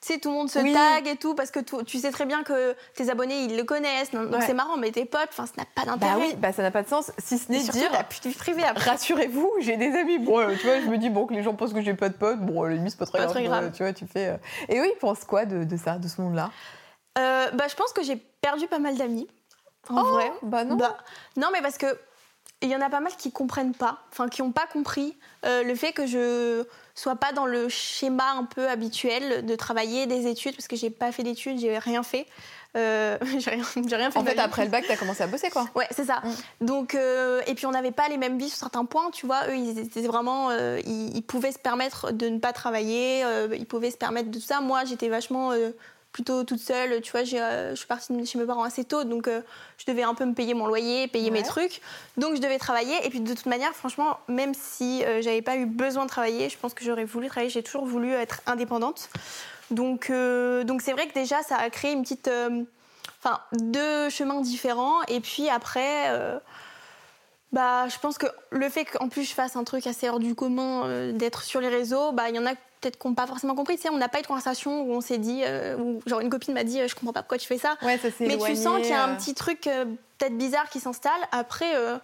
tu 0.00 0.12
sais, 0.12 0.18
tout 0.18 0.28
le 0.28 0.34
monde 0.36 0.50
se 0.50 0.58
Oui. 0.60 0.72
tag 0.72 1.06
et 1.08 1.16
tout, 1.16 1.34
parce 1.34 1.50
que 1.50 1.58
tu, 1.60 1.74
tu 1.84 1.98
sais 1.98 2.10
très 2.12 2.24
bien 2.26 2.42
que 2.44 2.76
tes 2.94 3.10
abonnés, 3.10 3.44
ils 3.44 3.56
le 3.56 3.64
connaissent, 3.64 4.10
donc 4.12 4.30
Ouais. 4.30 4.40
c'est 4.46 4.54
marrant, 4.54 4.76
mais 4.76 4.92
tes 4.92 5.04
potes, 5.06 5.28
enfin, 5.30 5.46
ça 5.46 5.52
n'a 5.56 5.64
pas 5.74 5.84
d'intérêt. 5.84 6.14
Bah 6.14 6.20
oui, 6.20 6.34
bah 6.36 6.52
ça 6.52 6.62
n'a 6.62 6.70
pas 6.70 6.82
de 6.82 6.88
sens, 6.88 7.10
si 7.18 7.38
ce 7.38 7.50
n'est 7.50 7.58
dire 7.60 7.72
de 7.90 8.28
vie 8.28 8.34
privée 8.34 8.62
rassurez-vous, 8.76 9.54
j'ai 9.60 9.76
des 9.76 9.92
amis. 9.98 10.18
Bon, 10.18 10.38
euh, 10.38 10.54
tu 10.60 10.66
vois, 10.66 10.80
je 10.80 10.86
me 10.86 10.98
dis 10.98 11.10
bon 11.10 11.26
que 11.26 11.34
les 11.34 11.42
gens 11.42 11.54
pensent 11.54 11.72
que 11.72 11.80
j'ai 11.82 11.94
pas 11.94 12.08
de 12.10 12.14
potes. 12.14 12.38
Bon, 12.40 12.62
la 12.62 12.74
limite, 12.74 12.92
c'est 12.92 12.98
pas 12.98 13.06
très 13.06 13.18
Pas 13.18 13.24
grave. 13.24 13.34
très 13.34 13.44
grave. 13.44 13.64
euh, 13.64 13.70
Tu 13.70 13.82
vois, 13.82 13.92
tu 13.92 14.06
fais. 14.06 14.28
euh. 14.28 14.36
Et 14.68 14.78
eux, 14.78 14.86
ils 14.86 14.98
pensent 14.98 15.24
quoi 15.24 15.46
de, 15.46 15.64
de 15.64 15.76
ça, 15.76 15.98
de 15.98 16.06
ce 16.08 16.20
monde-là? 16.20 16.50
Euh, 17.18 17.50
bah, 17.52 17.64
je 17.68 17.74
pense 17.74 17.92
que 17.92 18.02
j'ai 18.02 18.16
perdu 18.16 18.66
pas 18.68 18.78
mal 18.78 18.96
d'amis, 18.96 19.26
en 19.88 20.00
Oh, 20.00 20.04
vrai. 20.04 20.32
Bah 20.42 20.64
non. 20.64 20.76
Bah, 20.76 20.96
non, 21.36 21.48
mais 21.52 21.60
parce 21.62 21.76
que 21.78 21.86
il 22.62 22.68
y 22.68 22.76
en 22.76 22.80
a 22.80 22.90
pas 22.90 23.00
mal 23.00 23.12
qui 23.16 23.32
comprennent 23.32 23.74
pas, 23.74 23.98
enfin 24.10 24.28
qui 24.28 24.42
n'ont 24.42 24.52
pas 24.52 24.66
compris 24.66 25.16
euh, 25.46 25.62
le 25.62 25.74
fait 25.74 25.92
que 25.92 26.06
je 26.06 26.64
sois 26.94 27.16
pas 27.16 27.32
dans 27.32 27.46
le 27.46 27.68
schéma 27.68 28.32
un 28.32 28.44
peu 28.44 28.68
habituel 28.68 29.46
de 29.46 29.54
travailler 29.54 30.06
des 30.06 30.26
études 30.26 30.54
parce 30.54 30.68
que 30.68 30.76
j'ai 30.76 30.90
pas 30.90 31.12
fait 31.12 31.22
d'études, 31.22 31.58
j'ai 31.58 31.78
rien 31.78 32.02
fait. 32.02 32.26
Euh, 32.76 33.18
j'ai 33.38 33.50
rien, 33.50 33.64
fait. 33.64 34.18
en 34.18 34.24
fait, 34.24 34.34
vie. 34.34 34.40
après 34.40 34.64
le 34.64 34.70
bac, 34.70 34.84
t'as 34.86 34.96
commencé 34.96 35.22
à 35.22 35.26
bosser, 35.26 35.50
quoi. 35.50 35.66
Ouais, 35.74 35.86
c'est 35.90 36.04
ça. 36.04 36.22
Mm. 36.22 36.66
Donc, 36.66 36.94
euh, 36.94 37.40
et 37.46 37.54
puis 37.54 37.66
on 37.66 37.70
n'avait 37.70 37.90
pas 37.90 38.08
les 38.08 38.16
mêmes 38.16 38.38
vies 38.38 38.48
sur 38.48 38.58
certains 38.58 38.84
points, 38.84 39.10
tu 39.10 39.26
vois. 39.26 39.48
Eux, 39.48 39.56
ils 39.56 39.78
étaient 39.78 40.02
vraiment, 40.02 40.50
euh, 40.50 40.78
ils, 40.86 41.16
ils 41.16 41.22
pouvaient 41.22 41.52
se 41.52 41.58
permettre 41.58 42.12
de 42.12 42.28
ne 42.28 42.38
pas 42.38 42.52
travailler, 42.52 43.24
ils 43.52 43.66
pouvaient 43.66 43.90
se 43.90 43.98
permettre 43.98 44.30
de 44.30 44.38
tout 44.38 44.44
ça. 44.44 44.60
Moi, 44.60 44.84
j'étais 44.84 45.08
vachement 45.08 45.52
plutôt 46.12 46.44
toute 46.44 46.60
seule, 46.60 47.00
tu 47.00 47.12
vois. 47.12 47.20
euh, 47.20 47.70
je 47.70 47.76
suis 47.76 47.86
partie 47.86 48.12
de 48.12 48.24
chez 48.24 48.38
mes 48.38 48.44
parents 48.44 48.64
assez 48.64 48.84
tôt, 48.84 49.04
donc 49.04 49.28
euh, 49.28 49.42
je 49.78 49.84
devais 49.86 50.02
un 50.02 50.14
peu 50.14 50.24
me 50.24 50.34
payer 50.34 50.54
mon 50.54 50.66
loyer, 50.66 51.08
payer 51.08 51.30
mes 51.30 51.42
trucs. 51.42 51.80
Donc, 52.16 52.36
je 52.36 52.40
devais 52.40 52.58
travailler. 52.58 52.94
Et 53.06 53.10
puis, 53.10 53.20
de 53.20 53.34
toute 53.34 53.46
manière, 53.46 53.72
franchement, 53.74 54.18
même 54.28 54.52
si 54.54 55.04
euh, 55.04 55.22
j'avais 55.22 55.42
pas 55.42 55.56
eu 55.56 55.66
besoin 55.66 56.04
de 56.04 56.10
travailler, 56.10 56.48
je 56.48 56.58
pense 56.58 56.74
que 56.74 56.84
j'aurais 56.84 57.04
voulu 57.04 57.28
travailler. 57.28 57.50
J'ai 57.50 57.62
toujours 57.62 57.86
voulu 57.86 58.12
être 58.12 58.40
indépendante. 58.46 59.08
Donc, 59.70 60.10
euh, 60.10 60.64
donc 60.64 60.82
c'est 60.82 60.92
vrai 60.92 61.06
que 61.06 61.14
déjà, 61.14 61.42
ça 61.42 61.56
a 61.56 61.70
créé 61.70 61.92
une 61.92 62.02
petite 62.02 62.30
enfin 63.22 63.40
deux 63.52 64.08
chemins 64.08 64.40
différents 64.40 65.02
et 65.02 65.20
puis 65.20 65.50
après 65.50 66.08
bah 67.52 67.86
je 67.88 67.98
pense 67.98 68.16
que 68.16 68.26
le 68.48 68.68
fait 68.70 68.86
qu'en 68.86 69.10
plus 69.10 69.24
je 69.24 69.34
fasse 69.34 69.56
un 69.56 69.64
truc 69.64 69.86
assez 69.86 70.08
hors 70.08 70.20
du 70.20 70.34
commun 70.34 71.12
d'être 71.12 71.42
sur 71.42 71.60
les 71.60 71.68
réseaux 71.68 72.12
bah 72.12 72.30
il 72.30 72.36
y 72.36 72.38
en 72.38 72.46
a 72.46 72.54
peut-être 72.80 72.98
qui 72.98 73.06
n'ont 73.08 73.14
pas 73.14 73.26
forcément 73.26 73.54
compris 73.54 73.76
tu 73.76 73.82
sais 73.82 73.88
on 73.90 73.96
n'a 73.98 74.08
pas 74.08 74.18
eu 74.18 74.22
de 74.22 74.26
conversation 74.26 74.82
où 74.82 74.92
on 74.92 75.00
s'est 75.00 75.18
dit 75.18 75.42
euh, 75.44 75.76
où 75.76 76.00
genre 76.06 76.20
une 76.20 76.30
copine 76.30 76.54
m'a 76.54 76.64
dit 76.64 76.80
euh, 76.80 76.88
je 76.88 76.94
comprends 76.94 77.12
pas 77.12 77.22
pourquoi 77.22 77.38
tu 77.38 77.46
fais 77.46 77.58
ça 77.58 77.76
Ouais, 77.82 77.98
ça 77.98 78.08
mais 78.20 78.38
tu 78.38 78.56
sens 78.56 78.78
qu'il 78.80 78.90
y 78.90 78.92
a 78.92 79.04
un 79.04 79.10
euh. 79.12 79.16
petit 79.16 79.34
truc 79.34 79.66
euh, 79.66 79.84
peut-être 80.18 80.36
bizarre 80.38 80.68
qui 80.70 80.80
s'installe 80.80 81.12
après 81.32 81.76
euh, 81.76 81.98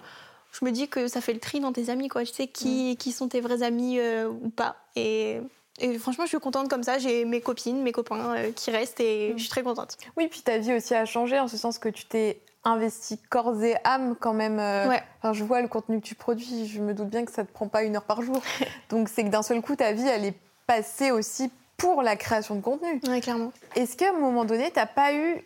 je 0.52 0.64
me 0.64 0.70
dis 0.70 0.88
que 0.88 1.08
ça 1.08 1.20
fait 1.20 1.32
le 1.32 1.40
tri 1.40 1.60
dans 1.60 1.72
tes 1.72 1.88
amis 1.90 2.08
quoi 2.08 2.24
tu 2.24 2.32
sais 2.32 2.46
qui, 2.46 2.92
Mm. 2.92 2.96
qui 2.96 3.12
sont 3.12 3.28
tes 3.28 3.40
vrais 3.40 3.62
amis 3.62 3.98
ou 4.00 4.50
pas 4.50 4.76
et 4.96 5.40
et 5.78 5.98
franchement, 5.98 6.24
je 6.24 6.30
suis 6.30 6.38
contente 6.40 6.70
comme 6.70 6.82
ça. 6.82 6.96
J'ai 6.98 7.26
mes 7.26 7.42
copines, 7.42 7.82
mes 7.82 7.92
copains 7.92 8.50
qui 8.56 8.70
restent 8.70 8.98
et 9.00 9.32
Mm. 9.34 9.36
je 9.36 9.40
suis 9.42 9.50
très 9.50 9.62
contente. 9.62 9.98
Oui, 10.16 10.26
puis 10.26 10.40
ta 10.40 10.56
vie 10.56 10.72
aussi 10.74 10.94
a 10.94 11.04
changé 11.04 11.38
en 11.38 11.48
ce 11.48 11.58
sens 11.58 11.78
que 11.78 11.90
tu 11.90 12.06
t'es 12.06 12.40
investi 12.64 13.18
corps 13.28 13.62
et 13.62 13.76
âme 13.84 14.16
quand 14.18 14.32
même. 14.32 14.56
Ouais. 14.56 15.02
Enfin, 15.18 15.34
je 15.34 15.44
vois 15.44 15.60
le 15.60 15.68
contenu 15.68 16.00
que 16.00 16.06
tu 16.06 16.14
produis, 16.14 16.66
je 16.66 16.80
me 16.80 16.94
doute 16.94 17.08
bien 17.10 17.26
que 17.26 17.30
ça 17.30 17.44
te 17.44 17.52
prend 17.52 17.68
pas 17.68 17.82
une 17.82 17.94
heure 17.94 18.04
par 18.04 18.22
jour. 18.22 18.40
Donc 18.88 19.10
c'est 19.10 19.22
que 19.24 19.28
d'un 19.28 19.42
seul 19.42 19.60
coup, 19.60 19.76
ta 19.76 19.92
vie, 19.92 20.06
elle 20.08 20.24
est 20.24 20.34
passée 20.66 21.10
aussi 21.10 21.50
pour 21.76 22.02
la 22.02 22.16
création 22.16 22.54
de 22.56 22.60
contenu. 22.60 23.00
Clairement. 23.20 23.52
Est-ce 23.74 23.96
qu'à 23.96 24.10
un 24.10 24.18
moment 24.18 24.44
donné, 24.44 24.70
t'as 24.70 24.86
pas 24.86 25.12
eu, 25.12 25.44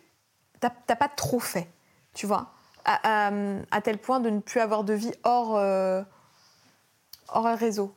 t'as 0.59 0.95
pas 0.95 1.09
trop 1.09 1.39
fait, 1.39 1.67
tu 2.13 2.25
vois, 2.25 2.51
à, 2.85 3.27
à- 3.27 3.31
à 3.71 3.81
tel 3.81 3.97
point 3.97 4.19
de 4.19 4.29
ne 4.29 4.39
plus 4.39 4.59
avoir 4.59 4.83
de 4.83 4.93
vie 4.93 5.11
hors, 5.23 5.57
euh, 5.57 6.01
hors 7.29 7.45
réseau? 7.57 7.93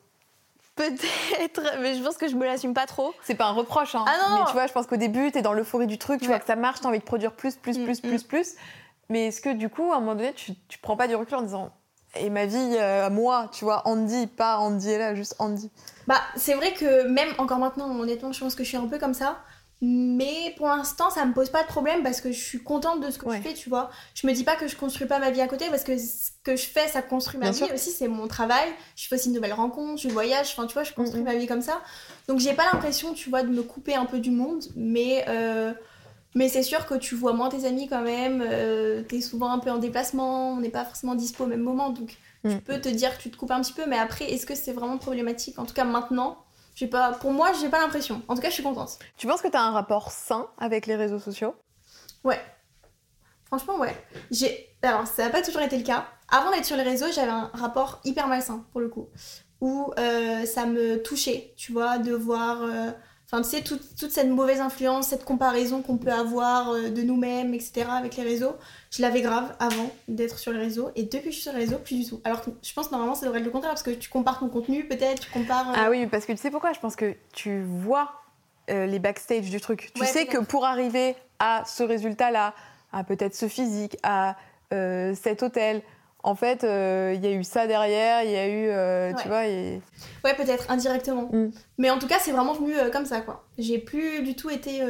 Peut-être, 0.76 1.62
mais 1.80 1.94
je 1.94 2.02
pense 2.02 2.16
que 2.16 2.26
je 2.28 2.34
me 2.34 2.44
l'assume 2.44 2.74
pas 2.74 2.86
trop. 2.86 3.14
C'est 3.22 3.36
pas 3.36 3.46
un 3.46 3.52
reproche, 3.52 3.94
hein. 3.94 4.04
Ah 4.08 4.16
non, 4.28 4.38
mais 4.40 4.46
tu 4.46 4.52
vois, 4.52 4.66
je 4.66 4.72
pense 4.72 4.86
qu'au 4.86 4.96
début, 4.96 5.30
t'es 5.30 5.42
dans 5.42 5.52
l'euphorie 5.52 5.86
du 5.86 5.98
truc, 5.98 6.18
tu 6.20 6.26
Ouais. 6.26 6.32
vois 6.32 6.40
que 6.40 6.46
ça 6.46 6.56
marche, 6.56 6.80
t'as 6.80 6.88
envie 6.88 6.98
de 6.98 7.04
produire 7.04 7.32
plus, 7.32 7.54
plus, 7.56 7.78
Mm, 7.78 7.84
plus, 7.84 8.02
mm. 8.02 8.08
plus, 8.08 8.22
plus. 8.24 8.54
Mais 9.08 9.26
est-ce 9.28 9.40
que 9.40 9.50
du 9.50 9.68
coup, 9.68 9.92
à 9.92 9.96
un 9.96 10.00
moment 10.00 10.14
donné, 10.16 10.32
tu, 10.32 10.52
tu 10.68 10.78
prends 10.78 10.96
pas 10.96 11.06
du 11.06 11.14
recul 11.14 11.36
en 11.36 11.42
disant, 11.42 11.70
et 12.16 12.30
ma 12.30 12.46
vie, 12.46 12.56
euh, 12.78 13.10
moi, 13.10 13.48
tu 13.52 13.64
vois, 13.64 13.82
Andy, 13.86 14.26
pas 14.26 14.58
Andy 14.58 14.90
est 14.90 14.98
là, 14.98 15.14
juste 15.14 15.34
Andy. 15.38 15.70
Bah, 16.06 16.20
c'est 16.36 16.54
vrai 16.54 16.72
que 16.72 17.06
même 17.08 17.28
encore 17.38 17.58
maintenant, 17.58 17.88
honnêtement, 17.98 18.32
je 18.32 18.40
pense 18.40 18.54
que 18.54 18.62
je 18.64 18.68
suis 18.68 18.76
un 18.76 18.86
peu 18.86 18.98
comme 18.98 19.14
ça. 19.14 19.38
Mais 19.82 20.54
pour 20.56 20.66
l'instant, 20.68 21.10
ça 21.10 21.24
me 21.26 21.34
pose 21.34 21.50
pas 21.50 21.62
de 21.62 21.66
problème 21.68 22.02
parce 22.02 22.20
que 22.22 22.32
je 22.32 22.40
suis 22.40 22.62
contente 22.62 23.00
de 23.00 23.10
ce 23.10 23.18
que 23.18 23.26
Ouais. 23.26 23.36
je 23.36 23.42
fais, 23.48 23.54
tu 23.54 23.68
vois. 23.68 23.90
Je 24.14 24.26
me 24.26 24.32
dis 24.32 24.44
pas 24.44 24.56
que 24.56 24.66
je 24.66 24.76
construis 24.76 25.06
pas 25.06 25.18
ma 25.18 25.30
vie 25.30 25.42
à 25.42 25.46
côté 25.48 25.66
parce 25.68 25.84
que 25.84 25.98
ce 25.98 26.30
que 26.42 26.56
je 26.56 26.64
fais, 26.66 26.88
ça 26.88 27.02
construit 27.02 27.38
ma 27.38 27.50
Bien 27.50 27.52
vie 27.52 27.66
sûr. 27.66 27.74
aussi, 27.74 27.90
c'est 27.90 28.08
mon 28.08 28.26
travail. 28.26 28.68
Je 28.96 29.06
fais 29.08 29.16
aussi 29.16 29.28
de 29.28 29.34
nouvelles 29.34 29.52
rencontres, 29.52 30.00
je 30.00 30.08
voyage, 30.08 30.52
enfin, 30.56 30.66
tu 30.66 30.72
vois, 30.74 30.84
je 30.84 30.92
construis 30.94 31.22
ma 31.22 31.34
vie 31.34 31.46
comme 31.46 31.60
ça. 31.60 31.80
Donc, 32.28 32.38
j'ai 32.38 32.54
pas 32.54 32.64
l'impression, 32.72 33.12
tu 33.12 33.28
vois, 33.28 33.42
de 33.42 33.48
me 33.48 33.62
couper 33.62 33.94
un 33.94 34.06
peu 34.06 34.20
du 34.20 34.30
monde, 34.30 34.64
mais. 34.76 35.24
euh, 35.28 35.72
Mais 36.34 36.48
c'est 36.48 36.62
sûr 36.64 36.86
que 36.86 36.94
tu 36.94 37.14
vois 37.14 37.32
moins 37.32 37.48
tes 37.48 37.64
amis 37.64 37.86
quand 37.88 38.02
même, 38.02 38.42
euh, 38.44 39.02
t'es 39.02 39.20
souvent 39.20 39.50
un 39.52 39.58
peu 39.60 39.70
en 39.70 39.78
déplacement, 39.78 40.52
on 40.52 40.56
n'est 40.56 40.68
pas 40.70 40.84
forcément 40.84 41.14
dispo 41.14 41.44
au 41.44 41.46
même 41.46 41.60
moment, 41.62 41.90
donc 41.90 42.16
tu 42.44 42.48
Mm. 42.56 42.60
peux 42.60 42.78
te 42.80 42.88
dire 42.90 43.16
que 43.16 43.22
tu 43.22 43.30
te 43.30 43.36
coupes 43.38 43.52
un 43.52 43.60
petit 43.62 43.72
peu, 43.72 43.86
mais 43.86 43.96
après, 43.98 44.30
est-ce 44.30 44.44
que 44.44 44.54
c'est 44.54 44.72
vraiment 44.72 44.98
problématique? 44.98 45.58
En 45.58 45.64
tout 45.64 45.72
cas, 45.72 45.84
maintenant, 45.84 46.44
j'ai 46.74 46.88
pas, 46.88 47.12
pour 47.12 47.32
moi, 47.32 47.52
j'ai 47.58 47.68
pas 47.70 47.80
l'impression. 47.80 48.20
En 48.28 48.34
tout 48.34 48.42
cas, 48.42 48.48
je 48.50 48.54
suis 48.54 48.62
contente. 48.62 48.98
Tu 49.16 49.26
penses 49.26 49.40
que 49.40 49.48
t'as 49.48 49.62
un 49.62 49.70
rapport 49.70 50.10
sain 50.10 50.48
avec 50.58 50.86
les 50.86 50.96
réseaux 50.96 51.18
sociaux? 51.20 51.54
Ouais. 52.22 52.38
Franchement, 53.46 53.78
ouais. 53.78 53.96
J'ai... 54.30 54.68
Alors, 54.82 55.06
ça 55.06 55.24
n'a 55.24 55.30
pas 55.30 55.40
toujours 55.40 55.62
été 55.62 55.78
le 55.78 55.84
cas. 55.84 56.06
Avant 56.28 56.50
d'être 56.50 56.64
sur 56.66 56.76
les 56.76 56.82
réseaux, 56.82 57.06
j'avais 57.14 57.30
un 57.30 57.50
rapport 57.54 58.00
hyper 58.04 58.26
malsain, 58.26 58.64
pour 58.72 58.80
le 58.82 58.88
coup. 58.88 59.08
Où 59.62 59.92
euh, 59.98 60.44
ça 60.44 60.66
me 60.66 61.02
touchait, 61.02 61.54
tu 61.56 61.72
vois, 61.72 61.96
de 61.98 62.12
voir... 62.12 62.62
euh, 62.62 62.90
Enfin, 63.34 63.42
tu 63.42 63.48
sais, 63.56 63.62
toute, 63.62 63.96
toute 63.98 64.12
cette 64.12 64.28
mauvaise 64.28 64.60
influence, 64.60 65.08
cette 65.08 65.24
comparaison 65.24 65.82
qu'on 65.82 65.96
peut 65.96 66.12
avoir 66.12 66.70
euh, 66.70 66.88
de 66.90 67.02
nous-mêmes, 67.02 67.52
etc., 67.52 67.86
avec 67.90 68.14
les 68.16 68.22
réseaux, 68.22 68.54
je 68.92 69.02
l'avais 69.02 69.22
grave 69.22 69.56
avant 69.58 69.90
d'être 70.06 70.38
sur 70.38 70.52
les 70.52 70.60
réseaux. 70.60 70.90
Et 70.94 71.02
depuis 71.02 71.18
que 71.24 71.30
je 71.30 71.34
suis 71.34 71.42
sur 71.42 71.52
les 71.52 71.58
réseaux, 71.58 71.78
plus 71.78 71.96
du 72.04 72.08
tout. 72.08 72.20
Alors 72.22 72.42
que 72.44 72.50
je 72.62 72.72
pense 72.72 72.86
que 72.86 72.92
normalement, 72.92 73.16
ça 73.16 73.26
devrait 73.26 73.40
être 73.40 73.44
le 73.44 73.50
contraire, 73.50 73.72
parce 73.72 73.82
que 73.82 73.90
tu 73.90 74.08
compares 74.08 74.38
ton 74.38 74.48
contenu, 74.48 74.86
peut-être, 74.86 75.22
tu 75.22 75.30
compares... 75.32 75.68
euh, 75.70 75.74
Ah 75.76 75.90
oui, 75.90 76.06
parce 76.06 76.26
que 76.26 76.32
tu 76.32 76.38
sais 76.38 76.52
pourquoi? 76.52 76.72
Je 76.74 76.78
pense 76.78 76.94
que 76.94 77.16
tu 77.32 77.60
vois 77.64 78.12
euh, 78.70 78.86
les 78.86 79.00
backstage 79.00 79.50
du 79.50 79.60
truc. 79.60 79.90
Tu 79.96 80.00
Ouais, 80.00 80.06
sais 80.06 80.26
que 80.26 80.38
pour 80.38 80.64
arriver 80.64 81.16
à 81.40 81.64
ce 81.66 81.82
résultat-là, 81.82 82.54
à 82.92 83.02
peut-être 83.02 83.34
ce 83.34 83.48
physique, 83.48 83.96
à 84.04 84.36
euh, 84.72 85.12
cet 85.20 85.42
hôtel, 85.42 85.82
en 86.24 86.34
fait, 86.34 86.64
euh, 86.64 87.12
il 87.14 87.22
y 87.22 87.26
a 87.28 87.32
eu 87.32 87.44
ça 87.44 87.66
derrière, 87.66 88.24
il 88.24 88.30
y 88.30 88.36
a 88.36 88.48
eu, 88.48 88.68
euh, 88.68 89.12
Ouais. 89.12 89.22
tu 89.22 89.28
vois, 89.28 89.46
et... 89.46 89.82
Ouais, 90.24 90.34
peut-être, 90.34 90.70
indirectement. 90.70 91.28
Mm. 91.30 91.50
Mais 91.76 91.90
en 91.90 91.98
tout 91.98 92.06
cas, 92.06 92.16
c'est 92.18 92.32
vraiment 92.32 92.54
venu 92.54 92.74
euh, 92.74 92.90
comme 92.90 93.04
ça, 93.04 93.20
quoi. 93.20 93.44
J'ai 93.58 93.78
plus 93.78 94.22
du 94.22 94.34
tout 94.34 94.48
été 94.48 94.80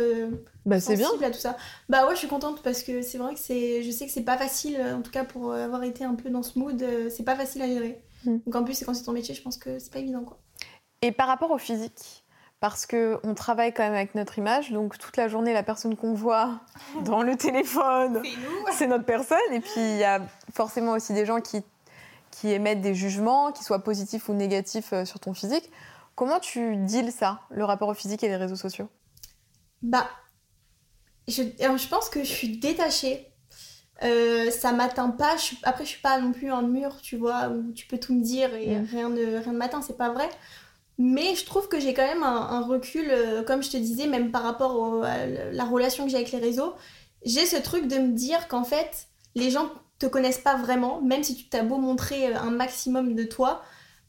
bah 0.64 0.80
c'est 0.80 0.96
bien. 0.96 1.06
sensible 1.06 1.24
à 1.24 1.30
tout 1.30 1.38
ça. 1.38 1.56
Bah 1.88 2.06
ouais, 2.06 2.14
je 2.14 2.20
suis 2.20 2.28
contente 2.28 2.62
parce 2.62 2.82
que 2.84 3.02
c'est 3.02 3.18
vrai 3.18 3.34
que 3.34 3.40
c'est, 3.40 3.82
je 3.82 3.90
sais 3.90 4.06
que 4.06 4.12
c'est 4.12 4.22
pas 4.22 4.38
facile, 4.38 4.80
en 4.80 5.02
tout 5.02 5.10
cas 5.10 5.24
pour 5.24 5.52
avoir 5.52 5.82
été 5.82 6.04
un 6.04 6.14
peu 6.14 6.30
dans 6.30 6.42
ce 6.42 6.58
mood, 6.58 6.82
c'est 7.10 7.24
pas 7.24 7.34
facile 7.34 7.62
à 7.62 7.66
gérer. 7.66 8.00
Mm. 8.24 8.38
Donc 8.46 8.54
en 8.54 8.64
plus, 8.64 8.74
c'est 8.74 8.84
quand 8.84 8.94
c'est 8.94 9.04
ton 9.04 9.12
métier, 9.12 9.34
je 9.34 9.42
pense 9.42 9.58
que 9.58 9.78
c'est 9.80 9.92
pas 9.92 9.98
évident, 9.98 10.22
quoi. 10.22 10.38
Et 11.02 11.12
par 11.12 11.26
rapport 11.26 11.50
au 11.50 11.58
physique, 11.58 12.23
parce 12.60 12.86
que 12.86 13.18
on 13.24 13.34
travaille 13.34 13.74
quand 13.74 13.82
même 13.82 13.94
avec 13.94 14.14
notre 14.14 14.38
image, 14.38 14.70
donc 14.72 14.96
toute 14.98 15.16
la 15.16 15.28
journée, 15.28 15.52
la 15.52 15.62
personne 15.62 15.96
qu'on 15.96 16.14
voit 16.14 16.60
dans 17.04 17.22
le 17.22 17.36
téléphone, 17.36 18.22
C'est 18.72 18.86
notre 18.86 19.04
personne. 19.04 19.38
Et 19.52 19.60
puis 19.60 19.72
il 19.76 19.96
y 19.98 20.04
a 20.04 20.20
forcément 20.52 20.92
aussi 20.92 21.12
des 21.12 21.26
gens 21.26 21.40
qui, 21.40 21.62
qui 22.30 22.50
émettent 22.52 22.80
des 22.80 22.94
jugements, 22.94 23.52
qu'ils 23.52 23.66
soient 23.66 23.84
positifs 23.84 24.28
ou 24.28 24.32
négatifs 24.34 24.92
euh, 24.92 25.04
sur 25.04 25.20
ton 25.20 25.34
physique. 25.34 25.70
Comment 26.14 26.38
tu 26.40 26.76
deals 26.76 27.12
ça, 27.12 27.40
le 27.50 27.64
rapport 27.64 27.88
au 27.88 27.94
physique 27.94 28.22
et 28.24 28.28
les 28.28 28.36
réseaux 28.36 28.56
sociaux? 28.56 28.88
Bah, 29.82 30.08
je, 31.28 31.42
alors, 31.62 31.76
je 31.76 31.88
pense 31.88 32.08
que 32.08 32.20
je 32.20 32.28
suis 32.32 32.56
détachée. 32.58 33.26
Euh, 34.02 34.50
ça 34.50 34.72
m'atteint 34.72 35.10
pas. 35.10 35.36
Je 35.36 35.42
suis- 35.42 35.58
après, 35.62 35.84
je 35.84 35.90
suis 35.90 36.00
pas 36.00 36.18
non 36.20 36.32
plus 36.32 36.50
un 36.50 36.62
mur, 36.62 37.00
tu 37.00 37.16
vois, 37.16 37.48
où 37.48 37.72
tu 37.72 37.86
peux 37.86 37.98
tout 37.98 38.14
me 38.14 38.22
dire 38.22 38.54
et 38.54 38.76
Mm. 38.78 38.86
rien 38.90 39.08
ne 39.08 39.38
rien 39.38 39.52
ne 39.52 39.58
m'atteint. 39.58 39.82
C'est 39.82 39.96
pas 39.96 40.10
vrai. 40.10 40.28
Mais 40.98 41.34
je 41.34 41.44
trouve 41.44 41.68
que 41.68 41.80
j'ai 41.80 41.92
quand 41.94 42.06
même 42.06 42.22
un, 42.22 42.36
un 42.50 42.60
recul, 42.62 43.06
euh, 43.10 43.42
comme 43.42 43.62
je 43.62 43.70
te 43.70 43.76
disais, 43.76 44.06
même 44.06 44.30
par 44.30 44.42
rapport 44.42 44.76
au- 44.78 45.02
à 45.02 45.26
la 45.52 45.64
relation 45.64 46.04
que 46.04 46.10
j'ai 46.10 46.16
avec 46.16 46.30
les 46.32 46.38
réseaux. 46.38 46.74
J'ai 47.24 47.46
ce 47.46 47.56
truc 47.56 47.88
de 47.88 47.96
me 47.98 48.12
dire 48.12 48.48
qu'en 48.48 48.64
fait, 48.64 49.08
les 49.34 49.50
gens 49.50 49.70
te 49.98 50.06
connaissent 50.06 50.38
pas 50.38 50.56
vraiment, 50.56 51.00
même 51.00 51.22
si 51.24 51.34
tu 51.36 51.48
t'as 51.48 51.62
beau 51.62 51.78
montrer 51.78 52.28
euh, 52.34 52.38
un 52.38 52.50
maximum 52.50 53.14
de 53.14 53.24
toi, 53.24 53.62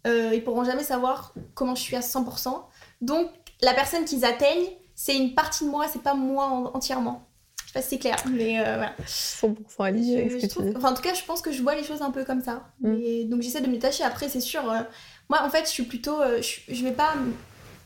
euh, 0.05 0.31
ils 0.33 0.43
pourront 0.43 0.63
jamais 0.63 0.83
savoir 0.83 1.33
comment 1.55 1.73
je 1.75 1.81
suis 1.81 1.95
à 1.95 2.01
100%. 2.01 2.63
Donc, 3.01 3.29
la 3.61 3.73
personne 3.73 4.05
qu'ils 4.05 4.25
atteignent, 4.25 4.69
c'est 4.93 5.15
une 5.15 5.33
partie 5.33 5.65
de 5.65 5.69
moi, 5.69 5.87
c'est 5.91 6.01
pas 6.03 6.13
moi 6.13 6.71
entièrement. 6.75 7.27
Je 7.61 7.67
sais 7.67 7.73
pas 7.73 7.81
si 7.81 7.89
c'est 7.89 7.99
clair, 7.99 8.15
mais 8.29 8.59
euh, 8.59 8.75
voilà. 8.75 8.93
100% 9.07 9.55
aligné 9.85 10.21
avec 10.21 10.51
ce 10.51 10.77
Enfin, 10.77 10.91
en 10.91 10.93
tout 10.93 11.01
cas, 11.01 11.13
je 11.13 11.23
pense 11.23 11.41
que 11.41 11.51
je 11.51 11.61
vois 11.63 11.73
les 11.75 11.83
choses 11.83 12.01
un 12.01 12.11
peu 12.11 12.23
comme 12.23 12.41
ça. 12.43 12.67
Mm. 12.81 13.27
donc, 13.29 13.41
j'essaie 13.41 13.61
de 13.61 13.67
me 13.67 13.73
détacher. 13.73 14.03
Après, 14.03 14.29
c'est 14.29 14.39
sûr, 14.39 14.69
euh, 14.69 14.81
moi, 15.29 15.41
en 15.43 15.49
fait, 15.49 15.65
je 15.65 15.69
suis 15.69 15.83
plutôt. 15.83 16.21
Euh, 16.21 16.41
je, 16.41 16.73
je 16.73 16.83
vais 16.83 16.91
pas 16.91 17.13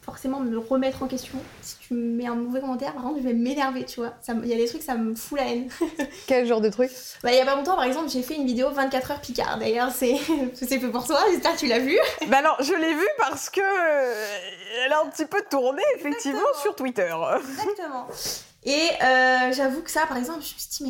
forcément 0.09 0.39
me 0.39 0.57
remettre 0.57 1.03
en 1.03 1.07
question. 1.07 1.37
Si 1.61 1.77
tu 1.77 1.93
me 1.93 2.15
mets 2.15 2.25
un 2.25 2.35
mauvais 2.35 2.59
commentaire, 2.61 2.93
par 2.93 3.03
contre, 3.03 3.19
je 3.19 3.23
vais 3.23 3.33
m'énerver, 3.33 3.85
tu 3.85 3.99
vois. 3.99 4.13
Il 4.27 4.47
y 4.47 4.53
a 4.53 4.57
des 4.57 4.67
trucs, 4.67 4.81
ça 4.81 4.95
me 4.95 5.13
fout 5.15 5.37
la 5.37 5.47
haine. 5.47 5.69
Quel 6.27 6.47
genre 6.47 6.61
de 6.61 6.69
trucs 6.69 6.91
Bah, 7.21 7.31
il 7.31 7.37
y 7.37 7.39
a 7.39 7.45
pas 7.45 7.55
longtemps, 7.55 7.75
par 7.75 7.83
exemple, 7.83 8.09
j'ai 8.09 8.23
fait 8.23 8.35
une 8.35 8.45
vidéo 8.45 8.71
24 8.71 9.11
heures 9.11 9.21
Picard. 9.21 9.59
D'ailleurs, 9.59 9.91
c'est 9.95 10.15
fait 10.17 10.79
pour 10.79 11.05
toi, 11.05 11.19
j'espère 11.29 11.53
que 11.53 11.59
tu 11.59 11.67
l'as 11.67 11.79
vu. 11.79 11.97
Bah, 12.27 12.41
non, 12.41 12.51
je 12.59 12.73
l'ai 12.73 12.93
vu 12.93 13.07
parce 13.17 13.49
que. 13.49 13.61
Euh, 13.61 14.39
elle 14.85 14.93
a 14.93 15.01
un 15.01 15.09
petit 15.09 15.25
peu 15.25 15.43
tourné, 15.49 15.83
effectivement, 15.95 16.39
sur 16.61 16.75
Twitter. 16.75 17.13
Exactement. 17.37 18.07
Et 18.63 18.89
euh, 19.03 19.51
j'avoue 19.53 19.81
que 19.81 19.91
ça, 19.91 20.05
par 20.07 20.17
exemple, 20.17 20.41
je 20.41 20.53
me 20.53 20.59
suis 20.59 20.69
dit, 20.69 20.83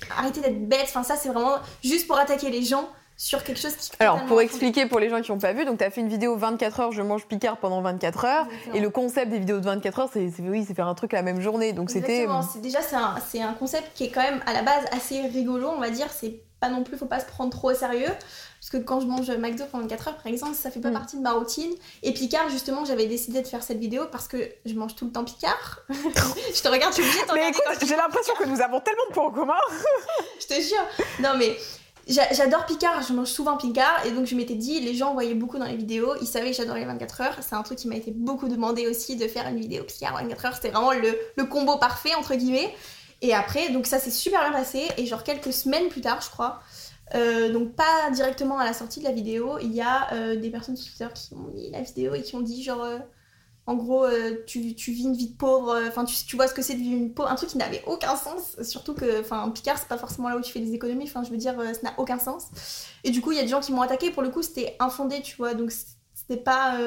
mais 0.00 0.10
arrêtez 0.16 0.40
d'être 0.40 0.68
bête. 0.68 0.84
Enfin, 0.84 1.02
ça, 1.02 1.16
c'est 1.16 1.28
vraiment 1.28 1.56
juste 1.82 2.06
pour 2.06 2.18
attaquer 2.18 2.50
les 2.50 2.62
gens 2.62 2.88
sur 3.16 3.44
quelque 3.44 3.60
chose 3.60 3.74
qui. 3.76 3.90
Alors, 4.00 4.24
pour 4.26 4.40
expliquer 4.40 4.86
pour 4.86 4.98
les 4.98 5.08
gens 5.08 5.20
qui 5.20 5.30
n'ont 5.30 5.38
pas 5.38 5.52
vu, 5.52 5.64
donc 5.64 5.78
tu 5.78 5.84
as 5.84 5.90
fait 5.90 6.00
une 6.00 6.08
vidéo 6.08 6.36
24 6.36 6.80
heures, 6.80 6.92
je 6.92 7.02
mange 7.02 7.26
Picard 7.26 7.58
pendant 7.58 7.80
24 7.82 8.24
heures. 8.24 8.46
Et 8.74 8.80
le 8.80 8.90
concept 8.90 9.30
des 9.30 9.38
vidéos 9.38 9.60
de 9.60 9.64
24 9.64 9.98
heures, 10.00 10.10
c'est 10.12 10.30
oui, 10.40 10.64
faire 10.64 10.88
un 10.88 10.94
truc 10.94 11.12
la 11.12 11.22
même 11.22 11.40
journée. 11.40 11.72
Donc 11.72 11.90
c'était. 11.90 12.26
Déjà, 12.60 12.80
c'est 12.82 12.96
un, 13.40 13.48
un, 13.48 13.52
concept 13.54 13.90
qui 13.94 14.04
est 14.04 14.10
quand 14.10 14.22
même 14.22 14.42
à 14.46 14.52
la 14.52 14.62
base 14.62 14.84
assez 14.92 15.20
rigolo, 15.22 15.70
on 15.74 15.80
va 15.80 15.90
dire. 15.90 16.06
C'est 16.10 16.40
pas 16.60 16.68
non 16.68 16.82
plus, 16.82 16.96
faut 16.96 17.06
pas 17.06 17.20
se 17.20 17.26
prendre 17.26 17.50
trop 17.50 17.70
au 17.70 17.74
sérieux. 17.74 18.10
Parce 18.60 18.70
que 18.70 18.78
quand 18.78 19.00
je 19.00 19.06
mange 19.06 19.30
McDo 19.30 19.64
pendant 19.70 19.82
24 19.82 20.08
heures, 20.08 20.16
par 20.16 20.26
exemple, 20.26 20.54
ça 20.54 20.70
fait 20.70 20.80
pas 20.80 20.88
mm. 20.88 20.94
partie 20.94 21.16
de 21.18 21.22
ma 21.22 21.32
routine. 21.32 21.70
Et 22.02 22.14
Picard, 22.14 22.48
justement, 22.48 22.84
j'avais 22.86 23.06
décidé 23.06 23.42
de 23.42 23.46
faire 23.46 23.62
cette 23.62 23.78
vidéo 23.78 24.06
parce 24.10 24.26
que 24.26 24.38
je 24.64 24.74
mange 24.74 24.94
tout 24.94 25.04
le 25.04 25.12
temps 25.12 25.24
Picard. 25.24 25.80
je 25.88 26.62
te 26.62 26.68
regarde, 26.68 26.94
suis 26.94 27.02
obligée 27.02 27.26
de 27.26 27.34
Mais 27.34 27.50
écoute, 27.50 27.86
j'ai 27.86 27.96
l'impression 27.96 28.34
que 28.34 28.44
nous 28.44 28.60
avons 28.62 28.80
tellement 28.80 29.06
de 29.08 29.12
points 29.12 29.26
en 29.26 29.30
commun. 29.30 29.52
je 30.40 30.46
te 30.46 30.54
jure. 30.54 30.86
Non, 31.20 31.34
mais 31.36 31.54
J'adore 32.06 32.66
Picard, 32.66 33.02
je 33.02 33.12
mange 33.12 33.28
souvent 33.28 33.56
Picard 33.56 34.04
et 34.04 34.10
donc 34.10 34.26
je 34.26 34.34
m'étais 34.34 34.54
dit, 34.54 34.80
les 34.80 34.94
gens 34.94 35.14
voyaient 35.14 35.34
beaucoup 35.34 35.58
dans 35.58 35.64
les 35.64 35.76
vidéos, 35.76 36.14
ils 36.20 36.26
savaient 36.26 36.50
que 36.50 36.56
j'adorais 36.56 36.80
les 36.80 36.86
24 36.86 37.20
heures. 37.22 37.36
C'est 37.40 37.54
un 37.54 37.62
truc 37.62 37.78
qui 37.78 37.88
m'a 37.88 37.96
été 37.96 38.10
beaucoup 38.10 38.48
demandé 38.48 38.86
aussi 38.86 39.16
de 39.16 39.26
faire 39.26 39.46
une 39.48 39.58
vidéo 39.58 39.84
Picard 39.84 40.14
24 40.14 40.44
heures. 40.44 40.54
C'était 40.54 40.70
vraiment 40.70 40.92
le, 40.92 41.16
le, 41.36 41.44
combo 41.44 41.78
parfait 41.78 42.14
entre 42.14 42.34
guillemets. 42.34 42.74
Et 43.22 43.32
après, 43.32 43.70
donc 43.70 43.86
ça 43.86 43.98
s'est 43.98 44.10
super 44.10 44.40
bien 44.40 44.52
passé 44.52 44.82
et 44.98 45.06
genre 45.06 45.24
quelques 45.24 45.52
semaines 45.52 45.88
plus 45.88 46.02
tard, 46.02 46.20
je 46.20 46.28
crois, 46.28 46.60
euh, 47.14 47.52
donc 47.52 47.74
pas 47.74 48.10
directement 48.12 48.58
à 48.58 48.64
la 48.64 48.72
sortie 48.72 49.00
de 49.00 49.04
la 49.04 49.12
vidéo, 49.12 49.58
il 49.60 49.72
y 49.72 49.80
a 49.80 50.12
euh, 50.12 50.36
des 50.36 50.50
personnes 50.50 50.76
sur 50.76 50.90
Twitter 50.90 51.08
qui 51.14 51.34
ont 51.34 51.52
mis 51.54 51.70
la 51.70 51.82
vidéo 51.82 52.14
et 52.14 52.22
qui 52.22 52.34
ont 52.34 52.40
dit 52.40 52.62
genre 52.62 52.82
euh, 52.82 52.98
en 53.66 53.74
gros, 53.74 54.04
euh, 54.04 54.44
tu, 54.46 54.74
tu, 54.74 54.92
vis 54.92 55.04
une 55.04 55.16
vie 55.16 55.28
de 55.28 55.36
pauvre, 55.36 55.70
euh, 55.70 55.88
enfin, 55.88 56.04
tu, 56.04 56.14
tu, 56.26 56.36
vois 56.36 56.48
ce 56.48 56.54
que 56.54 56.60
c'est 56.60 56.74
de 56.74 56.80
vivre 56.80 56.98
une 56.98 57.14
pauvre, 57.14 57.30
un 57.30 57.34
truc 57.34 57.48
qui 57.48 57.56
n'avait 57.56 57.82
aucun 57.86 58.14
sens, 58.14 58.56
surtout 58.62 58.92
que, 58.92 59.20
enfin, 59.20 59.48
Picard, 59.50 59.78
c'est 59.78 59.88
pas 59.88 59.96
forcément 59.96 60.28
là 60.28 60.36
où 60.36 60.42
tu 60.42 60.52
fais 60.52 60.60
des 60.60 60.74
économies, 60.74 61.04
enfin, 61.04 61.24
je 61.24 61.30
veux 61.30 61.38
dire, 61.38 61.58
euh, 61.58 61.72
ça 61.72 61.80
n'a 61.82 61.94
aucun 61.96 62.18
sens. 62.18 62.48
Et 63.04 63.10
du 63.10 63.22
coup, 63.22 63.32
il 63.32 63.36
y 63.36 63.40
a 63.40 63.42
des 63.42 63.48
gens 63.48 63.60
qui 63.60 63.72
m'ont 63.72 63.80
attaqué, 63.80 64.10
pour 64.10 64.22
le 64.22 64.28
coup, 64.28 64.42
c'était 64.42 64.76
infondé, 64.80 65.22
tu 65.22 65.36
vois, 65.36 65.54
donc 65.54 65.72
c'était 66.14 66.40
pas. 66.40 66.78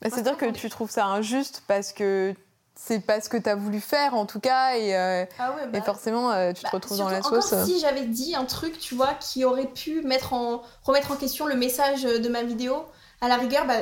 Bah, 0.00 0.08
C'est-à-dire 0.10 0.36
que 0.36 0.50
tu 0.50 0.70
trouves 0.70 0.90
ça 0.90 1.06
injuste 1.06 1.64
parce 1.66 1.92
que 1.92 2.34
c'est 2.76 3.00
pas 3.00 3.20
ce 3.20 3.28
que 3.28 3.36
tu 3.36 3.50
as 3.50 3.56
voulu 3.56 3.80
faire 3.80 4.14
en 4.14 4.24
tout 4.24 4.40
cas 4.40 4.74
et, 4.74 4.94
ah 4.96 5.54
ouais, 5.54 5.66
bah, 5.66 5.78
et 5.78 5.82
forcément 5.82 6.30
tu 6.54 6.62
te 6.62 6.62
bah, 6.62 6.70
retrouves 6.72 6.96
dans 6.96 7.10
la 7.10 7.20
sauce. 7.20 7.52
Encore 7.52 7.66
si 7.66 7.78
j'avais 7.80 8.06
dit 8.06 8.34
un 8.34 8.46
truc 8.46 8.78
tu 8.78 8.94
vois 8.94 9.12
qui 9.12 9.44
aurait 9.44 9.66
pu 9.66 10.00
mettre 10.00 10.32
en 10.32 10.62
remettre 10.84 11.10
en 11.10 11.16
question 11.16 11.44
le 11.44 11.56
message 11.56 12.04
de 12.04 12.28
ma 12.30 12.42
vidéo 12.42 12.86
à 13.20 13.28
la 13.28 13.36
rigueur, 13.36 13.66
bah, 13.66 13.80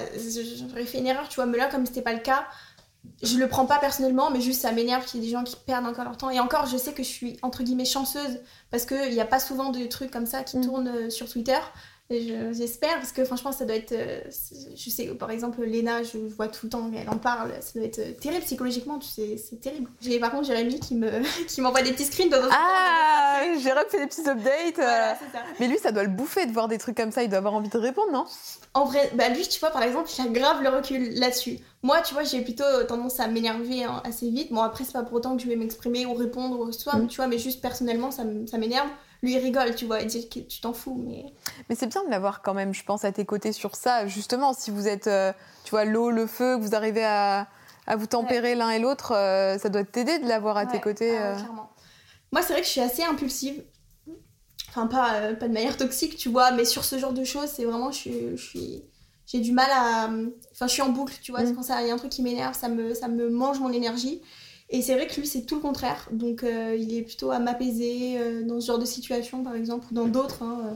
j'aurais 0.68 0.85
fait 0.85 0.98
une 0.98 1.07
erreur, 1.07 1.29
tu 1.29 1.37
vois, 1.37 1.46
mais 1.46 1.59
là, 1.59 1.68
comme 1.68 1.87
c'était 1.87 2.03
pas 2.03 2.12
le 2.12 2.20
cas, 2.20 2.46
je 3.22 3.37
le 3.38 3.48
prends 3.48 3.66
pas 3.66 3.79
personnellement, 3.79 4.31
mais 4.31 4.40
juste 4.40 4.62
ça 4.62 4.72
m'énerve 4.72 5.05
qu'il 5.05 5.20
y 5.20 5.22
ait 5.22 5.27
des 5.27 5.33
gens 5.33 5.44
qui 5.44 5.57
perdent 5.57 5.87
encore 5.87 6.05
leur 6.05 6.16
temps. 6.16 6.31
Et 6.31 6.40
encore, 6.40 6.66
je 6.66 6.77
sais 6.77 6.92
que 6.92 7.03
je 7.03 7.09
suis 7.09 7.38
entre 7.42 7.62
guillemets 7.62 7.85
chanceuse 7.85 8.40
parce 8.70 8.85
qu'il 8.85 9.11
n'y 9.11 9.20
a 9.20 9.27
pas 9.27 9.40
souvent 9.40 9.70
de 9.70 9.87
trucs 9.87 10.11
comme 10.11 10.27
ça 10.27 10.42
qui 10.42 10.59
mm. 10.59 10.64
tournent 10.64 10.88
euh, 10.88 11.11
sur 11.11 11.29
Twitter. 11.29 11.59
J'espère, 12.10 12.94
parce 12.94 13.12
que 13.12 13.22
franchement, 13.22 13.52
ça 13.52 13.66
doit 13.66 13.76
être. 13.76 13.92
Euh, 13.92 14.22
je 14.74 14.88
sais, 14.88 15.08
par 15.08 15.30
exemple, 15.30 15.62
Léna, 15.62 16.02
je 16.02 16.16
vois 16.16 16.48
tout 16.48 16.64
le 16.64 16.70
temps, 16.70 16.90
elle 16.96 17.10
en 17.10 17.18
parle, 17.18 17.52
ça 17.60 17.78
doit 17.78 17.86
être 17.86 17.98
euh, 17.98 18.12
terrible 18.18 18.42
psychologiquement, 18.44 18.98
c'est 19.02 19.60
terrible. 19.60 19.90
J'ai 20.00 20.18
par 20.18 20.30
contre 20.30 20.46
Jérémy 20.46 20.80
qui 20.80 20.94
m'envoie 21.60 21.82
qui 21.82 21.88
des 21.88 21.92
petits 21.92 22.06
screens 22.06 22.30
de 22.30 22.36
Ah 22.50 23.42
Jérémy 23.60 23.90
fait 23.90 24.00
des 24.00 24.06
petits 24.06 24.26
updates. 24.26 24.80
Mais 25.60 25.68
lui, 25.68 25.78
ça 25.78 25.92
doit 25.92 26.02
le 26.02 26.08
bouffer 26.08 26.46
de 26.46 26.52
voir 26.52 26.66
des 26.66 26.78
trucs 26.78 26.96
comme 26.96 27.12
ça, 27.12 27.22
il 27.22 27.28
doit 27.28 27.38
avoir 27.38 27.52
envie 27.52 27.68
de 27.68 27.76
répondre, 27.76 28.10
non? 28.10 28.24
En 28.72 28.86
vrai, 28.86 29.10
bah 29.14 29.28
lui, 29.28 29.46
tu 29.46 29.60
vois, 29.60 29.70
par 29.70 29.82
exemple, 29.82 30.08
il 30.18 30.26
a 30.26 30.28
grave 30.28 30.62
le 30.62 30.70
recul 30.70 31.12
là-dessus. 31.12 31.58
Moi, 31.82 32.00
tu 32.00 32.14
vois, 32.14 32.24
j'ai 32.24 32.40
plutôt 32.40 32.64
tendance 32.88 33.20
à 33.20 33.28
m'énerver 33.28 33.84
hein, 33.84 34.02
assez 34.04 34.30
vite. 34.30 34.50
Bon, 34.50 34.62
après, 34.62 34.84
c'est 34.84 34.94
pas 34.94 35.02
pour 35.02 35.12
autant 35.14 35.36
que 35.36 35.42
je 35.42 35.48
vais 35.48 35.56
m'exprimer 35.56 36.06
ou 36.06 36.14
répondre 36.14 36.58
ou 36.58 36.72
soit, 36.72 36.96
mm. 36.96 37.08
tu 37.08 37.16
vois, 37.16 37.26
mais 37.26 37.38
juste 37.38 37.60
personnellement, 37.60 38.10
ça 38.10 38.24
m'énerve 38.24 38.88
lui 39.22 39.33
il 39.33 39.38
rigole, 39.38 39.74
tu 39.74 39.87
vois, 39.87 40.00
il 40.00 40.07
dit 40.07 40.28
que 40.28 40.40
tu 40.40 40.61
t'en 40.61 40.72
fous. 40.72 41.02
Mais, 41.07 41.24
mais 41.68 41.74
c'est 41.74 41.87
bien 41.87 42.04
de 42.04 42.11
l'avoir 42.11 42.42
quand 42.42 42.54
même, 42.54 42.72
je 42.72 42.85
pense, 42.85 43.04
à 43.04 43.12
tes 43.12 43.24
côtés 43.24 43.52
sur 43.52 43.74
ça. 43.74 44.07
Justement, 44.07 44.52
si 44.52 44.70
vous 44.70 44.87
êtes, 44.87 45.07
euh, 45.07 45.33
tu 45.64 45.70
vois, 45.70 45.85
l'eau, 45.85 46.11
le 46.11 46.26
feu, 46.26 46.57
que 46.57 46.62
vous 46.62 46.74
arrivez 46.74 47.04
à, 47.04 47.48
à 47.87 47.96
vous 47.96 48.07
tempérer 48.07 48.54
l'un 48.54 48.70
et 48.70 48.78
l'autre, 48.78 49.12
euh, 49.14 49.59
ça 49.59 49.68
doit 49.68 49.85
t'aider 49.85 50.18
de 50.18 50.28
l'avoir 50.28 50.57
à 50.57 50.66
tes 50.66 50.81
côtés. 50.81 51.16
Ah, 51.18 51.33
euh. 51.33 51.37
Moi, 52.31 52.42
c'est 52.42 52.52
vrai 52.52 52.61
que 52.61 52.66
je 52.66 52.72
suis 52.72 52.81
assez 52.81 53.02
impulsive. 53.02 53.64
Enfin, 54.68 54.87
pas, 54.87 55.33
pas 55.35 55.48
de 55.48 55.52
manière 55.52 55.76
toxique, 55.76 56.16
tu 56.16 56.28
vois, 56.28 56.52
mais 56.52 56.64
sur 56.64 56.85
ce 56.85 56.98
genre 56.98 57.12
de 57.12 57.24
choses, 57.24 57.48
c'est 57.48 57.64
vraiment, 57.64 57.90
je, 57.90 58.37
suis 58.37 58.85
j'ai 59.26 59.40
du 59.40 59.52
mal 59.52 59.70
à. 59.70 60.11
Enfin, 60.52 60.66
je 60.66 60.72
suis 60.72 60.83
en 60.83 60.90
boucle, 60.90 61.14
tu 61.20 61.33
vois. 61.33 61.42
Mm. 61.42 61.57
Quand 61.57 61.62
il 61.81 61.87
y 61.87 61.90
a 61.90 61.94
un 61.94 61.98
truc 61.98 62.11
qui 62.11 62.22
m'énerve, 62.22 62.57
ça 62.57 62.68
me, 62.68 62.94
ça 62.94 63.09
me 63.09 63.28
mange 63.31 63.59
mon 63.59 63.72
énergie. 63.72 64.22
Et 64.70 64.83
c'est 64.83 64.94
vrai 64.94 65.07
que 65.07 65.14
lui, 65.14 65.26
c'est 65.26 65.42
tout 65.42 65.57
le 65.57 65.61
contraire. 65.62 66.09
Donc, 66.11 66.42
euh, 66.42 66.76
il 66.78 66.96
est 66.96 67.02
plutôt 67.02 67.31
à 67.31 67.38
m'apaiser 67.38 68.18
euh, 68.18 68.42
dans 68.44 68.61
ce 68.61 68.66
genre 68.66 68.78
de 68.78 68.85
situation, 68.85 69.42
par 69.42 69.54
exemple, 69.54 69.87
ou 69.90 69.94
dans 69.94 70.07
d'autres. 70.07 70.42
Hein, 70.42 70.59
euh. 70.66 70.74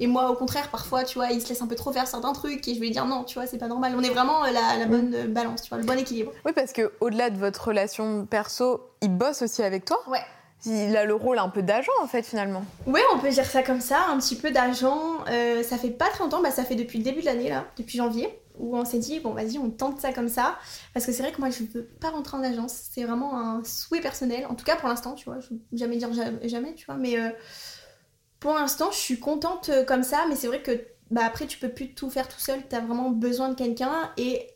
Et 0.00 0.06
moi, 0.06 0.30
au 0.30 0.34
contraire, 0.34 0.70
parfois, 0.70 1.04
tu 1.04 1.18
vois, 1.18 1.30
il 1.30 1.40
se 1.40 1.50
laisse 1.50 1.60
un 1.60 1.66
peu 1.66 1.76
trop 1.76 1.92
faire 1.92 2.08
certains 2.08 2.32
trucs 2.32 2.66
et 2.66 2.74
je 2.74 2.80
vais 2.80 2.86
lui 2.86 2.92
dire 2.92 3.04
non, 3.06 3.22
tu 3.22 3.34
vois, 3.34 3.46
c'est 3.46 3.58
pas 3.58 3.68
normal. 3.68 3.94
On 3.96 4.02
est 4.02 4.10
vraiment 4.10 4.42
la, 4.42 4.76
la 4.76 4.86
bonne 4.86 5.28
balance, 5.28 5.62
tu 5.62 5.68
vois, 5.68 5.78
le 5.78 5.84
bon 5.84 5.96
équilibre. 5.96 6.32
Oui, 6.44 6.52
parce 6.52 6.72
que 6.72 6.90
au-delà 7.00 7.30
de 7.30 7.38
votre 7.38 7.68
relation 7.68 8.26
perso, 8.26 8.80
il 9.02 9.10
bosse 9.10 9.42
aussi 9.42 9.62
avec 9.62 9.84
toi. 9.84 9.98
Ouais. 10.08 10.22
Il 10.66 10.96
a 10.96 11.04
le 11.04 11.14
rôle 11.14 11.38
un 11.38 11.48
peu 11.48 11.62
d'agent 11.62 11.92
en 12.02 12.08
fait 12.08 12.22
finalement. 12.22 12.64
Oui, 12.86 13.00
on 13.14 13.18
peut 13.18 13.28
dire 13.28 13.44
ça 13.44 13.62
comme 13.62 13.82
ça, 13.82 14.06
un 14.08 14.18
petit 14.18 14.34
peu 14.34 14.50
d'agent. 14.50 15.18
ça 15.62 15.76
fait 15.76 15.90
pas 15.90 16.08
très 16.08 16.24
longtemps, 16.24 16.42
bah, 16.42 16.50
ça 16.50 16.64
fait 16.64 16.74
depuis 16.74 16.98
le 16.98 17.04
début 17.04 17.20
de 17.20 17.26
l'année 17.26 17.50
là, 17.50 17.66
depuis 17.76 17.98
janvier 17.98 18.36
où 18.58 18.76
on 18.76 18.84
s'est 18.84 18.98
dit, 18.98 19.20
bon, 19.20 19.32
vas-y, 19.32 19.58
on 19.58 19.70
tente 19.70 20.00
ça 20.00 20.12
comme 20.12 20.28
ça. 20.28 20.58
Parce 20.92 21.06
que 21.06 21.12
c'est 21.12 21.22
vrai 21.22 21.32
que 21.32 21.40
moi, 21.40 21.50
je 21.50 21.62
ne 21.62 21.68
veux 21.68 21.84
pas 21.84 22.10
rentrer 22.10 22.36
en 22.36 22.42
agence. 22.42 22.72
C'est 22.92 23.04
vraiment 23.04 23.38
un 23.38 23.64
souhait 23.64 24.00
personnel. 24.00 24.46
En 24.48 24.54
tout 24.54 24.64
cas, 24.64 24.76
pour 24.76 24.88
l'instant, 24.88 25.14
tu 25.14 25.24
vois. 25.24 25.40
Je 25.40 25.50
veux 25.50 25.60
jamais 25.72 25.96
dire 25.96 26.10
jamais, 26.12 26.74
tu 26.74 26.86
vois. 26.86 26.96
Mais 26.96 27.18
euh, 27.18 27.30
pour 28.40 28.54
l'instant, 28.54 28.90
je 28.92 28.98
suis 28.98 29.18
contente 29.18 29.70
euh, 29.70 29.84
comme 29.84 30.02
ça. 30.02 30.24
Mais 30.28 30.36
c'est 30.36 30.46
vrai 30.46 30.62
que, 30.62 30.72
bah, 31.10 31.22
après, 31.24 31.46
tu 31.46 31.58
peux 31.58 31.68
plus 31.68 31.94
tout 31.94 32.10
faire 32.10 32.28
tout 32.28 32.38
seul. 32.38 32.60
Tu 32.68 32.76
as 32.76 32.80
vraiment 32.80 33.10
besoin 33.10 33.48
de 33.48 33.54
quelqu'un. 33.54 34.12
Et, 34.16 34.46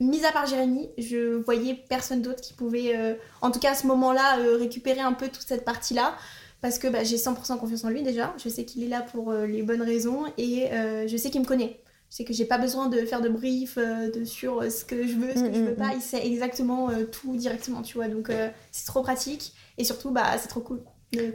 mis 0.00 0.24
à 0.24 0.32
part 0.32 0.46
Jérémy, 0.46 0.90
je 0.98 1.36
voyais 1.36 1.74
personne 1.88 2.22
d'autre 2.22 2.40
qui 2.40 2.54
pouvait, 2.54 2.96
euh, 2.96 3.14
en 3.42 3.50
tout 3.50 3.60
cas 3.60 3.72
à 3.72 3.74
ce 3.74 3.86
moment-là, 3.86 4.36
récupérer 4.58 5.00
un 5.00 5.12
peu 5.12 5.28
toute 5.28 5.46
cette 5.46 5.64
partie-là. 5.64 6.16
Parce 6.62 6.78
que 6.78 6.88
bah, 6.88 7.04
j'ai 7.04 7.16
100% 7.16 7.58
confiance 7.58 7.84
en 7.84 7.90
lui 7.90 8.02
déjà. 8.02 8.34
Je 8.42 8.48
sais 8.48 8.64
qu'il 8.64 8.82
est 8.82 8.88
là 8.88 9.02
pour 9.02 9.32
les 9.32 9.62
bonnes 9.62 9.82
raisons. 9.82 10.24
Et 10.38 10.70
je 11.06 11.16
sais 11.18 11.30
qu'il 11.30 11.42
me 11.42 11.46
connaît 11.46 11.80
c'est 12.08 12.24
que 12.24 12.32
j'ai 12.32 12.44
pas 12.44 12.58
besoin 12.58 12.88
de 12.88 12.98
faire 13.04 13.20
de 13.20 13.28
brief 13.28 13.78
euh, 13.78 14.10
de, 14.10 14.24
sur 14.24 14.62
euh, 14.62 14.70
ce 14.70 14.84
que 14.84 15.06
je 15.06 15.16
veux, 15.16 15.30
ce 15.34 15.40
que 15.40 15.52
je 15.52 15.60
veux 15.60 15.70
mm, 15.70 15.72
mm, 15.72 15.76
pas. 15.76 15.88
Mm. 15.88 15.96
Il 15.96 16.00
sait 16.00 16.26
exactement 16.26 16.90
euh, 16.90 17.04
tout 17.04 17.36
directement, 17.36 17.82
tu 17.82 17.98
vois. 17.98 18.08
Donc 18.08 18.30
c'est 18.70 18.86
trop 18.86 19.02
pratique 19.02 19.52
et 19.78 19.84
surtout 19.84 20.10
bah 20.10 20.38
c'est 20.38 20.48
trop 20.48 20.60
cool 20.60 20.82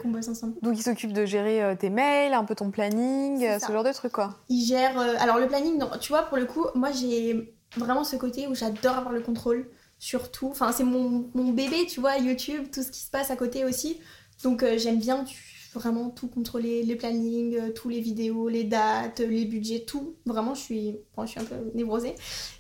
qu'on 0.02 0.10
bosse 0.10 0.28
ensemble. 0.28 0.56
Donc 0.62 0.78
il 0.78 0.84
s'occupe 0.84 1.14
de 1.14 1.26
gérer 1.26 1.76
tes 1.78 1.90
mails, 1.90 2.34
un 2.34 2.44
peu 2.44 2.56
ton 2.56 2.72
planning, 2.72 3.40
ce 3.60 3.72
genre 3.72 3.84
de 3.84 3.92
trucs 3.92 4.12
quoi. 4.12 4.40
Il 4.50 4.64
gère. 4.64 4.98
alors 4.98 5.40
le 5.40 5.48
planning, 5.48 5.78
non, 5.78 5.90
tu 6.00 6.12
vois, 6.12 6.24
pour 6.24 6.38
le 6.38 6.46
coup, 6.46 6.66
moi 6.76 6.92
j'ai 6.92 7.56
vraiment 7.78 8.04
ce 8.04 8.16
côté 8.16 8.48
où 8.48 8.56
j'adore 8.56 8.98
avoir 8.98 9.14
le 9.14 9.22
contrôle 9.22 9.70
sur 9.98 10.32
tout. 10.32 10.50
Enfin 10.50 10.72
c'est 10.72 10.84
mon, 10.84 11.30
mon, 11.34 11.52
bébé, 11.52 11.86
tu 11.88 12.00
vois, 12.00 12.18
YouTube, 12.18 12.68
tout 12.72 12.84
ce 12.84 12.92
qui 12.92 13.02
se 13.02 13.10
passe 13.10 13.32
à 13.32 13.36
côté 13.36 13.66
aussi. 13.66 14.00
Donc 14.44 14.64
j'aime 14.78 15.00
bien. 15.00 15.24
Tu 15.24 15.36
vraiment 15.74 16.10
tout 16.10 16.28
contrôler, 16.28 16.84
les 16.84 16.96
plannings, 16.96 17.56
euh, 17.56 17.72
tous 17.72 17.90
les 17.90 18.00
vidéos, 18.00 18.50
les 18.50 18.64
dates, 18.64 19.20
les 19.20 19.46
budgets, 19.46 19.84
tout. 19.86 20.16
Vraiment, 20.26 20.54
je 20.54 20.62
suis, 20.62 20.98
je 21.20 21.26
suis 21.26 21.40
un 21.40 21.46
peu 21.46 21.56
névrosée. 21.74 22.16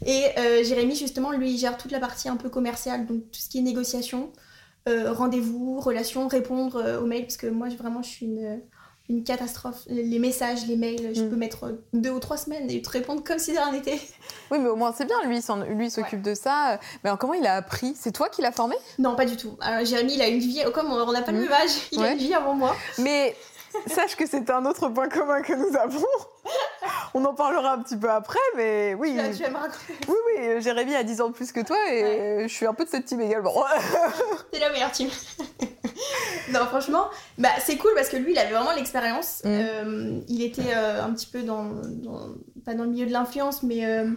Et 0.05 0.23
euh, 0.37 0.63
Jérémy, 0.63 0.95
justement, 0.95 1.31
lui, 1.31 1.51
il 1.51 1.57
gère 1.57 1.77
toute 1.77 1.91
la 1.91 1.99
partie 1.99 2.29
un 2.29 2.37
peu 2.37 2.49
commerciale, 2.49 3.05
donc 3.05 3.23
tout 3.31 3.39
ce 3.39 3.49
qui 3.49 3.59
est 3.59 3.61
négociation, 3.61 4.31
euh, 4.87 5.11
rendez-vous, 5.11 5.79
relations, 5.79 6.27
répondre 6.27 6.99
aux 7.01 7.05
mails, 7.05 7.23
parce 7.23 7.37
que 7.37 7.47
moi, 7.47 7.69
vraiment, 7.69 8.01
je 8.01 8.09
suis 8.09 8.25
une 8.25 8.61
une 9.09 9.23
catastrophe. 9.23 9.83
Les 9.87 10.19
messages, 10.19 10.65
les 10.67 10.77
mails, 10.77 11.11
je 11.13 11.23
mm. 11.23 11.29
peux 11.29 11.35
mettre 11.35 11.73
deux 11.93 12.11
ou 12.11 12.19
trois 12.19 12.37
semaines 12.37 12.69
et 12.69 12.81
te 12.81 12.89
répondre 12.89 13.23
comme 13.23 13.39
si 13.39 13.53
de 13.53 13.57
rien 13.57 13.71
n'était. 13.71 13.99
Oui, 14.49 14.59
mais 14.59 14.67
au 14.67 14.75
moins 14.75 14.93
c'est 14.95 15.05
bien, 15.05 15.15
lui, 15.23 15.39
lui 15.69 15.89
s'occupe 15.89 16.21
de 16.21 16.33
ça. 16.33 16.77
Mais 17.03 17.09
alors, 17.09 17.17
comment 17.17 17.33
il 17.33 17.47
a 17.47 17.55
appris? 17.55 17.93
C'est 17.97 18.11
toi 18.11 18.27
qui 18.27 18.41
l'as 18.41 18.51
formé? 18.51 18.75
Non, 18.99 19.15
pas 19.15 19.23
du 19.23 19.37
tout. 19.37 19.57
Alors, 19.61 19.85
Jérémy, 19.85 20.15
il 20.15 20.21
a 20.21 20.27
une 20.27 20.39
vie, 20.39 20.61
comme 20.73 20.91
on 20.91 21.11
n'a 21.11 21.21
pas 21.21 21.31
le 21.31 21.37
mm. 21.37 21.41
même 21.41 21.53
âge, 21.53 21.71
il 21.93 22.03
a 22.03 22.11
une 22.11 22.17
vie 22.17 22.33
avant 22.33 22.53
moi. 22.53 22.75
Mais 22.97 23.35
sache 23.87 24.17
que 24.17 24.27
c'est 24.27 24.49
un 24.49 24.65
autre 24.65 24.89
point 24.89 25.07
commun 25.07 25.41
que 25.41 25.53
nous 25.53 25.77
avons. 25.77 26.05
on 27.13 27.23
en 27.23 27.33
parlera 27.33 27.73
un 27.73 27.79
petit 27.79 27.95
peu 27.95 28.09
après, 28.09 28.39
mais 28.57 28.93
oui. 28.93 29.17
Tu 29.37 29.49
me 29.49 29.55
raconter. 29.55 29.93
Oui, 30.09 30.15
oui, 30.27 30.61
Jérémy 30.61 30.95
a 30.95 31.03
10 31.03 31.21
ans 31.21 31.29
de 31.29 31.33
plus 31.33 31.51
que 31.53 31.61
toi 31.61 31.77
et 31.89 32.43
je 32.47 32.53
suis 32.53 32.65
un 32.65 32.73
peu 32.73 32.83
de 32.83 32.89
cette 32.89 33.05
team 33.05 33.21
également. 33.21 33.63
T'es 34.51 34.59
la 34.59 34.69
meilleure 34.69 34.91
team. 34.91 35.09
Non, 36.51 36.65
franchement, 36.67 37.09
bah, 37.37 37.49
c'est 37.59 37.77
cool 37.77 37.91
parce 37.95 38.09
que 38.09 38.17
lui, 38.17 38.31
il 38.33 38.37
avait 38.37 38.53
vraiment 38.53 38.73
l'expérience. 38.73 39.41
Mm. 39.43 39.49
Euh, 39.49 40.19
il 40.27 40.41
était 40.41 40.73
euh, 40.75 41.03
un 41.03 41.13
petit 41.13 41.27
peu 41.27 41.43
dans, 41.43 41.81
Pas 42.65 42.73
dans 42.73 42.83
le 42.83 42.91
milieu 42.91 43.05
de 43.05 43.11
l'influence, 43.11 43.63
mais. 43.63 43.85
Euh, 43.85 44.09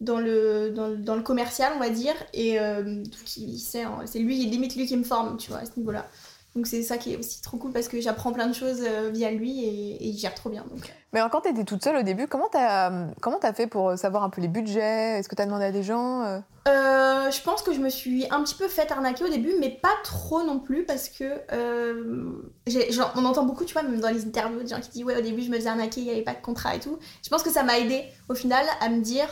dans 0.00 0.18
le, 0.18 0.70
dans, 0.70 1.14
le 1.14 1.22
commercial, 1.22 1.72
on 1.76 1.78
va 1.78 1.88
dire, 1.88 2.14
et 2.34 2.58
donc 2.58 3.36
il 3.38 3.58
sait, 3.58 3.84
hein, 3.84 4.00
c'est 4.04 4.18
lui, 4.18 4.36
limite 4.44 4.76
lui 4.76 4.86
qui 4.86 4.96
me 4.98 5.04
forme, 5.04 5.38
tu 5.38 5.50
vois, 5.50 5.60
à 5.60 5.64
ce 5.64 5.70
niveau-là. 5.78 6.10
Donc 6.54 6.68
c'est 6.68 6.82
ça 6.82 6.98
qui 6.98 7.12
est 7.12 7.16
aussi 7.16 7.42
trop 7.42 7.56
cool 7.56 7.72
parce 7.72 7.88
que 7.88 8.00
j'apprends 8.00 8.32
plein 8.32 8.46
de 8.46 8.52
choses 8.52 8.80
euh, 8.82 9.10
via 9.12 9.32
lui 9.32 9.64
et, 9.64 10.04
il 10.06 10.16
gère 10.16 10.34
trop 10.34 10.50
bien. 10.50 10.64
Donc. 10.70 10.94
Mais 11.12 11.20
quand 11.32 11.40
tu 11.40 11.48
étais 11.48 11.64
toute 11.64 11.82
seule 11.82 11.96
au 11.96 12.02
début, 12.02 12.28
comment 12.28 12.48
tu 12.48 12.58
as, 12.58 12.92
comment 13.20 13.40
as 13.40 13.52
fait 13.52 13.66
pour 13.66 13.98
savoir 13.98 14.22
un 14.22 14.30
peu 14.30 14.40
les 14.40 14.46
budgets? 14.46 15.18
Est-ce 15.18 15.28
que 15.28 15.34
tu 15.34 15.42
as 15.42 15.46
demandé 15.46 15.64
à 15.64 15.72
des 15.72 15.82
gens 15.82 16.22
euh? 16.22 16.38
Euh, 16.68 17.30
Je 17.32 17.42
pense 17.42 17.62
que 17.62 17.72
je 17.72 17.80
me 17.80 17.88
suis 17.88 18.26
un 18.30 18.42
petit 18.44 18.54
peu 18.54 18.68
fait 18.68 18.90
arnaquer 18.92 19.24
au 19.24 19.28
début, 19.28 19.52
mais 19.58 19.70
pas 19.70 19.94
trop 20.04 20.44
non 20.44 20.60
plus 20.60 20.84
parce 20.84 21.08
que 21.08 21.24
genre, 22.68 23.12
on 23.16 23.24
entend 23.24 23.44
beaucoup, 23.44 23.64
tu 23.64 23.72
vois, 23.72 23.82
même 23.82 23.98
dans 23.98 24.10
les 24.10 24.24
interviews, 24.24 24.62
des 24.62 24.68
gens 24.68 24.80
qui 24.80 24.90
disent 24.90 25.04
ouais 25.04 25.18
au 25.18 25.22
début 25.22 25.42
je 25.42 25.50
me 25.50 25.56
faisais 25.56 25.68
arnaquer, 25.68 26.02
il 26.02 26.04
n'y 26.04 26.10
avait 26.10 26.22
pas 26.22 26.34
de 26.34 26.42
contrat 26.42 26.76
et 26.76 26.80
tout. 26.80 26.98
Je 27.24 27.30
pense 27.30 27.42
que 27.42 27.50
ça 27.50 27.64
m'a 27.64 27.80
aidé 27.80 28.04
au 28.28 28.34
final 28.34 28.64
à 28.80 28.88
me 28.90 29.00
dire 29.00 29.26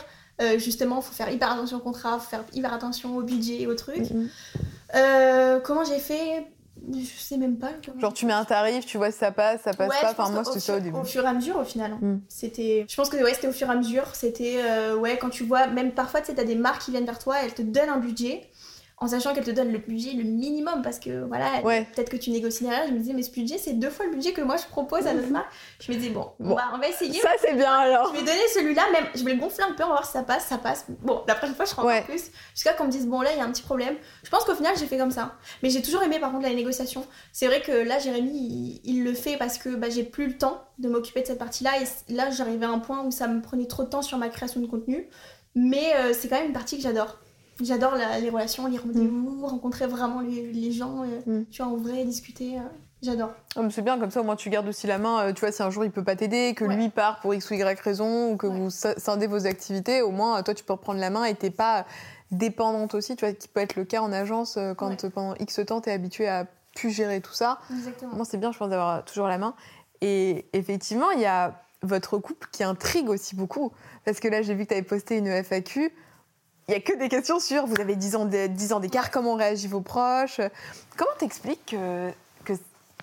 justement 0.57 0.99
faut 0.99 1.13
faire 1.13 1.31
hyper 1.31 1.53
attention 1.53 1.77
au 1.77 1.81
contrat, 1.81 2.19
faut 2.19 2.29
faire 2.29 2.43
hyper 2.51 2.73
attention 2.73 3.15
au 3.15 3.21
budget 3.21 3.61
et 3.61 3.67
aux 3.67 3.75
trucs. 3.75 4.11
Mm-hmm. 4.11 5.61
comment 5.61 5.85
j'ai 5.85 5.99
fait? 5.99 6.47
Je 6.91 7.21
sais 7.21 7.37
même 7.37 7.57
pas. 7.57 7.69
Genre 7.99 8.13
tu 8.13 8.25
mets 8.25 8.33
un 8.33 8.45
tarif, 8.45 8.85
tu 8.85 8.97
vois 8.97 9.11
si 9.11 9.19
ça 9.19 9.31
passe, 9.31 9.61
ça 9.61 9.73
passe 9.73 9.89
pas. 10.01 10.11
Enfin 10.11 10.29
moi 10.31 10.43
c'était 10.43 10.59
ça 10.59 10.77
au 10.77 10.79
début. 10.79 10.97
Au 10.97 11.03
fur 11.03 11.23
et 11.23 11.27
à 11.27 11.33
mesure 11.33 11.57
au 11.57 11.63
final. 11.63 11.93
Hmm. 12.01 12.19
C'était, 12.27 12.85
je 12.89 12.95
pense 12.95 13.09
que 13.09 13.17
ouais 13.17 13.33
c'était 13.33 13.47
au 13.47 13.53
fur 13.53 13.67
et 13.67 13.71
à 13.71 13.75
mesure. 13.75 14.05
C'était 14.13 14.57
euh, 14.57 14.95
ouais 14.95 15.17
quand 15.17 15.29
tu 15.29 15.43
vois 15.43 15.67
même 15.67 15.91
parfois 15.91 16.21
tu 16.21 16.27
sais 16.27 16.35
t'as 16.35 16.43
des 16.43 16.55
marques 16.55 16.83
qui 16.83 16.91
viennent 16.91 17.05
vers 17.05 17.19
toi, 17.19 17.37
elles 17.43 17.53
te 17.53 17.61
donnent 17.61 17.89
un 17.89 17.99
budget 17.99 18.41
en 19.03 19.07
sachant 19.07 19.33
qu'elle 19.33 19.43
te 19.43 19.51
donne 19.51 19.73
le 19.73 19.79
budget 19.79 20.13
le 20.13 20.23
minimum 20.23 20.81
parce 20.81 20.97
que 20.97 21.25
voilà 21.25 21.61
peut-être 21.61 22.09
que 22.09 22.15
tu 22.15 22.31
négocies 22.31 22.63
derrière. 22.63 22.87
Je 22.87 22.93
me 22.93 22.99
disais 22.99 23.11
mais 23.11 23.21
ce 23.21 23.31
budget 23.31 23.57
c'est 23.57 23.73
deux 23.73 23.89
fois 23.89 24.05
le 24.05 24.13
budget 24.13 24.31
que 24.31 24.41
moi 24.41 24.55
je 24.55 24.65
propose 24.65 25.05
à 25.07 25.13
notre 25.13 25.29
marque. 25.29 25.51
Je 25.81 25.91
me 25.91 25.97
disais 25.97 26.09
bon, 26.09 26.31
On, 26.39 26.55
va, 26.55 26.87
essayer. 26.87 27.19
ça 27.19 27.31
c'est 27.37 27.53
bien 27.53 27.73
alors. 27.73 28.13
Je 28.13 28.19
vais 28.19 28.25
donner 28.25 28.47
celui-là 28.53 28.83
même 28.93 29.05
je 29.13 29.25
vais 29.25 29.33
le 29.33 29.41
gonfler 29.41 29.65
un 29.65 29.73
peu 29.73 29.83
on 29.83 29.87
va 29.87 29.95
voir 29.95 30.05
si 30.05 30.13
ça 30.13 30.23
passe 30.23 30.45
ça 30.45 30.57
passe. 30.57 30.85
Bon 31.01 31.21
la 31.27 31.35
prochaine 31.35 31.53
fois 31.53 31.65
je 31.65 31.71
ferai 31.71 31.97
encore 31.97 32.05
plus 32.05 32.31
jusqu'à 32.53 32.71
qu'on 32.73 32.85
me 32.85 32.91
dise 32.91 33.05
bon 33.05 33.19
là 33.19 33.31
il 33.33 33.39
y 33.39 33.41
a 33.41 33.43
un 33.43 33.51
petit 33.51 33.61
problème. 33.61 33.95
Je 34.23 34.29
pense 34.29 34.45
qu'au 34.45 34.55
final 34.55 34.73
j'ai 34.79 34.85
fait 34.85 34.97
comme 34.97 35.11
ça. 35.11 35.35
Mais 35.63 35.69
j'ai 35.69 35.81
toujours 35.81 36.01
aimé 36.03 36.19
par 36.19 36.31
contre 36.31 36.43
la 36.43 36.53
négociation. 36.53 37.05
C'est 37.33 37.47
vrai 37.47 37.61
que 37.61 37.73
là 37.73 37.99
Jérémy 37.99 38.79
il, 38.85 39.03
le 39.03 39.13
fait 39.13 39.35
parce 39.35 39.57
que 39.57 39.75
bah, 39.75 39.89
j'ai 39.89 40.03
plus 40.03 40.27
le 40.27 40.37
temps 40.37 40.63
de 40.79 40.87
m'occuper 40.87 41.23
de 41.23 41.27
cette 41.27 41.39
partie 41.39 41.65
là 41.65 41.71
et 41.81 42.13
là 42.13 42.29
j'arrivais 42.31 42.65
à 42.65 42.69
un 42.69 42.79
point 42.79 43.03
où 43.03 43.11
ça 43.11 43.27
me 43.27 43.41
prenait 43.41 43.67
trop 43.67 43.83
de 43.83 43.89
temps 43.89 44.01
sur 44.01 44.17
ma 44.17 44.29
création 44.29 44.61
de 44.61 44.67
contenu. 44.67 45.09
Mais 45.55 45.93
euh, 45.95 46.13
c'est 46.13 46.29
quand 46.29 46.37
même 46.37 46.47
une 46.47 46.53
partie 46.53 46.77
que 46.77 46.83
j'adore 46.83 47.19
J'adore 47.63 47.95
les 47.95 48.29
relations, 48.29 48.67
les 48.67 48.77
rendez-vous, 48.77 49.41
mm. 49.41 49.45
rencontrer 49.45 49.87
vraiment 49.87 50.21
les, 50.21 50.71
gens, 50.71 51.03
euh, 51.03 51.39
mm. 51.39 51.45
tu 51.49 51.63
vois, 51.63 51.71
en 51.71 51.77
vrai, 51.77 52.03
discuter. 52.03 52.57
Euh, 52.57 52.61
j'adore. 53.01 53.31
Oh, 53.55 53.61
c'est 53.69 53.81
bien, 53.81 53.97
comme 53.97 54.11
ça, 54.11 54.21
au 54.21 54.23
moins, 54.23 54.35
tu 54.35 54.49
gardes 54.49 54.67
aussi 54.67 54.85
la 54.85 54.97
main. 54.97 55.27
Euh, 55.27 55.33
tu 55.33 55.39
vois, 55.39 55.51
si 55.51 55.63
un 55.63 55.69
jour 55.69 55.85
il 55.85 55.91
peut 55.91 56.03
pas 56.03 56.15
t'aider, 56.15 56.53
que 56.55 56.65
lui 56.65 56.89
part 56.89 57.19
pour 57.21 57.33
X 57.33 57.49
ou 57.49 57.53
Y 57.53 57.79
raison, 57.79 58.31
ou 58.31 58.37
que 58.37 58.47
vous 58.47 58.69
scindez 58.69 59.27
vos 59.27 59.47
activités, 59.47 60.01
au 60.01 60.11
moins, 60.11 60.43
toi, 60.43 60.53
tu 60.53 60.63
peux 60.63 60.73
reprendre 60.73 60.99
la 60.99 61.09
main 61.09 61.23
et 61.23 61.35
t'es 61.35 61.51
pas 61.51 61.85
dépendante 62.31 62.95
aussi, 62.95 63.15
tu 63.15 63.25
vois, 63.25 63.33
qui 63.33 63.47
peut 63.47 63.61
être 63.61 63.75
le 63.75 63.85
cas 63.85 64.01
en 64.01 64.11
agence 64.11 64.57
quand 64.77 65.09
pendant 65.09 65.35
X 65.35 65.61
temps, 65.65 65.81
tu 65.81 65.89
es 65.89 65.93
habitué 65.93 66.27
à 66.27 66.47
plus 66.75 66.89
gérer 66.89 67.21
tout 67.21 67.33
ça. 67.33 67.59
Exactement. 67.71 68.15
Moi, 68.15 68.25
c'est 68.25 68.37
bien, 68.37 68.51
je 68.51 68.57
pense, 68.57 68.69
d'avoir 68.69 69.05
toujours 69.05 69.27
la 69.27 69.37
main. 69.37 69.53
Et 70.01 70.47
effectivement, 70.53 71.11
il 71.11 71.21
y 71.21 71.25
a 71.25 71.61
votre 71.83 72.17
couple 72.17 72.47
qui 72.51 72.63
intrigue 72.63 73.09
aussi 73.09 73.35
beaucoup. 73.35 73.71
Parce 74.05 74.19
que 74.19 74.27
là, 74.27 74.41
j'ai 74.41 74.55
vu 74.55 74.63
que 74.63 74.69
tu 74.69 74.73
avais 74.73 74.83
posté 74.83 75.17
une 75.17 75.27
FAQ 75.27 75.93
il 76.67 76.71
n'y 76.71 76.77
a 76.77 76.79
que 76.79 76.97
des 76.97 77.09
questions 77.09 77.39
sur 77.39 77.65
vous 77.65 77.79
avez 77.79 77.95
10 77.95 78.15
ans, 78.15 78.79
d'écart, 78.79 79.11
comment 79.11 79.35
réagissent 79.35 79.69
vos 79.69 79.81
proches? 79.81 80.39
Comment 80.97 81.11
t'expliques 81.17 81.65
que, 81.67 82.11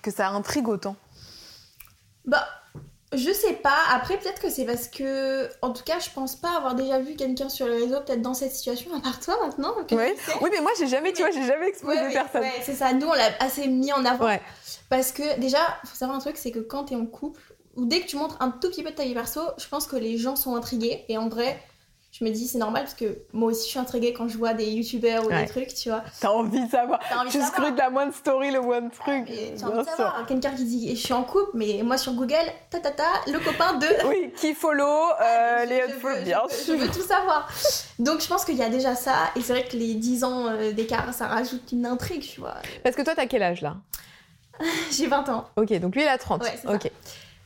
que, 0.01 0.11
ça 0.11 0.29
intrigue 0.29 0.67
autant? 0.67 0.95
Bah, 2.25 2.47
je 3.13 3.31
sais 3.31 3.53
pas. 3.53 3.77
Après, 3.91 4.17
peut-être 4.17 4.41
que 4.41 4.49
c'est 4.49 4.65
parce 4.65 4.87
que, 4.87 5.47
en 5.61 5.73
tout 5.73 5.83
cas, 5.83 5.99
je 5.99 6.09
pense 6.09 6.35
pas 6.35 6.57
avoir 6.57 6.73
déjà 6.73 6.99
vu 6.99 7.15
quelqu'un 7.15 7.49
sur 7.49 7.67
le 7.67 7.73
réseau, 7.73 8.01
peut-être 8.01 8.21
dans 8.21 8.33
cette 8.33 8.53
situation, 8.53 8.95
à 8.95 8.99
part 8.99 9.19
toi 9.19 9.37
maintenant. 9.45 9.75
Oui. 9.91 9.97
oui, 10.41 10.49
mais 10.51 10.61
moi, 10.61 10.71
j'ai 10.79 10.87
jamais, 10.87 11.13
tu 11.13 11.21
vois, 11.21 11.31
j'ai 11.31 11.45
jamais 11.45 11.67
exposé 11.67 11.99
personne. 12.11 12.41
Ouais, 12.41 12.61
c'est 12.63 12.73
ça. 12.73 12.93
Nous, 12.93 13.07
on 13.07 13.13
l'a 13.13 13.29
assez 13.39 13.67
mis 13.67 13.93
en 13.93 14.03
avant. 14.05 14.27
Parce 14.89 15.11
que, 15.11 15.39
déjà, 15.39 15.59
faut 15.85 15.95
savoir 15.95 16.17
un 16.17 16.21
truc, 16.21 16.37
c'est 16.37 16.51
que 16.51 16.59
quand 16.59 16.85
t'es 16.85 16.95
en 16.95 17.05
couple, 17.05 17.41
ou 17.75 17.85
dès 17.85 18.01
que 18.01 18.07
tu 18.07 18.17
montres 18.17 18.37
un 18.39 18.49
tout 18.49 18.69
petit 18.69 18.81
peu 18.83 18.89
de 18.89 18.95
ta 18.95 19.03
vie 19.03 19.13
perso, 19.13 19.41
je 19.57 19.67
pense 19.67 19.85
que 19.87 19.95
les 19.95 20.17
gens 20.17 20.35
sont 20.35 20.55
intrigués. 20.55 21.05
Et 21.09 21.17
en 21.17 21.29
vrai, 21.29 21.61
je 22.11 22.25
me 22.25 22.29
dis 22.29 22.45
c'est 22.45 22.57
normal 22.57 22.83
parce 22.83 22.93
que 22.93 23.19
moi 23.31 23.51
aussi 23.51 23.63
je 23.63 23.69
suis 23.69 23.79
intriguée 23.79 24.11
quand 24.11 24.27
je 24.27 24.37
vois 24.37 24.53
des 24.53 24.65
youtubeurs 24.65 25.25
ou 25.25 25.29
des 25.29 25.45
trucs, 25.45 25.73
tu 25.73 25.89
vois. 25.89 26.03
T'as 26.19 26.29
envie 26.29 26.65
de 26.65 26.69
savoir. 26.69 26.99
tu 27.29 27.41
scrutes 27.41 27.77
la 27.77 27.89
moindre 27.89 28.13
story, 28.13 28.51
le 28.51 28.61
moindre 28.61 28.91
truc. 28.91 29.25
Tu 29.27 29.63
as 29.63 29.67
envie 29.67 29.77
de 29.79 29.83
savoir. 29.83 30.25
Quelqu'un 30.27 30.51
qui 30.51 30.65
dit 30.65 30.95
je 30.95 31.01
suis 31.01 31.13
en 31.13 31.23
couple, 31.23 31.51
mais 31.53 31.81
moi 31.83 31.97
sur 31.97 32.13
Google, 32.13 32.35
ta 32.69 32.79
ta 32.79 32.91
ta, 32.91 33.03
le 33.27 33.39
copain 33.39 33.73
de. 33.73 33.87
Oui, 34.07 34.33
qui 34.35 34.53
follow, 34.53 34.83
euh, 35.21 35.65
les 35.65 35.81
follow, 35.93 36.21
bien 36.23 36.41
sûr. 36.49 36.75
Je 36.75 36.81
veux 36.81 36.87
tout 36.89 37.01
savoir. 37.01 37.49
Donc 37.97 38.21
je 38.21 38.27
pense 38.27 38.43
qu'il 38.43 38.57
y 38.57 38.63
a 38.63 38.69
déjà 38.69 38.95
ça, 38.95 39.31
et 39.37 39.41
c'est 39.41 39.53
vrai 39.53 39.65
que 39.65 39.77
les 39.77 39.93
10 39.93 40.23
ans 40.25 40.47
euh, 40.47 40.73
d'écart, 40.73 41.13
ça 41.13 41.27
rajoute 41.27 41.71
une 41.71 41.85
intrigue, 41.85 42.23
tu 42.23 42.41
vois. 42.41 42.55
Parce 42.83 42.95
que 42.95 43.03
toi, 43.03 43.13
t'as 43.15 43.25
quel 43.25 43.43
âge 43.43 43.61
là? 43.61 43.77
J'ai 44.91 45.07
20 45.07 45.29
ans. 45.29 45.45
Ok, 45.55 45.71
donc 45.79 45.95
lui 45.95 46.03
il 46.03 46.07
a 46.07 46.17
30. 46.17 46.43
Ouais, 46.43 46.59
ok. 46.67 46.83
Ça. 46.83 46.89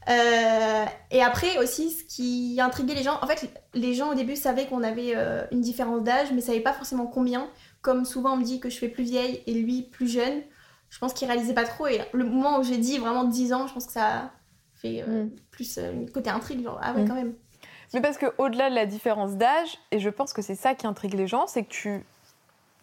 Euh, 0.07 0.85
et 1.11 1.21
après 1.23 1.57
aussi, 1.57 1.91
ce 1.91 2.03
qui 2.03 2.59
intriguait 2.61 2.93
les 2.93 3.03
gens, 3.03 3.17
en 3.21 3.27
fait, 3.27 3.49
les 3.73 3.93
gens 3.93 4.11
au 4.11 4.13
début 4.13 4.35
savaient 4.35 4.67
qu'on 4.67 4.83
avait 4.83 5.13
euh, 5.15 5.45
une 5.51 5.61
différence 5.61 6.03
d'âge, 6.03 6.31
mais 6.31 6.41
savaient 6.41 6.59
pas 6.59 6.73
forcément 6.73 7.07
combien. 7.07 7.49
Comme 7.81 8.05
souvent 8.05 8.33
on 8.33 8.37
me 8.37 8.43
dit 8.43 8.59
que 8.59 8.69
je 8.69 8.77
fais 8.77 8.89
plus 8.89 9.03
vieille 9.03 9.41
et 9.47 9.53
lui 9.53 9.83
plus 9.83 10.07
jeune, 10.07 10.41
je 10.89 10.99
pense 10.99 11.13
qu'il 11.13 11.27
réalisait 11.27 11.53
pas 11.53 11.65
trop. 11.65 11.87
Et 11.87 12.01
le 12.13 12.23
moment 12.23 12.59
où 12.59 12.63
j'ai 12.63 12.77
dit 12.77 12.97
vraiment 12.99 13.23
10 13.23 13.53
ans, 13.53 13.67
je 13.67 13.73
pense 13.73 13.87
que 13.87 13.93
ça 13.93 14.31
fait 14.75 15.03
euh, 15.07 15.23
mm. 15.23 15.31
plus 15.51 15.79
côté 16.13 16.29
intrigue, 16.29 16.63
genre 16.63 16.79
ah 16.81 16.93
ouais 16.93 17.03
mm. 17.03 17.07
quand 17.07 17.15
même. 17.15 17.33
Mais 17.93 18.01
parce 18.01 18.17
que 18.17 18.27
au-delà 18.37 18.69
de 18.69 18.75
la 18.75 18.85
différence 18.85 19.35
d'âge, 19.35 19.77
et 19.91 19.99
je 19.99 20.09
pense 20.09 20.33
que 20.33 20.41
c'est 20.41 20.55
ça 20.55 20.75
qui 20.75 20.85
intrigue 20.85 21.13
les 21.13 21.27
gens, 21.27 21.47
c'est 21.47 21.63
que 21.63 21.69
tu, 21.69 22.05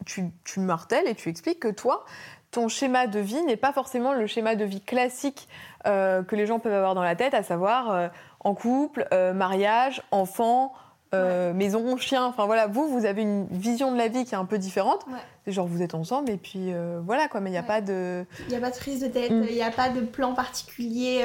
tu, 0.06 0.30
tu 0.44 0.60
martèles 0.60 1.06
et 1.06 1.14
tu 1.14 1.28
expliques 1.28 1.60
que 1.60 1.68
toi, 1.68 2.04
ton 2.52 2.68
schéma 2.68 3.06
de 3.08 3.18
vie 3.18 3.42
n'est 3.42 3.56
pas 3.56 3.72
forcément 3.72 4.12
le 4.12 4.26
schéma 4.26 4.54
de 4.54 4.64
vie 4.64 4.82
classique 4.82 5.48
euh, 5.86 6.22
que 6.22 6.36
les 6.36 6.46
gens 6.46 6.60
peuvent 6.60 6.74
avoir 6.74 6.94
dans 6.94 7.02
la 7.02 7.16
tête, 7.16 7.34
à 7.34 7.42
savoir 7.42 7.90
euh, 7.90 8.08
en 8.40 8.54
couple, 8.54 9.08
euh, 9.12 9.32
mariage, 9.32 10.02
enfant, 10.12 10.72
maison, 11.12 11.98
chien. 11.98 12.24
Enfin 12.24 12.46
voilà, 12.46 12.66
vous, 12.66 12.88
vous 12.88 13.04
avez 13.04 13.20
une 13.20 13.46
vision 13.48 13.92
de 13.92 13.98
la 13.98 14.08
vie 14.08 14.24
qui 14.24 14.34
est 14.34 14.38
un 14.38 14.46
peu 14.46 14.56
différente. 14.56 15.04
Genre 15.46 15.66
vous 15.66 15.82
êtes 15.82 15.94
ensemble 15.94 16.30
et 16.30 16.38
puis 16.38 16.72
voilà 17.04 17.28
quoi, 17.28 17.40
mais 17.40 17.50
il 17.50 17.52
n'y 17.52 17.58
a 17.58 17.62
pas 17.62 17.82
de. 17.82 18.24
Il 18.46 18.48
n'y 18.48 18.54
a 18.54 18.60
pas 18.60 18.70
de 18.70 18.76
prise 18.76 19.00
de 19.00 19.08
tête, 19.08 19.30
mm. 19.30 19.44
il 19.50 19.54
n'y 19.54 19.62
a 19.62 19.70
pas 19.70 19.90
de 19.90 20.00
plan 20.00 20.32
particulier. 20.32 21.22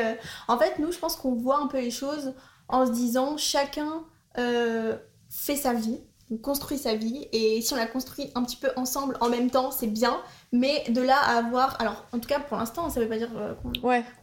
En 0.49 0.57
fait, 0.57 0.79
nous, 0.79 0.91
je 0.91 0.99
pense 0.99 1.15
qu'on 1.15 1.35
voit 1.35 1.59
un 1.59 1.67
peu 1.67 1.79
les 1.79 1.91
choses 1.91 2.33
en 2.67 2.85
se 2.85 2.91
disant 2.91 3.37
chacun 3.37 4.03
fait 4.35 5.55
sa 5.55 5.73
vie 5.73 6.01
on 6.29 6.37
construit 6.37 6.77
sa 6.77 6.95
vie 6.95 7.27
et 7.31 7.61
si 7.61 7.73
on 7.73 7.77
la 7.77 7.87
construit 7.87 8.31
un 8.35 8.43
petit 8.43 8.57
peu 8.57 8.69
ensemble 8.75 9.17
en 9.21 9.29
même 9.29 9.49
temps, 9.49 9.71
c'est 9.71 9.87
bien. 9.87 10.19
Mais 10.51 10.83
de 10.89 11.01
là 11.01 11.17
à 11.17 11.37
avoir, 11.37 11.79
alors 11.79 12.05
en 12.11 12.19
tout 12.19 12.27
cas 12.27 12.39
pour 12.39 12.57
l'instant, 12.57 12.89
ça 12.89 12.99
veut 12.99 13.07
pas 13.07 13.17
dire 13.17 13.29
euh, 13.37 13.53
qu'on 13.55 13.71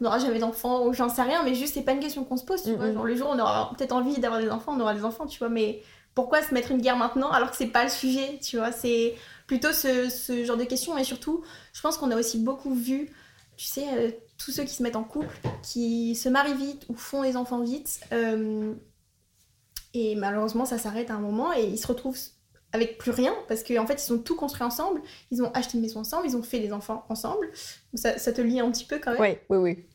n'aura 0.01 0.19
jamais 0.19 0.39
d'enfants 0.39 0.85
ou 0.85 0.93
j'en 0.93 1.09
sais 1.09 1.23
rien, 1.23 1.43
mais 1.43 1.55
juste 1.55 1.73
c'est 1.73 1.81
pas 1.81 1.93
une 1.93 1.99
question 1.99 2.23
qu'on 2.23 2.37
se 2.37 2.45
pose. 2.45 2.63
Tu 2.63 2.73
vois, 2.73 2.93
genre 2.93 3.05
le 3.05 3.15
jour 3.15 3.29
on 3.31 3.39
aura 3.39 3.71
peut-être 3.75 3.93
envie 3.93 4.19
d'avoir 4.19 4.41
des 4.41 4.49
enfants, 4.49 4.73
on 4.75 4.79
aura 4.79 4.93
des 4.93 5.03
enfants, 5.03 5.25
tu 5.25 5.39
vois. 5.39 5.49
Mais 5.49 5.81
pourquoi 6.13 6.41
se 6.43 6.53
mettre 6.53 6.71
une 6.71 6.81
guerre 6.81 6.97
maintenant 6.97 7.31
alors 7.31 7.51
que 7.51 7.57
c'est 7.57 7.67
pas 7.67 7.83
le 7.83 7.89
sujet, 7.89 8.39
tu 8.41 8.57
vois? 8.57 8.71
C'est 8.71 9.15
plutôt 9.47 9.73
ce, 9.73 10.09
ce, 10.09 10.45
genre 10.45 10.57
de 10.57 10.63
questions 10.63 10.97
et 10.97 11.03
surtout, 11.03 11.43
je 11.73 11.81
pense 11.81 11.97
qu'on 11.97 12.11
a 12.11 12.15
aussi 12.15 12.39
beaucoup 12.39 12.73
vu, 12.73 13.09
tu 13.57 13.65
sais, 13.65 13.85
euh, 13.93 14.11
tous 14.37 14.51
ceux 14.51 14.63
qui 14.63 14.73
se 14.73 14.83
mettent 14.83 14.95
en 14.95 15.03
couple, 15.03 15.37
qui 15.63 16.15
se 16.15 16.29
marient 16.29 16.55
vite 16.55 16.85
ou 16.89 16.95
font 16.95 17.23
des 17.23 17.35
enfants 17.37 17.61
vite. 17.61 17.99
Euh, 18.11 18.73
et 19.95 20.13
malheureusement, 20.15 20.65
ça 20.65 20.77
s'arrête 20.77 21.09
à 21.09 21.13
un 21.13 21.19
moment 21.19 21.53
et 21.53 21.63
ils 21.63 21.77
se 21.77 21.87
retrouvent 21.87 22.19
avec 22.73 22.97
plus 22.97 23.11
rien 23.11 23.33
parce 23.47 23.63
qu'en 23.63 23.83
en 23.83 23.87
fait, 23.87 24.05
ils 24.05 24.11
ont 24.11 24.17
tout 24.17 24.35
construit 24.35 24.63
ensemble, 24.63 25.01
ils 25.31 25.41
ont 25.41 25.49
acheté 25.53 25.77
une 25.77 25.83
maison 25.83 26.01
ensemble, 26.01 26.27
ils 26.27 26.35
ont 26.35 26.43
fait 26.43 26.59
des 26.59 26.73
enfants 26.73 27.05
ensemble. 27.07 27.49
Ça, 27.93 28.17
ça 28.17 28.33
te 28.33 28.41
lie 28.41 28.59
un 28.59 28.69
petit 28.71 28.83
peu 28.83 28.99
quand 28.99 29.13
même. 29.13 29.21
Oui, 29.21 29.37
oui, 29.49 29.57
oui. 29.57 29.85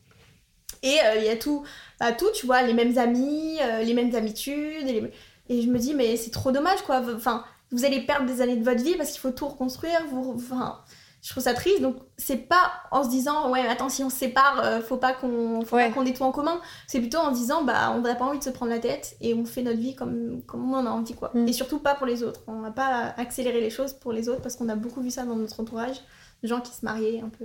Et 0.83 0.97
euh, 1.05 1.17
il 1.17 1.25
y 1.25 1.29
a 1.29 1.37
tout, 1.37 1.65
bah, 2.01 2.13
tout, 2.13 2.31
tu 2.35 2.47
vois, 2.47 2.63
les 2.63 2.73
mêmes 2.73 2.97
amis, 2.97 3.59
euh, 3.61 3.83
les 3.83 3.93
mêmes 3.93 4.15
habitudes. 4.15 4.89
Et, 4.89 5.03
et, 5.51 5.61
je 5.61 5.69
me 5.69 5.79
dis, 5.79 5.93
mais 5.93 6.17
c'est 6.17 6.31
trop 6.31 6.51
dommage, 6.51 6.81
quoi. 6.81 7.03
Enfin, 7.15 7.45
vous 7.71 7.85
allez 7.85 8.01
perdre 8.01 8.25
des 8.25 8.41
années 8.41 8.57
de 8.57 8.65
votre 8.65 8.83
vie 8.83 8.97
parce 8.97 9.11
qu'il 9.11 9.21
faut 9.21 9.33
tout 9.33 9.49
reconstruire. 9.49 10.07
Vous, 10.11 10.33
enfin, 10.35 10.81
je 11.23 11.31
trouve 11.31 11.43
ça 11.43 11.55
triste. 11.55 11.83
Donc, 11.83 11.97
c'est 12.17 12.37
pas 12.37 12.73
en 12.91 13.05
se 13.05 13.11
disant, 13.11 13.51
ouais, 13.51 13.67
attends, 13.67 13.89
si 13.89 14.03
on 14.03 14.11
se 14.11 14.17
sépare, 14.17 14.61
euh, 14.65 14.81
faut 14.81 14.97
pas 14.97 15.13
qu'on 15.13 15.61
qu'on 15.65 16.07
ait 16.07 16.13
tout 16.13 16.23
en 16.23 16.33
commun. 16.33 16.61
C'est 16.87 17.01
plutôt 17.01 17.19
en 17.19 17.31
disant, 17.31 17.65
bah, 17.65 17.93
on 17.95 18.01
n'a 18.01 18.15
pas 18.15 18.25
envie 18.25 18.39
de 18.39 18.45
se 18.45 18.51
prendre 18.51 18.73
la 18.73 18.79
tête 18.79 19.17
et 19.21 19.35
on 19.35 19.45
fait 19.45 19.63
notre 19.63 19.79
vie 19.79 19.95
comme, 19.95 20.43
comme 20.47 20.73
on 20.73 20.77
en 20.77 20.87
a 20.87 20.91
envie, 20.91 21.15
quoi. 21.15 21.31
Mm. 21.35 21.49
Et 21.49 21.53
surtout 21.53 21.79
pas 21.79 21.95
pour 21.95 22.07
les 22.07 22.23
autres. 22.23 22.41
On 22.47 22.61
va 22.61 22.71
pas 22.71 23.15
accélérer 23.17 23.61
les 23.61 23.71
choses 23.71 23.93
pour 23.93 24.13
les 24.13 24.29
autres 24.29 24.43
parce 24.43 24.57
qu'on 24.57 24.69
a 24.69 24.77
beaucoup 24.77 25.03
vu 25.03 25.11
ça 25.11 25.25
dans 25.25 25.37
notre 25.37 25.61
entourage. 25.61 25.97
De 26.43 26.49
gens 26.49 26.63
qui 26.63 26.73
se 26.73 26.87
mariaient 26.87 27.21
un 27.21 27.29
peu 27.29 27.45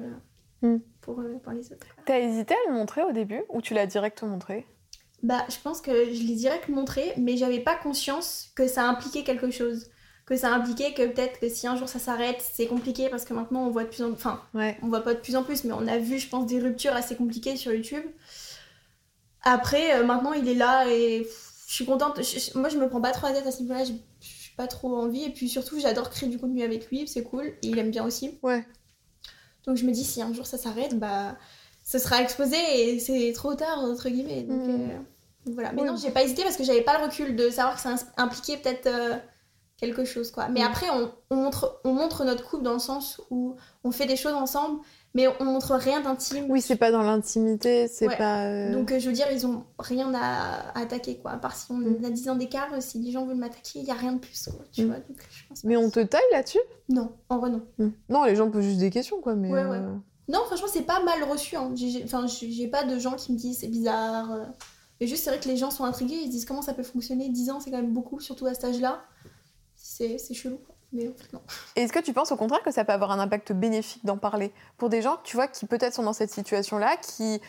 mm. 0.61 0.79
pour, 1.01 1.19
euh, 1.19 1.37
pour 1.43 1.51
les 1.51 1.71
autres. 1.71 1.87
T'as 2.05 2.19
hésité 2.19 2.53
à 2.53 2.69
le 2.69 2.75
montrer 2.75 3.03
au 3.03 3.11
début 3.11 3.43
ou 3.49 3.61
tu 3.61 3.73
l'as 3.73 3.87
direct 3.87 4.23
montré? 4.23 4.65
Bah, 5.21 5.43
je 5.49 5.57
pense 5.61 5.81
que 5.81 5.91
je 5.91 6.23
l'ai 6.23 6.35
direct 6.35 6.69
montré, 6.69 7.13
mais 7.17 7.35
j'avais 7.35 7.59
pas 7.59 7.75
conscience 7.75 8.51
que 8.55 8.67
ça 8.67 8.87
impliquait 8.87 9.23
quelque 9.23 9.49
chose. 9.49 9.89
Que 10.25 10.35
ça 10.35 10.51
impliquait 10.53 10.93
que 10.93 11.05
peut-être 11.05 11.39
que 11.39 11.47
si 11.49 11.67
un 11.67 11.75
jour 11.75 11.87
ça 11.87 11.99
s'arrête, 11.99 12.43
c'est 12.53 12.65
compliqué 12.65 13.09
parce 13.09 13.25
que 13.25 13.33
maintenant 13.35 13.63
on 13.67 13.69
voit 13.69 13.83
de 13.83 13.89
plus 13.89 14.01
en 14.03 14.11
Enfin, 14.11 14.41
Ouais. 14.55 14.75
on 14.81 14.87
voit 14.87 15.01
pas 15.03 15.13
de 15.13 15.19
plus 15.19 15.35
en 15.35 15.43
plus, 15.43 15.63
mais 15.65 15.73
on 15.73 15.85
a 15.87 15.99
vu, 15.99 16.17
je 16.17 16.27
pense, 16.27 16.47
des 16.47 16.59
ruptures 16.59 16.93
assez 16.95 17.15
compliquées 17.15 17.55
sur 17.57 17.71
YouTube. 17.73 18.03
Après, 19.43 19.95
euh, 19.99 20.03
maintenant 20.05 20.33
il 20.33 20.47
est 20.49 20.55
là 20.55 20.87
et 20.89 21.19
pff, 21.21 21.63
je 21.67 21.73
suis 21.73 21.85
contente. 21.85 22.21
Je- 22.23 22.39
je- 22.39 22.57
moi, 22.57 22.69
je 22.69 22.77
me 22.77 22.89
prends 22.89 23.01
pas 23.01 23.11
trop 23.11 23.27
la 23.27 23.33
tête 23.33 23.45
à 23.47 23.51
ce 23.51 23.61
niveau-là, 23.61 23.83
j'ai 23.83 23.93
j'ai 24.19 24.51
pas 24.57 24.67
trop 24.67 24.95
envie. 24.97 25.23
Et 25.25 25.29
puis 25.31 25.49
surtout, 25.49 25.79
j'adore 25.79 26.09
créer 26.09 26.29
du 26.29 26.37
contenu 26.39 26.63
avec 26.63 26.89
lui, 26.89 27.07
c'est 27.07 27.23
cool. 27.23 27.47
Et 27.61 27.67
il 27.67 27.77
aime 27.77 27.91
bien 27.91 28.05
aussi. 28.05 28.39
Ouais. 28.41 28.65
Donc 29.65 29.75
je 29.77 29.85
me 29.85 29.91
dis, 29.91 30.03
si 30.05 30.21
un 30.21 30.33
jour 30.33 30.45
ça 30.47 30.57
s'arrête, 30.57 30.97
bah, 30.97 31.35
ce 31.83 31.99
sera 31.99 32.21
exposé 32.21 32.55
et 32.55 32.99
c'est 32.99 33.31
trop 33.33 33.53
tard, 33.53 33.79
entre 33.79 34.09
guillemets. 34.09 34.43
Donc, 34.43 34.61
Mhm. 34.61 34.89
euh, 34.89 34.97
voilà. 35.53 35.73
Mais 35.73 35.83
non, 35.83 35.95
j'ai 35.97 36.09
pas 36.09 36.23
hésité 36.23 36.41
parce 36.43 36.55
que 36.57 36.63
j'avais 36.63 36.81
pas 36.83 36.97
le 36.97 37.03
recul 37.05 37.35
de 37.35 37.49
savoir 37.49 37.75
que 37.75 37.81
ça 37.81 37.95
impliquait 38.17 38.57
peut-être 38.57 38.87
euh, 38.87 39.17
quelque 39.85 40.05
chose, 40.05 40.31
quoi. 40.31 40.47
Mais 40.49 40.61
Mhm. 40.61 40.67
après, 40.67 40.87
on, 40.89 41.11
on 41.29 41.35
montre, 41.35 41.79
on 41.83 41.93
montre 41.93 42.23
notre 42.25 42.43
couple 42.49 42.63
dans 42.63 42.73
le 42.73 42.79
sens 42.79 43.21
où 43.29 43.55
on 43.83 43.91
fait 43.91 44.05
des 44.05 44.15
choses 44.15 44.33
ensemble, 44.33 44.79
mais 45.13 45.27
on 45.39 45.45
montre 45.45 45.75
rien 45.75 46.01
d'intime. 46.01 46.45
Oui, 46.49 46.61
c'est 46.61 46.75
pas 46.75 46.91
dans 46.91 47.01
l'intimité, 47.03 47.87
c'est 47.87 48.07
Ouais. 48.07 48.17
pas. 48.17 48.45
euh, 48.47 48.73
Donc 48.73 48.91
euh, 48.91 48.99
je 48.99 49.07
veux 49.07 49.13
dire, 49.13 49.27
ils 49.31 49.45
ont 49.47 49.63
rien 49.79 50.13
à, 50.13 50.69
à 50.73 50.79
attaquer, 50.81 51.17
quoi. 51.17 51.31
À 51.31 51.37
part 51.37 51.55
si 51.55 51.71
on 51.71 51.75
Mhm. 51.77 52.03
a 52.05 52.09
10 52.09 52.29
ans 52.29 52.35
d'écart, 52.35 52.67
euh, 52.73 52.81
si 52.81 52.99
les 52.99 53.11
gens 53.11 53.25
veulent 53.25 53.37
m'attaquer, 53.37 53.79
il 53.79 53.85
y 53.85 53.91
a 53.91 53.95
rien 53.95 54.13
de 54.13 54.19
plus, 54.19 54.49
quoi. 54.55 54.65
Tu 54.71 54.81
Mhm. 54.81 54.87
vois, 54.87 54.97
donc 54.97 55.17
je 55.29 55.47
pense 55.47 55.61
pas 55.61 55.67
Mais 55.67 55.77
on 55.77 55.89
te 55.89 55.99
taille 56.01 56.21
là-dessus? 56.31 56.59
Non, 56.89 57.11
en 57.29 57.37
vrai, 57.39 57.49
non. 57.49 57.61
Non, 58.09 58.23
les 58.25 58.35
gens 58.35 58.49
posent 58.51 58.63
juste 58.65 58.79
des 58.79 58.89
questions, 58.89 59.21
quoi. 59.21 59.35
Mais 59.35 59.49
Ouais, 59.51 59.59
euh, 59.61 59.69
ouais. 59.69 59.97
Non, 60.27 60.39
franchement, 60.47 60.67
c'est 60.71 60.81
pas 60.81 61.03
mal 61.03 61.23
reçu. 61.23 61.55
Hein. 61.55 61.71
J'ai- 61.75 62.03
Enfin, 62.03 62.25
j'ai 62.27 62.67
pas 62.67 62.83
de 62.83 62.97
gens 62.97 63.13
qui 63.15 63.31
me 63.31 63.37
disent 63.37 63.59
c'est 63.59 63.67
bizarre. 63.67 64.27
Mais 64.99 65.07
juste, 65.07 65.23
c'est 65.25 65.29
vrai 65.29 65.39
que 65.39 65.47
les 65.47 65.57
gens 65.57 65.69
sont 65.71 65.83
intrigués. 65.83 66.15
Ils 66.15 66.27
se 66.27 66.31
disent 66.31 66.45
comment 66.45 66.61
ça 66.63 66.73
peut 66.73 66.81
fonctionner? 66.83 67.29
10 67.29 67.49
ans, 67.51 67.59
c'est 67.59 67.69
quand 67.69 67.77
même 67.77 67.93
beaucoup, 67.93 68.19
surtout 68.21 68.45
à 68.47 68.53
cet 68.55 68.63
âge-là. 68.63 69.03
C'est 69.97 70.33
chelou. 70.33 70.59
Mais 70.93 71.11
non. 71.33 71.41
Est-ce 71.75 71.91
que 71.91 71.99
tu 71.99 72.13
penses 72.13 72.31
au 72.31 72.37
contraire 72.37 72.61
que 72.63 72.71
ça 72.71 72.85
peut 72.85 72.93
avoir 72.93 73.11
un 73.11 73.19
impact 73.19 73.51
bénéfique 73.51 74.05
d'en 74.05 74.17
parler 74.17 74.53
pour 74.77 74.89
des 74.89 75.01
gens, 75.01 75.17
tu 75.23 75.35
vois, 75.35 75.47
qui 75.47 75.65
peut-être 75.65 75.93
sont 75.93 76.03
dans 76.03 76.13
cette 76.13 76.31
situation-là, 76.31 76.95
qui 76.97 77.41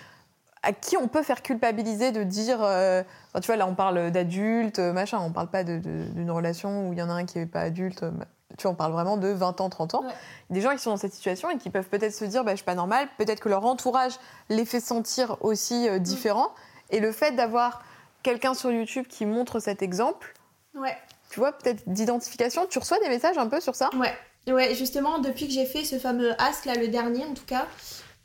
à 0.62 0.72
qui 0.72 0.96
on 0.96 1.06
peut 1.06 1.22
faire 1.22 1.42
culpabiliser 1.42 2.10
de 2.10 2.24
dire, 2.24 2.58
euh, 2.60 3.02
enfin, 3.28 3.40
tu 3.40 3.46
vois, 3.46 3.56
là 3.56 3.68
on 3.68 3.74
parle 3.76 4.10
d'adultes, 4.10 4.80
euh, 4.80 4.92
machin, 4.92 5.18
on 5.20 5.30
parle 5.30 5.48
pas 5.48 5.62
d'une 5.62 6.30
relation 6.30 6.88
où 6.88 6.92
il 6.92 6.98
y 6.98 7.02
en 7.02 7.10
a 7.10 7.12
un 7.12 7.24
qui 7.24 7.38
n'est 7.38 7.46
pas 7.46 7.60
adulte, 7.60 8.02
euh, 8.02 8.10
tu 8.58 8.62
vois, 8.62 8.72
on 8.72 8.74
parle 8.74 8.92
vraiment 8.92 9.16
de 9.16 9.28
20 9.28 9.60
ans, 9.60 9.68
30 9.68 9.94
ans. 9.94 10.02
Ouais. 10.02 10.12
Des 10.50 10.60
gens 10.60 10.72
qui 10.72 10.78
sont 10.78 10.90
dans 10.90 10.96
cette 10.96 11.12
situation 11.12 11.50
et 11.50 11.58
qui 11.58 11.70
peuvent 11.70 11.88
peut-être 11.88 12.14
se 12.14 12.24
dire, 12.24 12.42
bah, 12.42 12.52
je 12.52 12.56
suis 12.56 12.64
pas 12.64 12.74
normal, 12.74 13.06
peut-être 13.16 13.38
que 13.38 13.48
leur 13.48 13.64
entourage 13.64 14.14
les 14.48 14.64
fait 14.64 14.80
sentir 14.80 15.36
aussi 15.40 15.88
euh, 15.88 16.00
différents. 16.00 16.50
Et 16.90 16.98
le 16.98 17.12
fait 17.12 17.32
d'avoir 17.32 17.82
quelqu'un 18.24 18.54
sur 18.54 18.72
YouTube 18.72 19.06
qui 19.08 19.24
montre 19.24 19.60
cet 19.60 19.82
exemple, 19.82 20.34
Ouais. 20.74 20.96
Tu 21.36 21.40
vois, 21.40 21.52
peut-être 21.52 21.82
d'identification, 21.86 22.64
tu 22.66 22.78
reçois 22.78 22.98
des 23.00 23.10
messages 23.10 23.36
un 23.36 23.46
peu 23.46 23.60
sur 23.60 23.74
ça? 23.74 23.90
Ouais. 23.94 24.14
Ouais, 24.50 24.74
justement, 24.74 25.18
depuis 25.18 25.46
que 25.48 25.52
j'ai 25.52 25.66
fait 25.66 25.84
ce 25.84 25.98
fameux 25.98 26.30
Ask, 26.40 26.64
là, 26.64 26.72
le 26.76 26.88
dernier 26.88 27.26
en 27.26 27.34
tout 27.34 27.44
cas, 27.46 27.66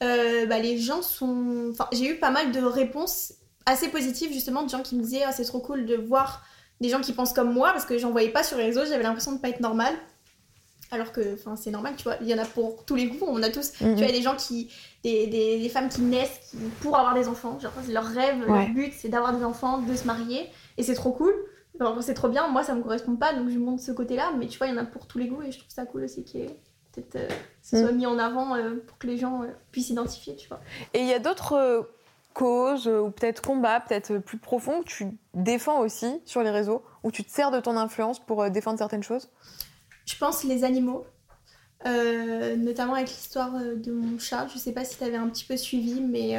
euh, 0.02 0.46
bah, 0.46 0.60
les 0.60 0.78
gens 0.78 1.02
sont. 1.02 1.72
Enfin, 1.72 1.90
j'ai 1.92 2.08
eu 2.08 2.16
pas 2.16 2.30
mal 2.32 2.54
de 2.54 2.62
réponses 2.62 3.34
assez 3.66 3.90
positives, 3.90 4.32
justement, 4.32 4.64
de 4.64 4.70
gens 4.70 4.82
qui 4.82 4.96
me 4.96 5.02
disaient 5.04 5.24
Ah, 5.28 5.34
c'est 5.34 5.44
trop 5.44 5.60
cool 5.60 5.86
de 5.86 5.98
voir 5.98 6.42
des 6.80 6.88
gens 6.88 7.02
qui 7.02 7.12
pensent 7.12 7.34
comme 7.34 7.52
moi, 7.52 7.74
parce 7.74 7.84
que 7.84 7.98
j'en 7.98 8.12
voyais 8.12 8.30
pas 8.30 8.44
sur 8.44 8.58
les 8.58 8.64
réseaux, 8.64 8.86
j'avais 8.86 9.04
l'impression 9.04 9.34
de 9.34 9.40
pas 9.40 9.50
être 9.50 9.60
normale. 9.60 9.94
Alors 10.92 11.12
que, 11.12 11.34
enfin, 11.34 11.58
c'est 11.58 11.72
normal, 11.72 11.96
tu 11.98 12.04
vois, 12.04 12.16
il 12.22 12.28
y 12.30 12.34
en 12.34 12.38
a 12.38 12.46
pour 12.46 12.86
tous 12.86 12.96
les 12.96 13.08
goûts, 13.08 13.26
on 13.28 13.44
a 13.44 13.50
tous. 13.50 13.74
Mhm. 13.82 13.96
Tu 13.98 14.04
vois, 14.04 14.12
des 14.14 14.22
gens 14.22 14.36
qui. 14.38 14.72
Des, 15.04 15.28
des, 15.28 15.60
des 15.60 15.70
femmes 15.70 15.90
qui 15.90 16.02
naissent 16.02 16.40
qui- 16.50 16.58
pour 16.82 16.96
avoir 16.98 17.14
des 17.14 17.28
enfants. 17.28 17.60
Genre, 17.60 17.74
c'est 17.86 17.92
leur 17.92 18.06
rêve, 18.06 18.42
Ouais. 18.48 18.66
leur 18.66 18.70
but, 18.70 18.94
c'est 18.96 19.10
d'avoir 19.10 19.36
des 19.36 19.44
enfants, 19.44 19.80
de 19.80 19.96
se 19.96 20.06
marier. 20.06 20.48
Et 20.78 20.84
c'est 20.84 20.94
trop 20.94 21.12
cool. 21.12 21.34
C'est 22.02 22.14
trop 22.14 22.30
bien. 22.30 22.48
Moi, 22.48 22.64
ça 22.64 22.76
me 22.76 22.82
correspond 22.84 23.16
pas, 23.16 23.34
donc 23.34 23.50
je 23.50 23.58
montre 23.58 23.82
ce 23.82 23.92
côté-là. 23.92 24.32
Mais 24.38 24.48
tu 24.48 24.58
vois, 24.58 24.68
il 24.68 24.76
y 24.76 24.78
en 24.78 24.82
a 24.82 24.86
pour 24.86 25.08
tous 25.08 25.18
les 25.18 25.28
goûts 25.28 25.42
et 25.42 25.52
je 25.52 25.60
trouve 25.60 25.72
ça 25.72 25.86
cool 25.86 26.04
aussi 26.04 26.24
qu'il 26.24 26.42
y 26.42 26.44
ait 26.44 26.60
peut-être 26.92 27.16
euh, 27.16 27.28
ce 27.62 27.76
Mm. 27.78 27.80
soit 27.82 27.92
mis 27.92 28.06
en 28.06 28.20
avant 28.20 28.56
euh, 28.56 28.76
pour 28.86 28.98
que 28.98 29.08
les 29.08 29.18
gens 29.18 29.44
euh, 29.44 29.48
puissent 29.72 29.88
s'identifier, 29.88 30.36
tu 30.36 30.48
vois. 30.48 30.60
Et 30.94 31.00
il 31.00 31.08
y 31.08 31.14
a 31.14 31.20
d'autres 31.20 31.90
causes 32.34 32.88
ou 32.88 33.12
peut-être 33.12 33.42
combats, 33.42 33.80
peut-être 33.80 34.18
plus 34.20 34.38
profonds 34.38 34.82
que 34.82 34.88
tu 34.88 35.08
défends 35.34 35.80
aussi 35.80 36.22
sur 36.26 36.44
les 36.44 36.50
réseaux, 36.50 36.84
où 37.04 37.12
tu 37.12 37.24
te 37.24 37.32
sers 37.32 37.52
de 37.52 37.60
ton 37.60 37.78
influence 37.78 38.20
pour 38.20 38.50
défendre 38.50 38.78
certaines 38.78 39.04
choses? 39.04 39.30
Je 40.06 40.16
pense 40.18 40.44
les 40.44 40.64
animaux, 40.64 41.06
notamment 41.86 42.94
avec 42.94 43.10
l'histoire 43.10 43.52
de 43.54 43.92
mon 43.92 44.18
chat. 44.18 44.48
Je 44.48 44.58
sais 44.58 44.72
pas 44.72 44.86
si 44.86 44.98
tu 44.98 45.04
avais 45.04 45.18
un 45.18 45.28
petit 45.28 45.44
peu 45.44 45.58
suivi, 45.58 46.00
mais 46.00 46.38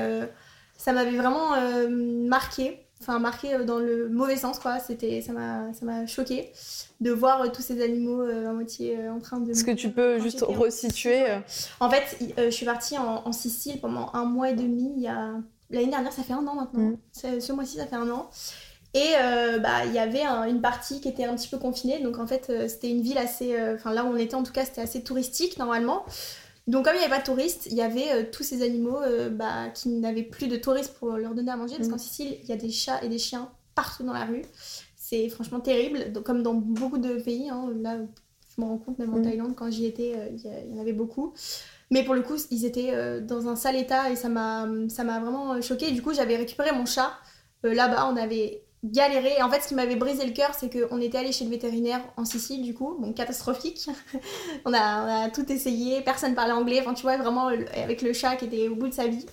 ça 0.78 0.94
m'avait 0.94 1.16
vraiment 1.16 1.50
marqué. 1.90 2.81
Enfin, 3.02 3.18
marqué 3.18 3.54
euh, 3.54 3.64
dans 3.64 3.78
le 3.78 4.08
mauvais 4.08 4.36
sens, 4.36 4.58
quoi. 4.60 4.78
C'était, 4.78 5.20
ça 5.22 5.32
m'a, 5.32 5.72
ça 5.74 5.84
m'a 5.84 6.06
choqué 6.06 6.52
de 7.00 7.10
voir 7.10 7.42
euh, 7.42 7.48
tous 7.48 7.62
ces 7.62 7.82
animaux 7.82 8.22
euh, 8.22 8.48
à 8.48 8.52
moitié 8.52 8.96
en 9.08 9.18
train 9.18 9.40
de. 9.40 9.50
Est-ce 9.50 9.64
que 9.64 9.72
tu 9.72 9.90
peux 9.90 10.20
juste 10.20 10.42
resituer. 10.42 11.24
En 11.80 11.90
fait, 11.90 12.16
euh, 12.38 12.44
je 12.46 12.50
suis 12.50 12.66
partie 12.66 12.96
en, 12.96 13.22
en 13.26 13.32
Sicile 13.32 13.80
pendant 13.80 14.10
un 14.14 14.24
mois 14.24 14.50
et 14.50 14.54
demi. 14.54 14.92
Il 14.96 15.02
y 15.02 15.08
a... 15.08 15.32
L'année 15.70 15.88
dernière, 15.88 16.12
ça 16.12 16.22
fait 16.22 16.34
un 16.34 16.46
an 16.46 16.54
maintenant. 16.54 16.92
Mm. 17.24 17.40
Ce 17.40 17.52
mois-ci, 17.52 17.78
ça 17.78 17.86
fait 17.86 17.96
un 17.96 18.08
an. 18.10 18.30
Et 18.94 19.12
euh, 19.22 19.58
bah, 19.58 19.86
il 19.86 19.92
y 19.94 19.98
avait 19.98 20.22
un- 20.22 20.44
une 20.44 20.60
partie 20.60 21.00
qui 21.00 21.08
était 21.08 21.24
un 21.24 21.34
petit 21.34 21.48
peu 21.48 21.58
confinée. 21.58 22.00
Donc 22.02 22.18
en 22.18 22.26
fait, 22.26 22.52
c'était 22.68 22.90
une 22.90 23.00
ville 23.02 23.18
assez. 23.18 23.56
Enfin, 23.74 23.92
là 23.92 24.04
où 24.04 24.08
on 24.08 24.16
était, 24.16 24.34
en 24.34 24.42
tout 24.42 24.52
cas, 24.52 24.64
c'était 24.64 24.82
assez 24.82 25.02
touristique 25.02 25.58
normalement. 25.58 26.04
Donc 26.68 26.84
comme 26.84 26.94
il 26.94 26.98
n'y 26.98 27.04
avait 27.04 27.14
pas 27.14 27.20
de 27.20 27.24
touristes, 27.26 27.66
il 27.70 27.74
y 27.74 27.82
avait 27.82 28.12
euh, 28.12 28.24
tous 28.30 28.42
ces 28.44 28.62
animaux 28.62 29.00
euh, 29.02 29.28
bah, 29.30 29.68
qui 29.74 29.88
n'avaient 29.88 30.22
plus 30.22 30.46
de 30.48 30.56
touristes 30.56 30.94
pour 30.94 31.10
leur 31.12 31.34
donner 31.34 31.50
à 31.50 31.56
manger. 31.56 31.76
Parce 31.76 31.88
Mm. 31.88 31.92
qu'en 31.92 31.98
Sicile, 31.98 32.36
il 32.42 32.48
y 32.48 32.52
a 32.52 32.56
des 32.56 32.70
chats 32.70 33.02
et 33.02 33.08
des 33.08 33.18
chiens 33.18 33.50
partout 33.74 34.04
dans 34.04 34.12
la 34.12 34.24
rue. 34.24 34.42
C'est 34.96 35.28
franchement 35.28 35.60
terrible, 35.60 36.12
donc, 36.12 36.24
comme 36.24 36.42
dans 36.42 36.54
beaucoup 36.54 36.98
de 36.98 37.14
pays. 37.20 37.48
hein. 37.50 37.68
Là, 37.80 37.98
je 38.56 38.60
me 38.62 38.66
rends 38.66 38.78
compte, 38.78 38.98
même 38.98 39.12
en 39.12 39.18
Mm. 39.18 39.22
Thaïlande, 39.22 39.54
quand 39.56 39.70
j'y 39.70 39.86
étais, 39.86 40.12
euh, 40.16 40.28
il 40.68 40.72
y, 40.74 40.78
en 40.78 40.80
avait 40.80 40.92
beaucoup. 40.92 41.34
Mais 41.90 42.04
pour 42.04 42.14
le 42.14 42.22
coup, 42.22 42.36
ils 42.50 42.64
étaient 42.64 43.20
dans 43.20 43.48
un 43.48 43.56
sale 43.56 43.76
état 43.76 44.10
et 44.10 44.16
ça 44.16 44.30
m'a 44.30 44.66
ça 44.88 45.04
m'a 45.04 45.20
vraiment 45.20 45.60
choqué. 45.60 45.90
Du 45.90 46.00
coup, 46.00 46.14
j'avais 46.14 46.36
récupéré 46.36 46.72
mon 46.72 46.86
chat. 46.86 47.12
Là-bas, 47.64 48.08
on 48.10 48.16
avait 48.16 48.64
galéré. 48.84 49.34
Et 49.38 49.42
en 49.42 49.50
fait, 49.50 49.60
ce 49.60 49.68
qui 49.68 49.74
m'avait 49.74 49.96
brisé 49.96 50.24
le 50.26 50.32
cœur, 50.32 50.54
c'est 50.54 50.70
qu'on 50.70 51.00
était 51.00 51.18
allé 51.18 51.32
chez 51.32 51.44
le 51.44 51.50
vétérinaire 51.50 52.00
en 52.16 52.24
Sicile, 52.24 52.62
du 52.62 52.74
coup, 52.74 52.98
catastrophique. 53.14 53.88
on, 54.64 54.72
a, 54.72 54.78
on 54.78 55.24
a 55.26 55.30
tout 55.30 55.50
essayé, 55.52 56.00
personne 56.02 56.34
parlait 56.34 56.52
anglais. 56.52 56.80
Enfin, 56.80 56.94
tu 56.94 57.02
vois, 57.02 57.16
vraiment, 57.16 57.46
avec 57.46 58.02
le 58.02 58.12
chat 58.12 58.36
qui 58.36 58.46
était 58.46 58.68
au 58.68 58.74
bout 58.74 58.88
de 58.88 58.94
sa 58.94 59.06
vie. 59.06 59.26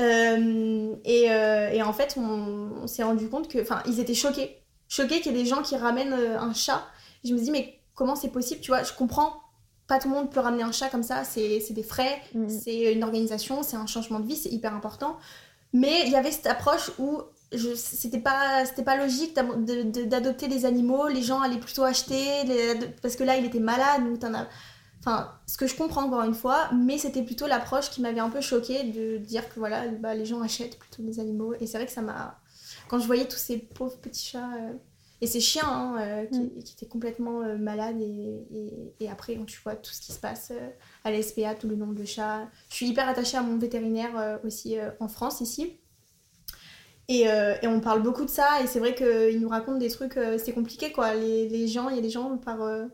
Euh, 0.00 0.94
et, 1.04 1.30
euh, 1.30 1.70
et 1.70 1.82
en 1.82 1.92
fait, 1.92 2.14
on, 2.16 2.70
on 2.82 2.86
s'est 2.86 3.02
rendu 3.02 3.28
compte 3.28 3.48
que. 3.48 3.60
Enfin, 3.60 3.82
ils 3.86 4.00
étaient 4.00 4.14
choqués. 4.14 4.56
Choqués 4.88 5.20
qu'il 5.20 5.32
y 5.32 5.38
ait 5.38 5.42
des 5.42 5.48
gens 5.48 5.62
qui 5.62 5.76
ramènent 5.76 6.14
euh, 6.14 6.38
un 6.38 6.52
chat. 6.54 6.82
Je 7.24 7.34
me 7.34 7.38
dis, 7.38 7.50
mais 7.50 7.78
comment 7.94 8.16
c'est 8.16 8.30
possible 8.30 8.60
Tu 8.60 8.70
vois, 8.70 8.82
je 8.82 8.92
comprends. 8.92 9.34
Pas 9.86 9.98
tout 9.98 10.08
le 10.08 10.14
monde 10.14 10.30
peut 10.30 10.40
ramener 10.40 10.62
un 10.62 10.72
chat 10.72 10.88
comme 10.88 11.02
ça. 11.02 11.24
C'est 11.24 11.60
des 11.70 11.82
frais, 11.82 12.20
Mm. 12.34 12.48
c'est 12.48 12.92
une 12.92 13.04
organisation, 13.04 13.62
c'est 13.62 13.76
un 13.76 13.86
changement 13.86 14.20
de 14.20 14.26
vie, 14.26 14.36
c'est 14.36 14.48
hyper 14.48 14.74
important. 14.74 15.16
Mais 15.72 16.06
il 16.06 16.12
y 16.12 16.16
avait 16.16 16.32
cette 16.32 16.46
approche 16.46 16.90
où 16.98 17.20
c'était 17.76 18.20
pas, 18.20 18.64
c'était 18.64 18.84
pas 18.84 18.96
logique 18.96 19.34
d'am- 19.34 19.64
de- 19.64 19.82
de- 19.82 20.04
d'adopter 20.04 20.48
des 20.48 20.64
animaux. 20.66 21.08
Les 21.08 21.22
gens 21.22 21.40
allaient 21.40 21.58
plutôt 21.58 21.82
acheter. 21.84 22.44
les- 22.44 22.74
parce 23.02 23.16
que 23.16 23.24
là, 23.24 23.36
il 23.36 23.44
était 23.44 23.58
malade. 23.60 24.04
Donc 24.04 24.18
t'en 24.20 24.34
as. 24.34 24.46
Enfin, 25.00 25.32
ce 25.46 25.56
que 25.56 25.66
je 25.66 25.74
comprends 25.74 26.02
encore 26.04 26.22
une 26.24 26.34
fois, 26.34 26.68
mais 26.74 26.98
c'était 26.98 27.22
plutôt 27.22 27.46
l'approche 27.46 27.88
qui 27.90 28.02
m'avait 28.02 28.20
un 28.20 28.28
peu 28.28 28.40
choquée 28.42 28.84
de 28.84 29.16
dire 29.16 29.48
que 29.52 29.58
voilà, 29.58 29.88
bah, 29.88 30.14
les 30.14 30.26
gens 30.26 30.42
achètent 30.42 30.78
plutôt 30.78 31.02
des 31.02 31.18
animaux. 31.20 31.54
Et 31.58 31.66
c'est 31.66 31.78
vrai 31.78 31.86
que 31.86 31.92
ça 31.92 32.02
m'a. 32.02 32.38
Quand 32.88 32.98
je 32.98 33.06
voyais 33.06 33.26
tous 33.26 33.38
ces 33.38 33.56
pauvres 33.58 33.96
petits 33.98 34.26
chats 34.32 34.50
euh, 34.60 34.72
et 35.22 35.26
ces 35.26 35.40
chiens 35.40 35.66
hein, 35.68 35.96
euh, 36.00 36.26
qui, 36.26 36.62
qui 36.64 36.74
étaient 36.74 36.86
complètement 36.86 37.40
euh, 37.42 37.56
malades, 37.56 38.00
et, 38.00 38.46
et- 38.52 38.94
et 39.00 39.08
après, 39.08 39.36
quand 39.36 39.46
tu 39.46 39.58
vois 39.62 39.74
tout 39.74 39.90
ce 39.92 40.00
qui 40.02 40.12
se 40.12 40.18
passe 40.20 40.52
à 41.04 41.10
la 41.10 41.22
SPA, 41.22 41.54
tout 41.54 41.68
le 41.68 41.76
nombre 41.76 41.94
de 41.94 42.04
chats. 42.04 42.48
Je 42.68 42.74
suis 42.74 42.88
hyper 42.88 43.08
attachée 43.08 43.36
à 43.38 43.42
mon 43.42 43.56
vétérinaire 43.58 44.38
aussi 44.44 44.76
en 45.00 45.08
France, 45.08 45.40
ici. 45.40 45.78
Et, 47.10 47.28
euh, 47.28 47.56
et 47.60 47.66
on 47.66 47.80
parle 47.80 48.02
beaucoup 48.02 48.24
de 48.24 48.30
ça, 48.30 48.62
et 48.62 48.66
c'est 48.68 48.78
vrai 48.78 48.94
qu'il 48.94 49.40
nous 49.40 49.48
raconte 49.48 49.78
des 49.80 49.90
trucs, 49.90 50.16
euh, 50.16 50.38
c'est 50.38 50.52
compliqué 50.52 50.92
quoi. 50.92 51.14
Les, 51.14 51.48
les 51.48 51.66
gens, 51.68 51.88
il 51.90 51.96
y 51.96 51.98
a 51.98 52.02
des 52.02 52.08
gens 52.10 52.38
par. 52.38 52.62
euh, 52.62 52.86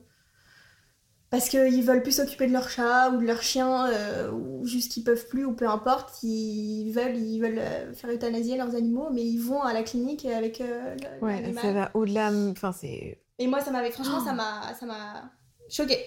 parce 1.29 1.49
qu'ils 1.49 1.83
veulent 1.83 2.03
plus 2.03 2.12
s'occuper 2.17 2.47
de 2.47 2.53
leur 2.53 2.71
chat 2.71 3.11
ou 3.11 3.19
de 3.21 3.27
leur 3.27 3.43
chien, 3.43 3.89
euh, 3.89 4.31
ou 4.31 4.64
juste 4.67 4.93
qu'ils 4.93 5.05
peuvent 5.05 5.27
plus, 5.27 5.45
ou 5.45 5.53
peu 5.53 5.69
importe, 5.69 6.23
ils 6.23 6.93
veulent, 6.93 7.17
ils 7.17 7.41
veulent 7.41 7.95
faire 7.95 8.11
euthanasier 8.11 8.57
leurs 8.57 8.75
animaux, 8.77 9.09
mais 9.12 9.23
ils 9.23 9.39
vont 9.39 9.61
à 9.62 9.73
la 9.75 9.83
clinique 9.83 10.25
avec 10.25 10.61
le- 10.61 11.25
Ouais, 11.25 11.53
ça 11.53 11.73
va 11.73 11.91
au-delà. 11.95 12.31
Enfin, 12.31 12.73
c'est. 12.73 13.21
Et 13.39 13.47
moi, 13.49 13.61
ça 13.61 13.71
m'avait, 13.71 13.91
franchement, 13.91 14.25
ça 14.25 14.33
m'a, 14.33 14.73
ça 14.79 14.87
m'a 14.87 15.31
choquée. 15.69 16.01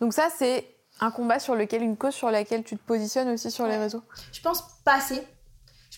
Donc 0.00 0.12
ça, 0.14 0.28
c'est 0.36 0.64
un 1.00 1.10
combat 1.10 1.38
sur 1.38 1.54
lequel, 1.54 1.82
une 1.82 1.96
cause 1.96 2.14
sur 2.14 2.30
laquelle 2.30 2.64
tu 2.64 2.76
te 2.76 2.82
positionnes 2.82 3.28
aussi 3.28 3.50
sur 3.50 3.66
les 3.66 3.76
réseaux? 3.76 4.02
Je 4.32 4.40
pense 4.40 4.62
pas 4.84 4.94
assez. 4.94 5.22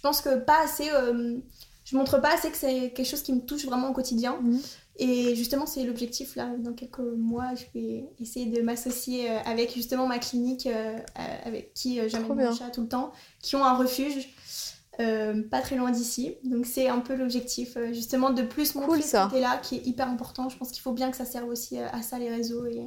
Pense 0.06 0.20
que 0.22 0.34
pas 0.38 0.60
assez. 0.64 0.88
euh, 0.92 1.36
je 1.84 1.96
montre 1.96 2.18
pas 2.20 2.32
assez 2.34 2.50
que 2.50 2.56
c'est 2.56 2.92
quelque 2.94 3.06
chose 3.12 3.22
qui 3.22 3.32
me 3.32 3.40
touche 3.40 3.64
vraiment 3.64 3.88
au 3.90 3.92
quotidien. 3.92 4.32
Mhm. 4.42 4.60
Et 4.98 5.36
justement, 5.36 5.66
c'est 5.66 5.84
l'objectif 5.84 6.36
là. 6.36 6.46
Dans 6.58 6.72
quelques 6.72 6.98
mois, 7.32 7.50
je 7.54 7.64
vais 7.74 8.06
essayer 8.18 8.46
de 8.46 8.60
m'associer 8.62 9.30
euh, 9.30 9.38
avec 9.44 9.72
justement 9.74 10.06
ma 10.06 10.18
clinique 10.18 10.66
euh, 10.66 10.96
avec 11.44 11.74
qui 11.74 12.00
j'amène 12.08 12.34
mon 12.34 12.54
chat 12.54 12.70
tout 12.70 12.82
le 12.82 12.88
temps, 12.88 13.12
qui 13.42 13.54
ont 13.56 13.64
un 13.64 13.76
refuge. 13.76 14.28
euh, 14.98 15.42
pas 15.50 15.60
très 15.60 15.76
loin 15.76 15.90
d'ici. 15.90 16.36
Donc 16.44 16.64
c'est 16.66 16.88
un 16.88 17.00
peu 17.00 17.14
l'objectif, 17.14 17.76
euh, 17.76 17.92
justement, 17.92 18.30
de 18.30 18.42
plus 18.42 18.74
montrer 18.74 18.88
Cool, 18.88 19.02
ce 19.02 19.08
ça. 19.08 19.28
côté-là 19.30 19.58
qui 19.58 19.76
est 19.76 19.86
hyper 19.86 20.08
important. 20.08 20.48
Je 20.48 20.56
pense 20.56 20.70
qu'il 20.72 20.82
faut 20.82 20.92
bien 20.92 21.10
que 21.10 21.16
ça 21.16 21.24
serve 21.26 21.48
aussi 21.48 21.78
à 21.78 22.00
ça 22.02 22.18
les 22.18 22.30
réseaux. 22.30 22.64
Et... 22.66 22.82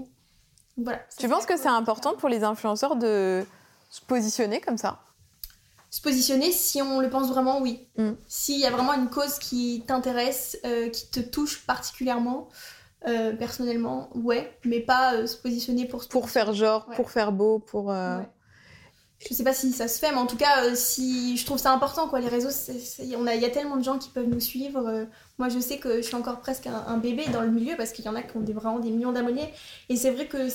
Voilà. 0.78 1.00
Tu 1.20 1.28
penses 1.30 1.46
que 1.46 1.58
c'est 1.58 1.68
important 1.68 2.16
pour 2.16 2.30
les 2.30 2.44
influenceurs 2.44 2.96
de 2.96 3.46
se 3.92 4.02
positionner 4.02 4.60
comme 4.60 4.78
ça? 4.78 5.00
Se 5.92 6.02
positionner, 6.02 6.52
si 6.52 6.82
on 6.82 7.00
le 7.00 7.10
pense 7.10 7.30
vraiment, 7.30 7.60
oui. 7.62 7.88
Mm. 7.98 8.12
S'il 8.28 8.60
y 8.60 8.66
a 8.66 8.70
vraiment 8.72 8.94
une 8.94 9.10
cause 9.10 9.40
qui 9.40 9.84
t'intéresse, 9.88 10.58
euh, 10.66 10.90
qui 10.90 11.10
te 11.10 11.20
touche 11.20 11.66
particulièrement, 11.66 12.48
euh, 13.08 13.34
personnellement, 13.36 14.10
ouais. 14.16 14.56
Mais 14.66 14.82
pas 14.82 15.16
euh, 15.16 15.26
se 15.26 15.36
positionner 15.38 15.86
pour... 15.86 16.04
se 16.04 16.08
Pour 16.10 16.30
faire 16.30 16.54
genre, 16.54 16.88
Ouais. 16.90 16.96
pour 16.96 17.10
faire 17.10 17.32
beau, 17.32 17.60
pour... 17.60 17.88
Ouais. 17.88 18.28
Je 19.28 19.34
sais 19.34 19.44
pas 19.44 19.54
si 19.54 19.72
ça 19.74 19.90
se 19.90 20.00
fait, 20.00 20.12
mais 20.12 20.18
en 20.18 20.28
tout 20.28 20.38
cas, 20.38 20.74
si 20.76 21.36
je 21.36 21.46
trouve 21.46 21.58
ça 21.58 21.74
important, 21.74 22.08
quoi. 22.08 22.22
Les 22.22 22.30
réseaux, 22.30 22.50
on 23.18 23.28
a, 23.28 23.36
il 23.36 23.42
y 23.42 23.46
a 23.46 23.50
tellement 23.50 23.76
de 23.76 23.84
gens 23.84 23.98
qui 23.98 24.10
peuvent 24.10 24.30
nous 24.30 24.40
suivre. 24.40 25.08
moi, 25.38 25.50
je 25.50 25.60
sais 25.60 25.78
que 25.78 25.98
je 25.98 26.02
suis 26.04 26.16
encore 26.16 26.40
presque 26.40 26.68
un, 26.68 26.86
un 26.88 26.98
bébé 26.98 27.26
dans 27.34 27.42
le 27.42 27.50
milieu 27.52 27.76
parce 27.76 27.92
qu'il 27.92 28.06
y 28.06 28.08
en 28.08 28.16
a 28.16 28.22
qui 28.22 28.38
ont 28.38 28.42
des, 28.42 28.54
vraiment 28.54 28.80
des 28.80 28.92
millions 28.92 29.12
d'abonnés. 29.12 29.54
Et 29.90 29.98
c'est 29.98 30.12
vrai 30.12 30.28
que 30.28 30.48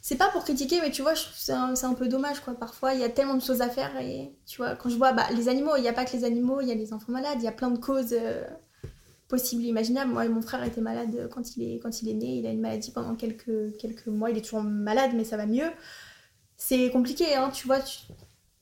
c'est- 0.00 0.16
pas 0.16 0.28
pour 0.30 0.44
critiquer, 0.44 0.80
mais 0.80 0.90
tu 0.90 1.02
vois, 1.02 1.14
je 1.14 1.22
trouve 1.24 1.34
c'est 1.36 1.52
un, 1.86 1.94
peu 1.94 2.08
dommage, 2.08 2.40
quoi. 2.40 2.54
Parfois, 2.54 2.94
il 2.94 3.00
y 3.00 3.04
a 3.04 3.08
tellement 3.08 3.34
de 3.34 3.42
choses 3.42 3.60
à 3.62 3.68
faire 3.68 3.96
et 4.00 4.32
tu 4.46 4.58
vois, 4.58 4.74
quand 4.76 4.88
je 4.90 4.96
vois 4.96 5.12
bah, 5.12 5.26
les 5.34 5.48
animaux, 5.48 5.76
il 5.76 5.82
n'y 5.82 5.88
a 5.88 5.92
pas 5.92 6.04
que 6.04 6.12
les 6.12 6.24
animaux, 6.24 6.60
il 6.60 6.68
y 6.68 6.72
a 6.72 6.74
les 6.74 6.92
enfants 6.92 7.12
malades, 7.12 7.38
il 7.40 7.44
y 7.44 7.48
a 7.48 7.52
plein 7.52 7.70
de 7.70 7.78
causes. 7.78 8.12
euh, 8.12 8.44
possibles 9.28 9.62
imaginables. 9.64 10.10
Moi, 10.10 10.26
mon 10.28 10.40
frère 10.40 10.64
était 10.64 10.80
malade 10.80 11.28
quand 11.34 11.54
il 11.56 11.62
est, 11.74 11.78
quand 11.80 12.00
il 12.00 12.08
est 12.08 12.14
né. 12.14 12.38
Il 12.38 12.46
a 12.46 12.50
une 12.50 12.62
maladie 12.62 12.90
pendant 12.92 13.14
quelques, 13.14 13.76
quelques 13.78 14.06
mois. 14.06 14.30
Il 14.30 14.38
est 14.38 14.40
toujours 14.40 14.62
malade, 14.62 15.10
mais 15.14 15.24
ça 15.24 15.36
va 15.36 15.44
mieux 15.46 15.70
c'est 16.58 16.90
compliqué, 16.90 17.34
hein, 17.36 17.50
tu 17.50 17.66
vois, 17.66 17.80
tu, 17.80 18.00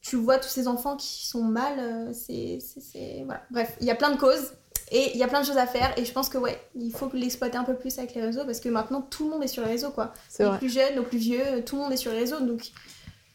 tu 0.03 0.17
vois 0.17 0.39
tous 0.39 0.49
ces 0.49 0.69
enfants 0.69 0.97
qui 0.97 1.27
sont 1.27 1.43
mal, 1.43 1.79
euh, 1.79 2.13
c'est- 2.13 2.59
Voilà. 3.25 3.43
Bref, 3.51 3.77
il 3.81 3.87
y 3.87 3.91
a 3.91 3.95
plein 3.95 4.11
de 4.13 4.19
causes 4.19 4.53
et 4.93 5.11
il 5.15 5.19
y 5.19 5.23
a 5.23 5.29
plein 5.29 5.41
de 5.41 5.47
choses 5.47 5.57
à 5.57 5.67
faire 5.67 5.93
et 5.99 6.05
je 6.05 6.13
pense 6.13 6.29
que 6.29 6.39
ouais, 6.39 6.59
il 6.79 6.93
faut 6.93 7.11
l'exploiter 7.13 7.57
un 7.59 7.65
peu 7.65 7.75
plus 7.75 7.99
avec 7.99 8.15
les 8.15 8.23
réseaux 8.23 8.45
parce 8.45 8.61
que 8.61 8.69
maintenant 8.69 9.03
tout 9.03 9.25
le 9.25 9.31
monde 9.31 9.43
est 9.45 9.49
sur 9.49 9.63
les 9.65 9.71
réseaux, 9.71 9.91
quoi. 9.91 10.13
Les 10.39 10.45
vrai. 10.45 10.59
plus 10.59 10.69
jeunes, 10.73 10.99
aux 10.99 11.03
plus 11.03 11.19
vieux, 11.19 11.65
tout 11.65 11.77
le 11.77 11.83
monde 11.83 11.93
est 11.93 11.97
sur 11.97 12.13
les 12.13 12.19
réseaux, 12.21 12.41
donc 12.41 12.71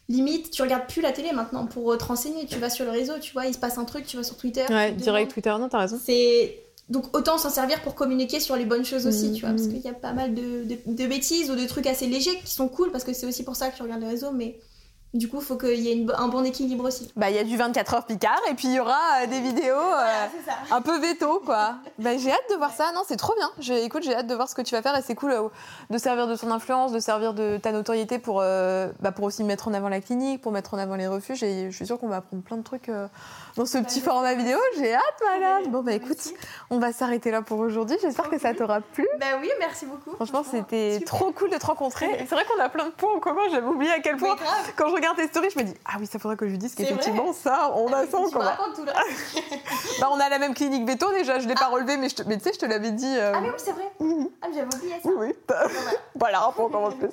limite, 0.09 0.51
tu 0.51 0.61
regardes 0.61 0.87
plus 0.87 1.01
la 1.01 1.11
télé 1.11 1.31
maintenant 1.31 1.65
pour 1.67 1.91
euh, 1.91 1.97
te 1.97 2.03
renseigner, 2.03 2.45
tu 2.45 2.59
vas 2.59 2.69
sur 2.69 2.85
le 2.85 2.91
réseau, 2.91 3.13
tu 3.21 3.33
vois, 3.33 3.45
il 3.45 3.53
se 3.53 3.59
passe 3.59 3.77
un 3.77 3.85
truc, 3.85 4.05
tu 4.05 4.17
vas 4.17 4.23
sur 4.23 4.35
Twitter. 4.37 4.65
Ouais, 4.69 4.91
direct. 4.91 5.31
Twitter, 5.31 5.53
non, 5.59 5.69
t'as 5.69 5.79
raison. 5.79 5.99
C'est 6.03 6.57
donc 6.89 7.15
autant 7.15 7.37
s'en 7.37 7.49
servir 7.49 7.81
pour 7.83 7.95
communiquer 7.95 8.41
sur 8.41 8.57
les 8.57 8.65
bonnes 8.65 8.83
choses 8.83 9.07
aussi, 9.07 9.27
Mhm, 9.29 9.33
tu 9.35 9.41
vois, 9.41 9.49
parce 9.51 9.63
mhm. 9.63 9.73
qu'il 9.73 9.81
y 9.81 9.87
a 9.87 9.93
pas 9.93 10.11
mal 10.11 10.33
de, 10.33 10.63
de- 10.65 10.79
de 10.85 11.07
bêtises 11.07 11.49
ou 11.49 11.55
de 11.55 11.65
trucs 11.65 11.87
assez 11.87 12.07
légers 12.07 12.37
qui 12.43 12.51
sont 12.53 12.67
cool 12.67 12.91
parce 12.91 13.05
que 13.05 13.13
c'est 13.13 13.25
aussi 13.25 13.43
pour 13.43 13.55
ça 13.55 13.69
que 13.69 13.77
tu 13.77 13.81
regardes 13.83 14.01
les 14.01 14.09
réseaux, 14.09 14.31
mais 14.31 14.57
du 15.13 15.27
coup, 15.27 15.37
il 15.39 15.43
faut 15.43 15.57
qu'il 15.57 15.79
y 15.79 15.89
ait 15.89 15.93
une 15.93 16.09
un 16.17 16.29
bon 16.29 16.45
équilibre 16.45 16.85
aussi. 16.85 17.11
Bah, 17.17 17.29
il 17.29 17.35
y 17.35 17.39
a 17.39 17.43
du 17.43 17.57
24 17.57 17.93
heures 17.95 18.05
Picard 18.05 18.39
et 18.49 18.53
puis 18.53 18.69
il 18.69 18.75
y 18.75 18.79
aura 18.79 18.97
euh, 19.21 19.27
des 19.27 19.41
vidéos 19.41 19.75
euh, 19.75 20.27
un 20.71 20.81
peu 20.81 20.99
veto, 20.99 21.41
quoi. 21.45 21.75
Bah, 21.99 22.17
j'ai 22.17 22.31
hâte 22.31 22.49
de 22.49 22.55
voir 22.55 22.71
ça. 22.71 22.91
Non, 22.95 23.01
c'est 23.05 23.17
trop 23.17 23.33
bien. 23.35 23.49
J'ai, 23.59 23.83
écoute, 23.83 24.03
j'ai 24.03 24.15
hâte 24.15 24.27
de 24.27 24.35
voir 24.35 24.47
ce 24.47 24.55
que 24.55 24.61
tu 24.61 24.73
vas 24.73 24.81
faire 24.81 24.95
et 24.95 25.01
c'est 25.01 25.15
cool 25.15 25.31
euh, 25.31 25.49
de 25.89 25.97
servir 25.97 26.27
de 26.27 26.35
ton 26.37 26.49
influence, 26.49 26.93
de 26.93 26.99
servir 26.99 27.33
de 27.33 27.57
ta 27.57 27.73
notoriété 27.73 28.19
pour, 28.19 28.37
bah, 28.37 29.11
pour 29.13 29.25
aussi 29.25 29.43
mettre 29.43 29.67
en 29.67 29.73
avant 29.73 29.89
la 29.89 29.99
clinique, 29.99 30.41
pour 30.41 30.53
mettre 30.53 30.73
en 30.73 30.77
avant 30.77 30.95
les 30.95 31.07
refuges. 31.07 31.43
Et 31.43 31.71
je 31.71 31.75
suis 31.75 31.85
sûre 31.85 31.99
qu'on 31.99 32.07
va 32.07 32.17
apprendre 32.17 32.43
plein 32.43 32.57
de 32.57 32.63
trucs 32.63 32.89
dans 33.55 33.65
ce 33.65 33.77
petit 33.79 34.01
format 34.01 34.33
vidéo. 34.33 34.57
J'ai 34.77 34.93
hâte, 34.93 35.03
malade. 35.25 35.69
Bon, 35.69 35.81
bah, 35.83 35.93
écoute, 35.93 36.09
Merci. 36.09 36.35
on 36.69 36.79
va 36.79 36.93
s'arrêter 36.93 37.31
là 37.31 37.41
pour 37.41 37.59
aujourd'hui. 37.59 37.97
J'espère 38.01 38.29
que 38.29 38.39
ça 38.39 38.53
t'aura 38.53 38.81
plu. 38.81 39.07
Bah 39.19 39.25
oui, 39.39 39.49
merci 39.59 39.85
beaucoup. 39.85 40.11
Franchement, 40.15 40.43
c'était 40.49 41.01
trop 41.05 41.31
cool 41.31 41.49
de 41.49 41.57
te 41.57 41.65
rencontrer. 41.65 42.07
C'est 42.19 42.35
vrai 42.35 42.45
qu'on 42.45 42.61
a 42.61 42.69
plein 42.69 42.85
de 42.85 42.91
points 42.91 43.13
en 43.15 43.19
commun. 43.19 43.41
J'avais 43.51 43.67
oublié 43.67 43.91
à 43.91 43.99
quel 43.99 44.17
point. 44.17 44.35
Quand 44.75 44.87
je 44.89 44.93
regarde 44.93 45.17
tes 45.17 45.27
stories, 45.27 45.49
je 45.53 45.59
me 45.59 45.63
dis 45.63 45.73
ah 45.85 45.97
oui, 45.99 46.07
ça 46.07 46.19
faudrait 46.19 46.37
que 46.37 46.45
je 46.45 46.51
lui 46.51 46.57
dise 46.57 46.75
qu'effectivement 46.75 47.33
ça, 47.33 47.71
on 47.75 47.87
a 47.93 48.05
ça 48.11 48.17
en 48.17 48.29
commun. 48.29 48.55
tout 48.75 48.83
le. 48.85 48.91
Bah, 49.99 50.07
on 50.11 50.19
a 50.19 50.29
la 50.29 50.39
même 50.39 50.53
clinique 50.53 50.87
veto 50.87 51.11
déjà. 51.11 51.39
Je 51.39 51.47
l'ai 51.47 51.53
pas 51.55 51.67
relevé, 51.67 51.97
mais, 51.97 52.07
tu 52.07 52.15
sais, 52.23 52.51
je 52.53 52.59
te 52.59 52.65
l'avais 52.65 52.91
dit. 52.91 53.05
euh, 53.17 53.33
Ah 53.35 53.41
mais 53.41 53.49
oui, 53.49 53.55
c'est 53.57 53.71
vrai. 53.71 53.91
mhm. 53.99 54.29
Ah, 54.41 54.47
mais 54.49 54.55
j'avais 54.55 54.75
oublié 54.75 54.93
ça. 55.03 55.09
Oui, 55.09 55.27
oui. 55.27 55.35
voilà. 55.47 55.69
voilà, 56.15 56.53
on 56.57 56.69
commence 56.69 56.95
plus. 56.95 57.09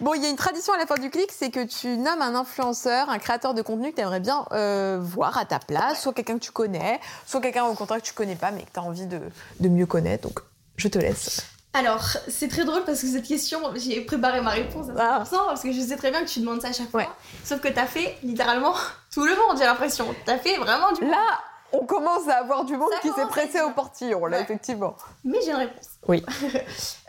Bon, 0.00 0.14
il 0.14 0.22
y 0.22 0.26
a 0.26 0.30
une 0.30 0.36
tradition 0.36 0.72
à 0.72 0.78
la 0.78 0.86
fin 0.86 0.96
du 0.96 1.10
clic, 1.10 1.30
c'est 1.30 1.50
que 1.50 1.64
tu 1.64 1.96
nommes 1.98 2.22
un 2.22 2.34
influenceur, 2.34 3.08
un 3.10 3.18
créateur 3.18 3.54
de 3.54 3.62
contenu 3.62 3.90
que 3.90 3.96
tu 3.96 4.02
aimerais 4.02 4.20
bien 4.20 4.44
euh, 4.52 4.98
voir 5.00 5.36
à 5.38 5.44
ta 5.44 5.58
place, 5.58 5.81
soit 5.94 6.12
quelqu'un 6.12 6.34
que 6.38 6.44
tu 6.44 6.52
connais, 6.52 7.00
soit 7.26 7.40
quelqu'un 7.40 7.64
au 7.64 7.74
contraire 7.74 8.00
que 8.00 8.06
tu 8.06 8.12
connais 8.14 8.36
pas, 8.36 8.50
mais 8.50 8.62
que 8.62 8.70
tu 8.72 8.78
as 8.78 8.82
envie 8.82 9.06
de, 9.06 9.20
de 9.60 9.68
mieux 9.68 9.86
connaître. 9.86 10.28
Donc, 10.28 10.40
je 10.76 10.88
te 10.88 10.98
laisse. 10.98 11.44
Alors, 11.74 12.04
c'est 12.28 12.48
très 12.48 12.64
drôle 12.64 12.84
parce 12.84 13.00
que 13.00 13.06
cette 13.06 13.26
question, 13.26 13.60
j'ai 13.76 14.02
préparé 14.02 14.40
ma 14.42 14.50
réponse 14.50 14.88
à 14.90 15.22
100% 15.24 15.28
parce 15.46 15.62
que 15.62 15.72
je 15.72 15.80
sais 15.80 15.96
très 15.96 16.10
bien 16.10 16.22
que 16.22 16.28
tu 16.28 16.40
demandes 16.40 16.60
ça 16.60 16.68
à 16.68 16.72
chaque 16.72 16.90
fois. 16.90 17.00
Ouais. 17.00 17.08
Sauf 17.44 17.60
que 17.60 17.68
t'as 17.68 17.86
fait 17.86 18.16
littéralement 18.22 18.74
tout 19.10 19.24
le 19.24 19.32
monde, 19.34 19.56
j'ai 19.58 19.64
l'impression. 19.64 20.06
T'as 20.26 20.36
fait 20.38 20.58
vraiment 20.58 20.92
du 20.92 21.00
monde. 21.02 21.12
Là, 21.12 21.38
on 21.72 21.86
commence 21.86 22.28
à 22.28 22.34
avoir 22.34 22.66
du 22.66 22.76
monde 22.76 22.90
Ça 22.92 22.98
qui 23.00 23.08
s'est 23.14 23.24
pressé 23.26 23.62
au 23.62 23.70
portillon, 23.70 24.26
là, 24.26 24.36
Ouais. 24.36 24.42
effectivement. 24.42 24.94
Mais 25.24 25.38
j'ai 25.42 25.52
une 25.52 25.56
réponse. 25.56 25.88
Oui. 26.06 26.22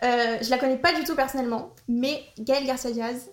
Euh, 0.03 0.37
je 0.41 0.49
la 0.49 0.57
connais 0.57 0.75
pas 0.77 0.91
du 0.93 1.05
tout 1.05 1.15
personnellement, 1.15 1.71
mais 1.87 2.23
Gaëlle 2.37 2.65
Garcia 2.65 2.91
Diaz, 2.91 3.29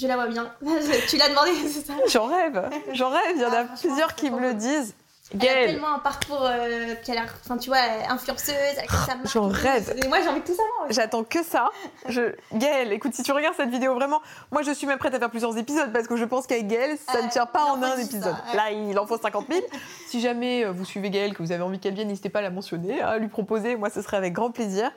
je 0.00 0.06
la 0.06 0.14
vois 0.16 0.26
bien. 0.28 0.50
tu 1.08 1.16
l'as 1.16 1.28
demandé, 1.28 1.50
c'est 1.68 1.86
ça 1.86 1.92
J'en 2.06 2.26
rêve, 2.26 2.68
j'en 2.92 3.10
rêve, 3.10 3.32
il 3.36 3.42
y 3.42 3.44
en 3.44 3.50
Ah, 3.52 3.60
a 3.60 3.64
plusieurs 3.76 4.14
qui 4.14 4.30
me 4.30 4.40
le 4.40 4.54
disent. 4.54 4.94
Elle 5.32 5.48
a 5.48 5.66
tellement 5.66 5.94
un 5.94 5.98
parcours 6.00 6.42
euh, 6.42 6.96
qui 7.04 7.12
a 7.12 7.14
l'air, 7.14 7.32
enfin 7.44 7.56
tu 7.56 7.70
vois, 7.70 7.78
influenceuse, 8.08 8.50
avec 8.76 8.90
sa 8.90 9.14
marque. 9.14 9.28
j'en 9.32 9.46
rêve. 9.46 9.94
Et 10.02 10.08
moi 10.08 10.18
j'ai 10.20 10.28
envie 10.28 10.40
de 10.40 10.44
tout 10.44 10.56
savoir. 10.56 10.86
J'attends 10.90 11.22
que 11.22 11.44
ça. 11.44 11.68
Je... 12.08 12.34
Gaëlle, 12.52 12.92
écoute, 12.92 13.14
si 13.14 13.22
tu 13.22 13.30
regardes 13.30 13.54
cette 13.54 13.70
vidéo, 13.70 13.94
vraiment, 13.94 14.20
moi 14.50 14.62
je 14.62 14.72
suis 14.72 14.88
même 14.88 14.98
prête 14.98 15.14
à 15.14 15.20
faire 15.20 15.30
plusieurs 15.30 15.56
épisodes 15.56 15.92
parce 15.92 16.08
que 16.08 16.16
je 16.16 16.24
pense 16.24 16.48
qu'avec 16.48 16.66
Gaëlle, 16.66 16.98
ça 16.98 17.18
Euh, 17.18 17.22
ne 17.22 17.30
tient 17.30 17.46
pas 17.46 17.62
en 17.66 17.80
un 17.80 17.96
épisode. 17.96 18.22
ça, 18.24 18.42
ouais. 18.50 18.56
Là, 18.56 18.70
il 18.72 18.98
en 18.98 19.06
faut 19.06 19.18
50 19.18 19.46
000. 19.48 19.60
si 20.08 20.20
jamais 20.20 20.64
euh, 20.64 20.72
vous 20.72 20.84
suivez 20.84 21.10
Gaëlle, 21.10 21.32
que 21.34 21.44
vous 21.44 21.52
avez 21.52 21.62
envie 21.62 21.78
qu'elle 21.78 21.94
vienne, 21.94 22.08
n'hésitez 22.08 22.28
pas 22.28 22.40
à 22.40 22.42
la 22.42 22.50
mentionner, 22.50 23.00
à 23.00 23.16
lui 23.18 23.28
proposer. 23.28 23.76
Moi, 23.76 23.88
ce 23.90 24.02
serait 24.02 24.16
avec 24.16 24.32
grand 24.32 24.50
plaisir. 24.50 24.90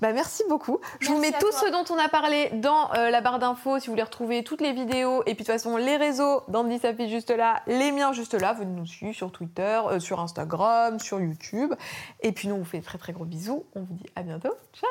Bah, 0.00 0.12
merci 0.12 0.42
beaucoup. 0.48 0.78
Je 1.00 1.08
vous 1.08 1.18
mets 1.18 1.32
tout 1.32 1.50
toi. 1.50 1.52
ce 1.52 1.70
dont 1.70 1.84
on 1.94 1.98
a 1.98 2.08
parlé 2.08 2.50
dans 2.54 2.92
euh, 2.94 3.10
la 3.10 3.20
barre 3.20 3.38
d'infos 3.38 3.78
si 3.78 3.86
vous 3.86 3.92
voulez 3.92 4.02
retrouver 4.02 4.42
toutes 4.42 4.60
les 4.60 4.72
vidéos. 4.72 5.20
Et 5.22 5.34
puis 5.34 5.34
de 5.34 5.38
toute 5.38 5.46
façon, 5.48 5.76
les 5.76 5.96
réseaux 5.96 6.42
d'Andy 6.48 6.78
s'affichent 6.78 7.10
juste 7.10 7.30
là, 7.30 7.62
les 7.66 7.92
miens 7.92 8.12
juste 8.12 8.34
là. 8.34 8.54
Venez 8.54 8.72
nous 8.72 8.86
suivre 8.86 9.14
sur 9.14 9.30
Twitter, 9.30 9.80
euh, 9.86 10.00
sur 10.00 10.20
Instagram, 10.20 10.98
sur 10.98 11.20
YouTube. 11.20 11.74
Et 12.20 12.32
puis 12.32 12.48
nous, 12.48 12.54
on 12.54 12.58
vous 12.58 12.64
fait 12.64 12.80
de 12.80 12.84
très 12.84 12.98
très 12.98 13.12
gros 13.12 13.24
bisous. 13.24 13.64
On 13.74 13.80
vous 13.80 13.94
dit 13.94 14.06
à 14.16 14.22
bientôt. 14.22 14.54
Ciao 14.72 14.88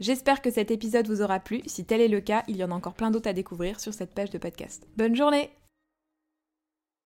J'espère 0.00 0.40
que 0.40 0.50
cet 0.50 0.70
épisode 0.70 1.06
vous 1.06 1.22
aura 1.22 1.40
plu. 1.40 1.62
Si 1.66 1.84
tel 1.84 2.00
est 2.00 2.08
le 2.08 2.20
cas, 2.20 2.42
il 2.48 2.56
y 2.56 2.64
en 2.64 2.70
a 2.70 2.74
encore 2.74 2.94
plein 2.94 3.10
d'autres 3.10 3.28
à 3.28 3.32
découvrir 3.34 3.78
sur 3.78 3.92
cette 3.92 4.14
page 4.14 4.30
de 4.30 4.38
podcast. 4.38 4.86
Bonne 4.96 5.14
journée 5.14 5.59